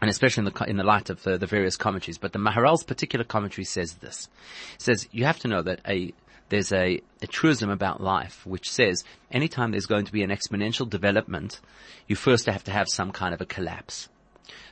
And 0.00 0.08
especially 0.10 0.46
in 0.46 0.52
the, 0.52 0.64
in 0.64 0.76
the 0.78 0.84
light 0.84 1.10
of 1.10 1.22
the, 1.22 1.36
the 1.36 1.46
various 1.46 1.76
commentaries. 1.76 2.16
But 2.16 2.32
the 2.32 2.38
Maharal's 2.38 2.82
particular 2.82 3.26
commentary 3.26 3.64
says 3.64 3.94
this. 3.94 4.28
It 4.76 4.82
says, 4.82 5.08
you 5.12 5.26
have 5.26 5.38
to 5.40 5.48
know 5.48 5.60
that 5.60 5.80
a, 5.86 6.14
there's 6.48 6.72
a, 6.72 6.98
a, 7.20 7.26
truism 7.26 7.68
about 7.68 8.02
life 8.02 8.46
which 8.46 8.70
says 8.70 9.04
anytime 9.30 9.70
there's 9.70 9.86
going 9.86 10.06
to 10.06 10.12
be 10.12 10.22
an 10.22 10.30
exponential 10.30 10.88
development, 10.88 11.60
you 12.06 12.16
first 12.16 12.46
have 12.46 12.64
to 12.64 12.70
have 12.70 12.88
some 12.88 13.12
kind 13.12 13.34
of 13.34 13.42
a 13.42 13.46
collapse. 13.46 14.08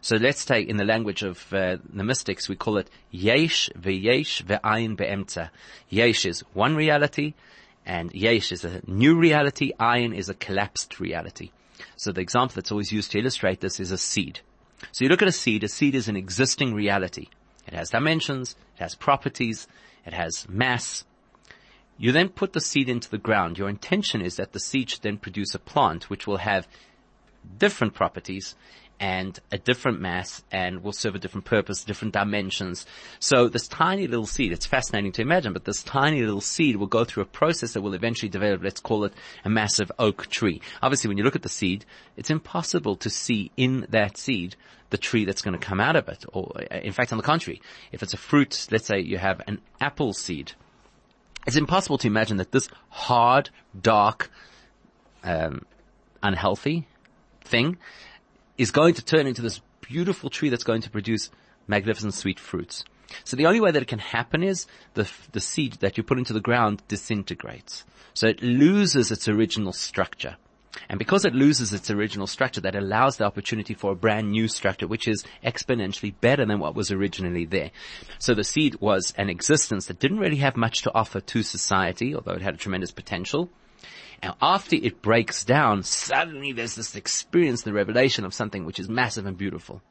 So 0.01 0.17
let's 0.17 0.45
take, 0.45 0.69
in 0.69 0.77
the 0.77 0.85
language 0.85 1.23
of 1.23 1.53
uh, 1.53 1.79
the 1.93 2.05
mystics, 2.05 2.49
we 2.49 2.57
call 2.57 2.79
it 2.79 2.91
yesh 3.11 3.71
ve'yesh 3.79 4.43
ve'ayin 4.43 4.97
be'emtza. 4.97 5.51
Yesh 5.89 6.27
is 6.27 6.41
one 6.53 6.75
reality, 6.75 7.35
and 7.87 8.13
yesh 8.13 8.53
is 8.53 8.65
a 8.65 8.83
new 8.87 9.17
reality, 9.17 9.73
ayin 9.79 10.15
is 10.15 10.29
a 10.29 10.35
collapsed 10.35 11.01
reality. 11.01 11.51
So 11.97 12.13
the 12.13 12.21
example 12.21 12.55
that's 12.57 12.73
always 12.73 12.93
used 12.93 13.13
to 13.13 13.19
illustrate 13.19 13.61
this 13.61 13.81
is 13.81 13.91
a 13.91 13.99
seed. 13.99 14.41
So 14.91 15.05
you 15.05 15.09
look 15.09 15.23
at 15.23 15.29
a 15.29 15.33
seed, 15.33 15.65
a 15.65 15.69
seed 15.69 15.95
is 15.95 16.09
an 16.09 16.17
existing 16.17 16.75
reality. 16.75 17.29
It 17.67 17.75
has 17.75 17.91
dimensions, 17.91 18.57
it 18.77 18.83
has 18.83 18.95
properties, 18.95 19.69
it 20.05 20.13
has 20.13 20.49
mass. 20.49 21.05
You 21.97 22.11
then 22.11 22.29
put 22.29 22.53
the 22.53 22.61
seed 22.61 22.89
into 22.89 23.09
the 23.09 23.19
ground. 23.19 23.59
Your 23.59 23.69
intention 23.69 24.21
is 24.21 24.37
that 24.37 24.53
the 24.53 24.61
seed 24.61 24.91
should 24.91 25.03
then 25.03 25.19
produce 25.19 25.55
a 25.55 25.61
plant 25.61 26.11
which 26.11 26.27
will 26.27 26.39
have 26.39 26.67
different 27.59 27.95
properties 27.95 28.55
and 29.03 29.41
a 29.51 29.59
different 29.59 30.01
mass 30.01 30.45
and 30.53 30.85
will 30.85 30.93
serve 30.93 31.17
a 31.17 31.19
different 31.19 31.45
purpose, 31.45 31.83
different 31.83 32.15
dimensions. 32.15 32.87
So 33.19 33.49
this 33.49 33.67
tiny 33.67 34.07
little 34.07 34.27
seed, 34.27 34.53
it's 34.53 34.65
fascinating 34.65 35.11
to 35.13 35.23
imagine, 35.23 35.53
but 35.53 35.65
this 35.65 35.83
tiny 35.83 36.21
little 36.21 36.41
seed 36.41 36.77
will 36.77 36.87
go 36.87 37.05
through 37.05 37.25
a 37.25 37.27
process 37.27 37.73
that 37.73 37.81
will 37.81 37.95
eventually 37.95 38.29
develop, 38.29 38.63
let's 38.63 38.79
call 38.79 39.03
it 39.03 39.13
a 39.45 39.51
massive 39.51 39.91
oak 39.99 40.29
tree. 40.29 40.63
Obviously 40.81 41.09
when 41.09 41.19
you 41.19 41.25
look 41.25 41.35
at 41.35 41.43
the 41.43 41.49
seed, 41.49 41.85
it's 42.17 42.31
impossible 42.31 42.95
to 42.95 43.11
see 43.11 43.51
in 43.57 43.87
that 43.91 44.17
seed 44.17 44.55
the 44.91 44.99
tree 44.99 45.25
that's 45.25 45.43
going 45.43 45.59
to 45.59 45.67
come 45.67 45.81
out 45.81 45.97
of 45.97 46.09
it. 46.09 46.25
Or 46.33 46.53
in 46.71 46.93
fact, 46.93 47.11
on 47.11 47.17
the 47.17 47.25
contrary, 47.25 47.61
if 47.91 48.05
it's 48.05 48.15
a 48.15 48.19
fruit, 48.19 48.69
let's 48.71 48.87
say 48.87 49.01
you 49.01 49.19
have 49.19 49.43
an 49.49 49.61
apple 49.81 50.13
seed, 50.13 50.53
it's 51.45 51.57
impossible 51.57 51.99
to 51.99 52.07
imagine 52.07 52.37
that 52.37 52.53
this 52.53 52.69
hard, 52.89 53.51
dark, 53.81 54.31
um, 55.25 55.63
unhealthy 56.23 56.87
thing 57.41 57.79
is 58.63 58.71
going 58.71 58.95
to 58.95 59.05
turn 59.05 59.27
into 59.27 59.43
this 59.43 59.61
beautiful 59.81 60.31
tree 60.31 60.49
that's 60.49 60.63
going 60.63 60.83
to 60.83 60.91
produce 60.91 61.31
magnificent 61.67 62.15
sweet 62.15 62.39
fruits. 62.39 62.85
So 63.25 63.37
the 63.37 63.47
only 63.47 63.61
way 63.61 63.73
that 63.73 63.83
it 63.83 63.89
can 63.89 63.99
happen 63.99 64.43
is 64.45 64.67
the, 64.95 65.11
the 65.33 65.41
seed 65.41 65.75
that 65.81 65.97
you 65.97 66.05
put 66.05 66.19
into 66.19 66.33
the 66.33 66.41
ground 66.41 66.81
disintegrates. 66.87 67.85
So 68.15 68.29
it 68.29 68.41
loses 68.41 69.11
its 69.11 69.29
original 69.29 69.73
structure. 69.73 70.37
And 70.89 70.99
because 70.99 71.25
it 71.25 71.35
loses 71.35 71.73
its 71.73 71.91
original 71.91 72.27
structure, 72.27 72.61
that 72.63 72.77
allows 72.77 73.17
the 73.17 73.25
opportunity 73.25 73.75
for 73.75 73.93
a 73.93 73.97
brand 73.97 74.31
new 74.31 74.47
structure, 74.47 74.87
which 74.87 75.09
is 75.09 75.25
exponentially 75.45 76.15
better 76.21 76.47
than 76.47 76.61
what 76.61 76.77
was 76.77 76.91
originally 76.91 77.45
there. 77.45 77.73
So 78.19 78.33
the 78.33 78.45
seed 78.45 78.77
was 78.81 79.13
an 79.19 79.29
existence 79.29 79.87
that 79.87 79.99
didn't 79.99 80.21
really 80.21 80.37
have 80.37 80.57
much 80.57 80.83
to 80.83 80.95
offer 80.95 81.21
to 81.21 81.43
society, 81.43 82.15
although 82.15 82.33
it 82.33 82.43
had 82.43 82.55
a 82.55 82.59
tremendous 82.59 82.93
potential. 82.93 83.51
Now, 84.23 84.37
after 84.41 84.77
it 84.77 85.03
breaks 85.03 85.45
down, 85.45 85.83
suddenly 85.83 86.53
there's 86.53 86.77
this 86.77 86.95
experience, 86.95 87.63
the 87.63 87.73
revelation 87.73 88.25
of 88.25 88.33
something 88.33 88.65
which 88.65 88.79
is 88.79 88.89
massive 88.89 89.27
and 89.27 89.37
beautiful. 89.37 89.83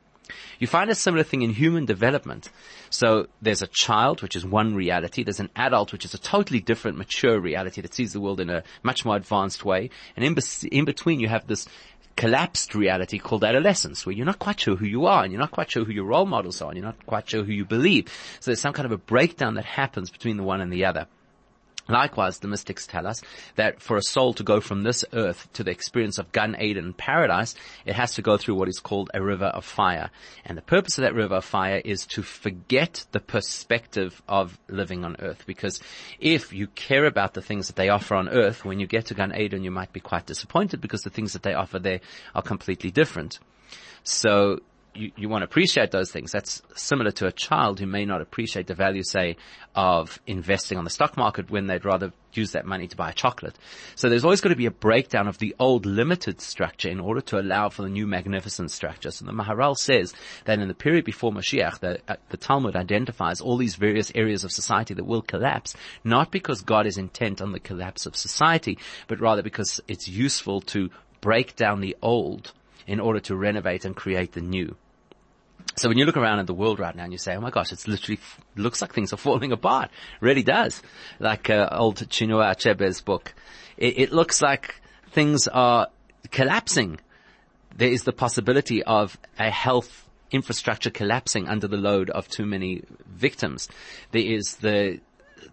You 0.60 0.68
find 0.68 0.90
a 0.90 0.96
similar 0.96 1.24
thing 1.24 1.42
in 1.42 1.52
human 1.52 1.86
development. 1.86 2.50
So 2.90 3.28
there's 3.42 3.62
a 3.62 3.68
child, 3.68 4.22
which 4.22 4.38
is 4.38 4.46
one 4.46 4.76
reality. 4.76 5.24
There's 5.24 5.42
an 5.42 5.50
adult, 5.56 5.92
which 5.92 6.06
is 6.06 6.14
a 6.14 6.18
totally 6.18 6.62
different, 6.62 6.98
mature 6.98 7.40
reality 7.40 7.82
that 7.82 7.94
sees 7.94 8.14
the 8.14 8.22
world 8.22 8.40
in 8.40 8.50
a 8.50 8.64
much 8.84 9.04
more 9.04 9.18
advanced 9.18 9.66
way. 9.66 9.90
And 10.16 10.24
in, 10.24 10.34
be- 10.34 10.70
in 10.72 10.86
between, 10.86 11.20
you 11.20 11.28
have 11.28 11.48
this 11.48 11.68
collapsed 12.16 12.76
reality 12.76 13.18
called 13.18 13.44
adolescence, 13.44 14.06
where 14.06 14.14
you're 14.14 14.26
not 14.26 14.40
quite 14.40 14.60
sure 14.60 14.76
who 14.76 14.86
you 14.86 15.06
are, 15.08 15.24
and 15.24 15.34
you're 15.34 15.42
not 15.42 15.52
quite 15.52 15.72
sure 15.72 15.84
who 15.84 15.92
your 15.92 16.06
role 16.06 16.26
models 16.26 16.62
are, 16.62 16.70
and 16.70 16.78
you're 16.78 16.86
not 16.86 17.06
quite 17.06 17.30
sure 17.30 17.44
who 17.44 17.52
you 17.52 17.66
believe. 17.66 18.08
So 18.40 18.52
there's 18.52 18.62
some 18.62 18.74
kind 18.74 18.86
of 18.86 18.92
a 18.92 18.98
breakdown 18.98 19.56
that 19.56 19.66
happens 19.66 20.10
between 20.10 20.38
the 20.38 20.44
one 20.44 20.62
and 20.62 20.72
the 20.72 20.86
other. 20.86 21.08
Likewise, 21.88 22.40
the 22.40 22.48
mystics 22.48 22.88
tell 22.88 23.08
us 23.08 23.22
that 23.56 23.82
for 23.82 23.98
a 23.98 24.02
soul 24.02 24.34
to 24.36 24.44
go 24.44 24.62
from 24.62 24.84
this 24.84 25.04
earth 25.14 25.52
to 25.54 25.64
the 25.64 25.72
experience 25.72 26.18
of 26.18 26.32
Gan 26.32 26.56
Eden 26.60 26.94
paradise, 26.94 27.56
it 27.86 27.96
has 27.96 28.16
to 28.16 28.22
go 28.22 28.38
through 28.38 28.56
what 28.56 28.70
is 28.70 28.80
called 28.80 29.10
a 29.14 29.22
river 29.22 29.46
of 29.46 29.66
fire. 29.66 30.10
And 30.46 30.58
the 30.58 30.62
purpose 30.62 30.98
of 30.98 31.04
that 31.04 31.16
river 31.16 31.36
of 31.36 31.46
fire 31.46 31.82
is 31.84 32.06
to 32.08 32.22
forget 32.22 33.06
the 33.12 33.20
perspective 33.20 34.22
of 34.28 34.60
living 34.68 35.04
on 35.04 35.18
earth. 35.20 35.44
Because 35.46 35.80
if 36.20 36.54
you 36.54 36.68
care 36.68 37.06
about 37.06 37.34
the 37.34 37.42
things 37.42 37.68
that 37.68 37.76
they 37.76 37.90
offer 37.90 38.16
on 38.16 38.30
earth, 38.30 38.64
when 38.64 38.80
you 38.80 38.88
get 38.88 39.08
to 39.08 39.14
Gan 39.14 39.36
Eden, 39.36 39.64
you 39.64 39.72
might 39.72 39.94
be 39.94 40.00
quite 40.00 40.26
disappointed 40.26 40.82
because 40.82 41.02
the 41.02 41.10
things 41.10 41.34
that 41.34 41.44
they 41.44 41.54
offer 41.54 41.80
there 41.80 42.02
are 42.36 42.42
completely 42.42 42.92
different. 42.92 43.40
So 44.04 44.60
you, 44.94 45.12
you 45.16 45.30
want 45.30 45.42
to 45.42 45.46
appreciate 45.46 45.92
those 45.92 46.12
things. 46.12 46.32
That's 46.32 46.62
similar 46.76 47.12
to 47.12 47.28
a 47.28 47.32
child 47.32 47.80
who 47.80 47.86
may 47.86 48.06
not 48.06 48.22
appreciate 48.22 48.68
the 48.68 48.76
value, 48.76 49.04
say, 49.04 49.38
of 49.76 50.20
investing 50.28 50.78
on 50.78 50.84
the 50.84 50.90
stock 50.90 51.16
market 51.16 51.50
when 51.50 51.68
they'd 51.68 51.86
rather 51.86 52.12
use 52.34 52.52
that 52.52 52.66
money 52.66 52.88
to 52.88 52.96
buy 52.96 53.10
a 53.10 53.14
chocolate. 53.14 53.58
So 53.96 54.10
there's 54.10 54.24
always 54.24 54.42
going 54.42 54.52
to 54.54 54.58
be 54.58 54.66
a 54.66 54.72
breakdown 54.72 55.28
of 55.28 55.38
the 55.38 55.56
old 55.60 55.86
limited 55.86 56.42
structure 56.42 56.90
in 56.90 57.00
order 57.00 57.22
to 57.22 57.40
allow 57.40 57.70
for 57.70 57.84
the 57.84 57.90
new 57.90 58.08
magnificent 58.08 58.72
structure. 58.72 59.12
So 59.12 59.26
the 59.26 59.32
Maharal 59.32 59.78
says 59.78 60.14
that 60.46 60.60
in 60.60 60.68
the 60.68 60.74
period 60.74 61.06
before 61.06 61.32
Mashiach, 61.32 61.80
the, 61.80 62.00
uh, 62.08 62.16
the 62.30 62.38
Talmud 62.38 62.76
identifies 62.76 63.42
all 63.42 63.58
these 63.58 63.76
various 63.76 64.12
areas 64.16 64.44
of 64.44 64.52
society 64.52 64.94
that 64.94 65.06
will 65.06 65.22
collapse, 65.22 65.76
not 66.04 66.32
because 66.32 66.62
God 66.62 66.86
is 66.86 66.98
intent 66.98 67.42
on 67.42 67.52
the 67.52 67.60
collapse 67.60 68.06
of 68.06 68.16
society, 68.16 68.78
but 69.08 69.20
rather 69.20 69.42
because 69.42 69.80
it's 69.88 70.08
useful 70.08 70.62
to 70.62 70.90
break 71.22 71.56
down 71.56 71.82
the 71.82 71.96
old 72.02 72.52
in 72.88 73.00
order 73.00 73.20
to 73.22 73.36
renovate 73.36 73.86
and 73.86 73.96
create 73.96 74.34
the 74.34 74.42
new. 74.42 74.76
So 75.76 75.88
when 75.88 75.98
you 75.98 76.06
look 76.06 76.18
around 76.18 76.40
at 76.40 76.48
the 76.48 76.54
world 76.54 76.80
right 76.80 76.96
now 76.96 77.04
and 77.04 77.12
you 77.12 77.18
say, 77.18 77.36
oh 77.36 77.42
my 77.42 77.50
gosh, 77.50 77.72
it's 77.72 77.88
literally, 77.88 78.20
looks 78.56 78.82
like 78.82 78.94
things 78.94 79.14
are 79.14 79.18
falling 79.28 79.52
apart. 79.52 79.90
Really 80.20 80.44
does. 80.44 80.82
Like, 81.20 81.50
uh, 81.50 81.70
old 81.72 81.98
Chinua 81.98 82.56
Achebe's 82.56 83.02
book. 83.02 83.34
It, 83.78 84.00
it 84.00 84.12
looks 84.12 84.42
like 84.42 84.82
things 85.12 85.48
are 85.48 85.88
collapsing. 86.32 87.00
There 87.76 87.90
is 87.90 88.04
the 88.04 88.14
possibility 88.14 88.84
of 88.84 89.18
a 89.40 89.50
health 89.50 90.08
infrastructure 90.32 90.90
collapsing 90.90 91.48
under 91.48 91.68
the 91.68 91.78
load 91.78 92.10
of 92.10 92.28
too 92.28 92.46
many 92.46 92.84
victims. 93.06 93.68
There 94.12 94.22
is 94.22 94.56
the 94.58 95.00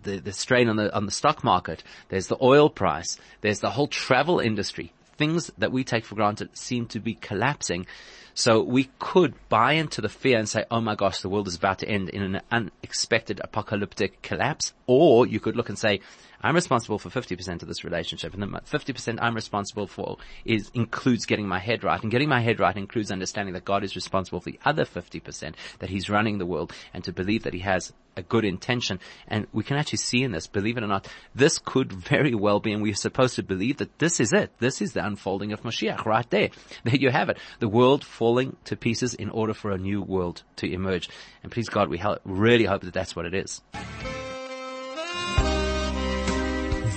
the, 0.03 0.18
the 0.18 0.33
strain 0.33 0.68
on 0.68 0.76
the 0.76 0.95
on 0.95 1.07
the 1.07 1.12
stock 1.12 1.43
market. 1.43 1.83
There's 2.09 2.29
the 2.29 2.37
oil 2.41 2.70
price. 2.70 3.18
There's 3.41 3.61
the 3.61 3.70
whole 3.70 3.89
travel 3.89 4.39
industry. 4.39 4.93
Things 5.19 5.51
that 5.59 5.73
we 5.73 5.85
take 5.85 6.05
for 6.05 6.14
granted 6.14 6.57
seem 6.57 6.87
to 6.87 7.01
be 7.01 7.14
collapsing. 7.14 7.87
So 8.35 8.62
we 8.62 8.89
could 9.01 9.35
buy 9.49 9.73
into 9.73 10.01
the 10.01 10.09
fear 10.09 10.39
and 10.39 10.49
say, 10.49 10.64
oh 10.71 10.81
my 10.81 10.95
gosh, 10.95 11.21
the 11.21 11.29
world 11.29 11.49
is 11.49 11.57
about 11.57 11.81
to 11.81 11.89
end 11.89 12.09
in 12.09 12.23
an 12.23 12.41
unexpected 12.53 13.41
apocalyptic 13.43 14.23
collapse. 14.23 14.73
Or 14.87 15.27
you 15.27 15.41
could 15.41 15.57
look 15.57 15.69
and 15.69 15.79
say, 15.79 16.01
I'm 16.41 16.55
responsible 16.55 16.99
for 16.99 17.11
50% 17.11 17.62
of 17.62 17.68
this 17.68 17.84
relationship 17.84 18.32
and 18.34 18.43
the 18.43 18.47
50% 18.47 19.18
I'm 19.20 19.34
responsible 19.34 19.86
for 19.86 20.18
is, 20.45 20.70
includes 20.72 21.26
getting 21.26 21.49
my 21.49 21.59
head 21.59 21.82
right 21.82 22.01
and 22.01 22.11
getting 22.11 22.28
my 22.28 22.41
head 22.41 22.61
right 22.61 22.76
includes 22.76 23.11
understanding 23.11 23.55
that 23.55 23.64
God 23.64 23.82
is 23.82 23.97
responsible 23.97 24.41
for 24.41 24.51
the 24.51 24.61
other 24.64 24.84
50%, 24.84 25.55
that 25.80 25.91
He's 25.91 26.09
running 26.09 26.39
the 26.39 26.47
world 26.47 26.72
and 26.95 27.03
to 27.05 27.12
believe 27.12 27.43
that 27.43 27.55
He 27.55 27.61
has 27.61 27.93
a 28.16 28.22
good 28.22 28.45
intention. 28.45 29.01
And 29.26 29.47
we 29.53 29.64
can 29.64 29.76
actually 29.76 29.99
see 29.99 30.22
in 30.22 30.32
this, 30.32 30.47
believe 30.47 30.76
it 30.76 30.84
or 30.84 30.89
not, 30.89 31.09
this 31.34 31.59
could 31.59 31.93
very 31.93 32.34
well 32.34 32.61
be, 32.61 32.72
and 32.72 32.82
we're 32.82 32.95
supposed 32.95 33.36
to 33.36 33.43
believe 33.43 33.78
that 33.78 33.99
this 33.99 34.20
is 34.20 34.32
it. 34.32 34.53
This 34.59 34.80
is 34.80 34.93
the 34.93 35.05
unfolding 35.05 35.53
of 35.53 35.62
Mashiach 35.62 36.05
right 36.05 36.28
there. 36.30 36.51
There 36.84 36.97
you 36.97 37.11
have 37.11 37.28
it. 37.28 37.39
The 37.59 37.68
world 37.68 38.05
falling 38.05 38.57
to 38.64 38.76
pieces 38.76 39.12
in 39.12 39.30
order 39.30 39.53
for 39.53 39.70
a 39.70 39.78
new 39.78 40.01
world 40.01 40.43
to 40.57 40.72
emerge. 40.72 41.09
And 41.43 41.53
please 41.53 41.68
God, 41.68 41.89
we 41.89 42.03
really 42.24 42.64
hope 42.64 42.82
that 42.82 42.95
that's 42.95 43.14
what 43.14 43.26
it 43.26 43.34
is. 43.34 43.61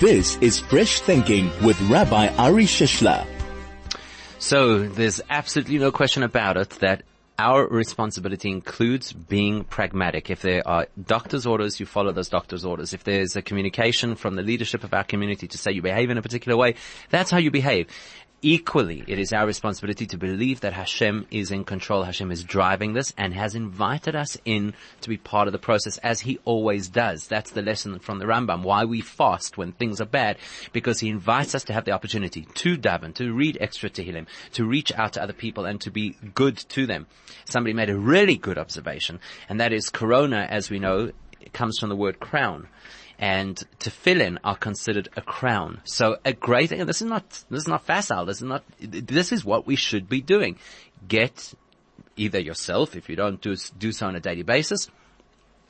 This 0.01 0.35
is 0.37 0.57
Fresh 0.57 1.01
Thinking 1.01 1.51
with 1.63 1.79
Rabbi 1.81 2.29
Ari 2.29 2.65
Shishler. 2.65 3.23
So 4.39 4.87
there's 4.87 5.21
absolutely 5.29 5.77
no 5.77 5.91
question 5.91 6.23
about 6.23 6.57
it 6.57 6.71
that 6.79 7.03
our 7.37 7.67
responsibility 7.67 8.49
includes 8.49 9.13
being 9.13 9.63
pragmatic. 9.63 10.31
If 10.31 10.41
there 10.41 10.67
are 10.67 10.87
doctor's 11.05 11.45
orders, 11.45 11.79
you 11.79 11.85
follow 11.85 12.11
those 12.11 12.29
doctor's 12.29 12.65
orders. 12.65 12.93
If 12.93 13.03
there's 13.03 13.35
a 13.35 13.43
communication 13.43 14.15
from 14.15 14.33
the 14.35 14.41
leadership 14.41 14.83
of 14.83 14.91
our 14.91 15.03
community 15.03 15.47
to 15.47 15.57
say 15.57 15.71
you 15.71 15.83
behave 15.83 16.09
in 16.09 16.17
a 16.17 16.21
particular 16.23 16.57
way, 16.57 16.75
that's 17.11 17.29
how 17.29 17.37
you 17.37 17.51
behave. 17.51 17.87
Equally, 18.43 19.03
it 19.05 19.19
is 19.19 19.33
our 19.33 19.45
responsibility 19.45 20.07
to 20.07 20.17
believe 20.17 20.61
that 20.61 20.73
Hashem 20.73 21.27
is 21.29 21.51
in 21.51 21.63
control. 21.63 22.01
Hashem 22.01 22.31
is 22.31 22.43
driving 22.43 22.93
this 22.93 23.13
and 23.15 23.35
has 23.35 23.53
invited 23.53 24.15
us 24.15 24.35
in 24.45 24.73
to 25.01 25.09
be 25.09 25.17
part 25.17 25.47
of 25.47 25.51
the 25.51 25.59
process 25.59 25.99
as 25.99 26.21
he 26.21 26.39
always 26.43 26.87
does. 26.87 27.27
That's 27.27 27.51
the 27.51 27.61
lesson 27.61 27.99
from 27.99 28.17
the 28.17 28.25
Rambam. 28.25 28.63
Why 28.63 28.83
we 28.83 28.99
fast 28.99 29.59
when 29.59 29.73
things 29.73 30.01
are 30.01 30.05
bad 30.05 30.37
because 30.73 30.99
he 30.99 31.09
invites 31.09 31.53
us 31.53 31.63
to 31.65 31.73
have 31.73 31.85
the 31.85 31.91
opportunity 31.91 32.47
to 32.55 32.77
daven, 32.79 33.13
to 33.13 33.31
read 33.31 33.59
extra 33.61 33.91
Tehillim, 33.91 34.25
to 34.53 34.65
reach 34.65 34.91
out 34.93 35.13
to 35.13 35.21
other 35.21 35.33
people 35.33 35.65
and 35.65 35.79
to 35.81 35.91
be 35.91 36.17
good 36.33 36.57
to 36.57 36.87
them. 36.87 37.05
Somebody 37.45 37.73
made 37.73 37.91
a 37.91 37.97
really 37.97 38.37
good 38.37 38.57
observation 38.57 39.19
and 39.49 39.59
that 39.59 39.71
is 39.71 39.91
Corona, 39.91 40.47
as 40.49 40.71
we 40.71 40.79
know, 40.79 41.11
comes 41.53 41.77
from 41.77 41.89
the 41.89 41.95
word 41.95 42.19
crown 42.19 42.67
and 43.21 43.63
tefillin 43.79 44.39
are 44.43 44.57
considered 44.57 45.07
a 45.15 45.21
crown. 45.21 45.79
So 45.83 46.17
a 46.25 46.33
great 46.33 46.69
thing, 46.69 46.83
this 46.87 47.03
is 47.03 47.07
not, 47.07 47.29
this 47.51 47.61
is 47.61 47.67
not 47.67 47.85
facile, 47.85 48.25
this 48.25 48.37
is 48.37 48.43
not, 48.43 48.63
this 48.79 49.31
is 49.31 49.45
what 49.45 49.67
we 49.67 49.75
should 49.75 50.09
be 50.09 50.21
doing. 50.21 50.57
Get 51.07 51.53
either 52.17 52.39
yourself, 52.39 52.95
if 52.95 53.07
you 53.09 53.15
don't 53.15 53.39
do, 53.39 53.55
do 53.77 53.91
so 53.91 54.07
on 54.07 54.15
a 54.15 54.19
daily 54.19 54.41
basis, 54.41 54.89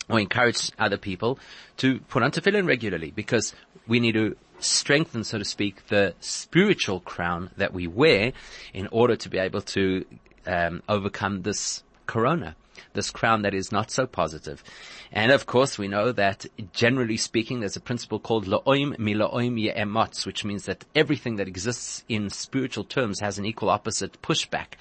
or 0.10 0.20
encourage 0.20 0.72
other 0.80 0.97
people 0.97 1.38
to 1.78 1.99
put 1.99 2.24
on 2.24 2.32
tefillin 2.32 2.66
regularly 2.66 3.12
because 3.12 3.54
we 3.86 3.99
need 3.99 4.14
to 4.14 4.38
strengthen, 4.60 5.26
so 5.26 5.38
to 5.38 5.45
speak, 5.45 5.88
the 5.88 6.14
spiritual 6.22 7.02
crown 7.02 7.49
that 7.58 7.74
we 7.74 7.86
wear 7.86 8.32
in 8.74 8.88
order 8.91 9.18
to 9.18 9.30
be 9.30 9.38
able 9.38 9.62
to 9.62 10.06
um, 10.47 10.82
overcome 10.88 11.41
this 11.41 11.84
corona 12.08 12.56
this 12.93 13.11
crown 13.11 13.41
that 13.43 13.53
is 13.53 13.71
not 13.71 13.91
so 13.91 14.05
positive. 14.05 14.63
And 15.11 15.32
of 15.32 15.45
course, 15.45 15.77
we 15.77 15.88
know 15.88 16.11
that 16.11 16.45
generally 16.73 17.17
speaking, 17.17 17.59
there's 17.59 17.75
a 17.75 17.82
principle 17.82 18.19
called 18.19 18.45
la'oim 18.45 18.97
mila'oim 18.97 19.59
ye'emotz, 19.59 20.25
which 20.25 20.45
means 20.45 20.65
that 20.65 20.86
everything 20.95 21.36
that 21.38 21.47
exists 21.47 22.03
in 22.07 22.29
spiritual 22.29 22.84
terms 22.84 23.19
has 23.19 23.38
an 23.38 23.45
equal 23.45 23.69
opposite 23.69 24.21
pushback. 24.21 24.73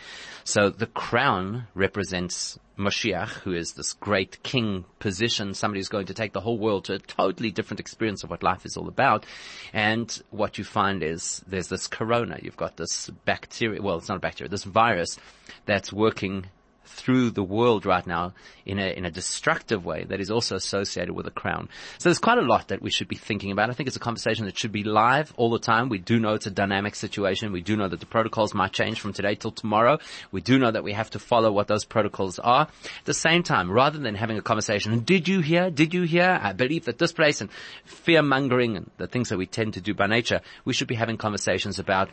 So 0.44 0.70
the 0.70 0.86
crown 0.86 1.66
represents 1.74 2.58
Mashiach, 2.80 3.28
who 3.42 3.52
is 3.52 3.74
this 3.74 3.92
great 3.92 4.42
king 4.42 4.84
position, 4.98 5.54
somebody 5.54 5.80
who's 5.80 5.88
going 5.88 6.06
to 6.06 6.14
take 6.14 6.32
the 6.32 6.40
whole 6.40 6.58
world 6.58 6.86
to 6.86 6.94
a 6.94 6.98
totally 6.98 7.50
different 7.50 7.80
experience 7.80 8.24
of 8.24 8.30
what 8.30 8.42
life 8.42 8.64
is 8.64 8.76
all 8.76 8.88
about. 8.88 9.26
And 9.72 10.10
what 10.30 10.58
you 10.58 10.64
find 10.64 11.02
is 11.02 11.44
there's 11.46 11.68
this 11.68 11.86
corona. 11.86 12.38
You've 12.42 12.56
got 12.56 12.76
this 12.76 13.10
bacteria, 13.24 13.82
well, 13.82 13.98
it's 13.98 14.08
not 14.08 14.16
a 14.16 14.20
bacteria, 14.20 14.48
this 14.48 14.64
virus 14.64 15.18
that's 15.66 15.92
working 15.92 16.46
through 16.90 17.30
the 17.30 17.42
world 17.42 17.86
right 17.86 18.06
now 18.06 18.32
in 18.66 18.78
a, 18.78 18.86
in 18.96 19.04
a 19.04 19.10
destructive 19.10 19.84
way 19.84 20.04
that 20.04 20.20
is 20.20 20.30
also 20.30 20.56
associated 20.56 21.14
with 21.14 21.26
a 21.26 21.30
crown. 21.30 21.68
So 21.98 22.08
there's 22.08 22.18
quite 22.18 22.38
a 22.38 22.42
lot 22.42 22.68
that 22.68 22.82
we 22.82 22.90
should 22.90 23.08
be 23.08 23.16
thinking 23.16 23.52
about. 23.52 23.70
I 23.70 23.72
think 23.72 23.86
it's 23.86 23.96
a 23.96 24.00
conversation 24.00 24.44
that 24.44 24.58
should 24.58 24.72
be 24.72 24.84
live 24.84 25.32
all 25.36 25.50
the 25.50 25.58
time. 25.58 25.88
We 25.88 25.98
do 25.98 26.18
know 26.18 26.34
it's 26.34 26.46
a 26.46 26.50
dynamic 26.50 26.94
situation. 26.94 27.52
We 27.52 27.62
do 27.62 27.76
know 27.76 27.88
that 27.88 28.00
the 28.00 28.06
protocols 28.06 28.54
might 28.54 28.72
change 28.72 29.00
from 29.00 29.12
today 29.12 29.34
till 29.34 29.52
tomorrow. 29.52 29.98
We 30.32 30.40
do 30.40 30.58
know 30.58 30.70
that 30.70 30.84
we 30.84 30.92
have 30.92 31.10
to 31.10 31.18
follow 31.18 31.52
what 31.52 31.68
those 31.68 31.84
protocols 31.84 32.38
are. 32.38 32.62
At 32.62 33.04
the 33.04 33.14
same 33.14 33.42
time, 33.42 33.70
rather 33.70 33.98
than 33.98 34.14
having 34.14 34.38
a 34.38 34.42
conversation, 34.42 34.98
did 35.00 35.28
you 35.28 35.40
hear? 35.40 35.70
Did 35.70 35.94
you 35.94 36.02
hear? 36.02 36.38
I 36.42 36.52
believe 36.52 36.84
that 36.86 36.98
this 36.98 37.12
place 37.12 37.40
and 37.40 37.50
fear 37.84 38.22
mongering 38.22 38.76
and 38.76 38.90
the 38.96 39.06
things 39.06 39.28
that 39.28 39.38
we 39.38 39.46
tend 39.46 39.74
to 39.74 39.80
do 39.80 39.94
by 39.94 40.06
nature, 40.06 40.40
we 40.64 40.72
should 40.72 40.88
be 40.88 40.94
having 40.96 41.16
conversations 41.16 41.78
about 41.78 42.10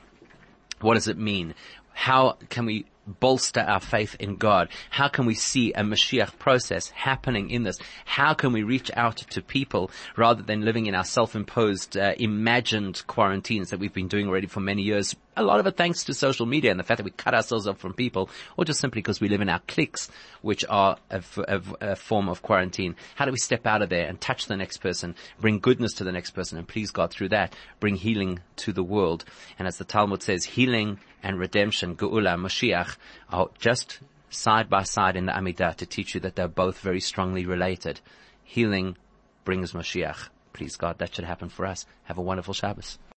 what 0.82 0.94
does 0.94 1.08
it 1.08 1.18
mean? 1.18 1.56
How 1.94 2.38
can 2.50 2.66
we 2.66 2.86
bolster 3.08 3.62
our 3.62 3.80
faith 3.80 4.16
in 4.20 4.36
God? 4.36 4.70
How 4.90 5.08
can 5.08 5.26
we 5.26 5.34
see 5.34 5.74
a 5.74 5.82
Mashiach 5.82 6.38
process 6.38 6.90
happening 6.90 7.50
in 7.50 7.64
this? 7.64 7.80
How 8.06 8.34
can 8.34 8.52
we 8.52 8.64
reach 8.64 8.92
out 8.96 9.18
to 9.18 9.42
people 9.42 9.92
rather 10.16 10.44
than 10.44 10.62
living 10.62 10.86
in 10.86 10.96
our 10.96 11.06
self-imposed, 11.06 11.98
uh, 11.98 12.14
imagined 12.18 13.04
quarantines 13.08 13.70
that 13.70 13.80
we've 13.80 13.94
been 13.94 14.08
doing 14.08 14.28
already 14.28 14.48
for 14.48 14.60
many 14.60 14.84
years? 14.84 15.16
A 15.38 15.44
lot 15.44 15.60
of 15.60 15.68
it 15.68 15.78
thanks 15.78 16.04
to 16.06 16.16
social 16.16 16.48
media 16.48 16.72
and 16.72 16.80
the 16.80 16.84
fact 16.84 16.98
that 16.98 17.06
we 17.06 17.12
cut 17.12 17.36
ourselves 17.36 17.68
off 17.68 17.78
from 17.78 17.94
people 17.94 18.28
or 18.58 18.66
just 18.66 18.80
simply 18.80 19.02
because 19.02 19.22
we 19.22 19.30
live 19.30 19.42
in 19.42 19.50
our 19.50 19.60
cliques, 19.68 20.10
which 20.42 20.66
are 20.68 20.98
a, 21.12 21.22
a, 21.48 21.62
a 21.92 21.96
form 21.96 22.28
of 22.28 22.42
quarantine. 22.42 22.96
How 23.14 23.26
do 23.26 23.32
we 23.32 23.38
step 23.38 23.68
out 23.68 23.84
of 23.84 23.90
there 23.90 24.08
and 24.08 24.20
touch 24.20 24.48
the 24.48 24.58
next 24.58 24.78
person, 24.78 25.14
bring 25.40 25.60
goodness 25.60 25.94
to 25.94 26.04
the 26.04 26.12
next 26.12 26.32
person 26.32 26.58
and 26.58 26.68
please 26.68 26.90
God 26.90 27.12
through 27.12 27.30
that, 27.30 27.56
bring 27.80 27.96
healing 27.96 28.40
to 28.58 28.74
the 28.74 28.84
world? 28.84 29.26
And 29.60 29.68
as 29.68 29.78
the 29.78 29.86
Talmud 29.86 30.24
says, 30.24 30.44
healing 30.44 31.00
and 31.22 31.38
redemption, 31.38 31.96
Geula, 31.96 32.36
Mashiach, 32.36 32.98
are 33.30 33.50
just 33.60 34.00
side 34.32 34.72
by 34.72 34.82
side 34.82 35.16
in 35.16 35.28
the 35.28 35.34
Amidah 35.34 35.76
to 35.76 35.86
teach 35.86 36.16
you 36.16 36.22
that 36.22 36.36
they're 36.36 36.48
both 36.48 36.80
very 36.80 37.00
strongly 37.00 37.46
related. 37.46 38.02
Healing 38.44 38.98
brings 39.46 39.74
Moshiach. 39.74 40.30
Please 40.54 40.76
God, 40.78 40.98
that 40.98 41.14
should 41.14 41.26
happen 41.26 41.50
for 41.50 41.68
us. 41.68 41.86
Have 42.06 42.18
a 42.18 42.24
wonderful 42.24 42.56
Shabbos. 42.56 42.98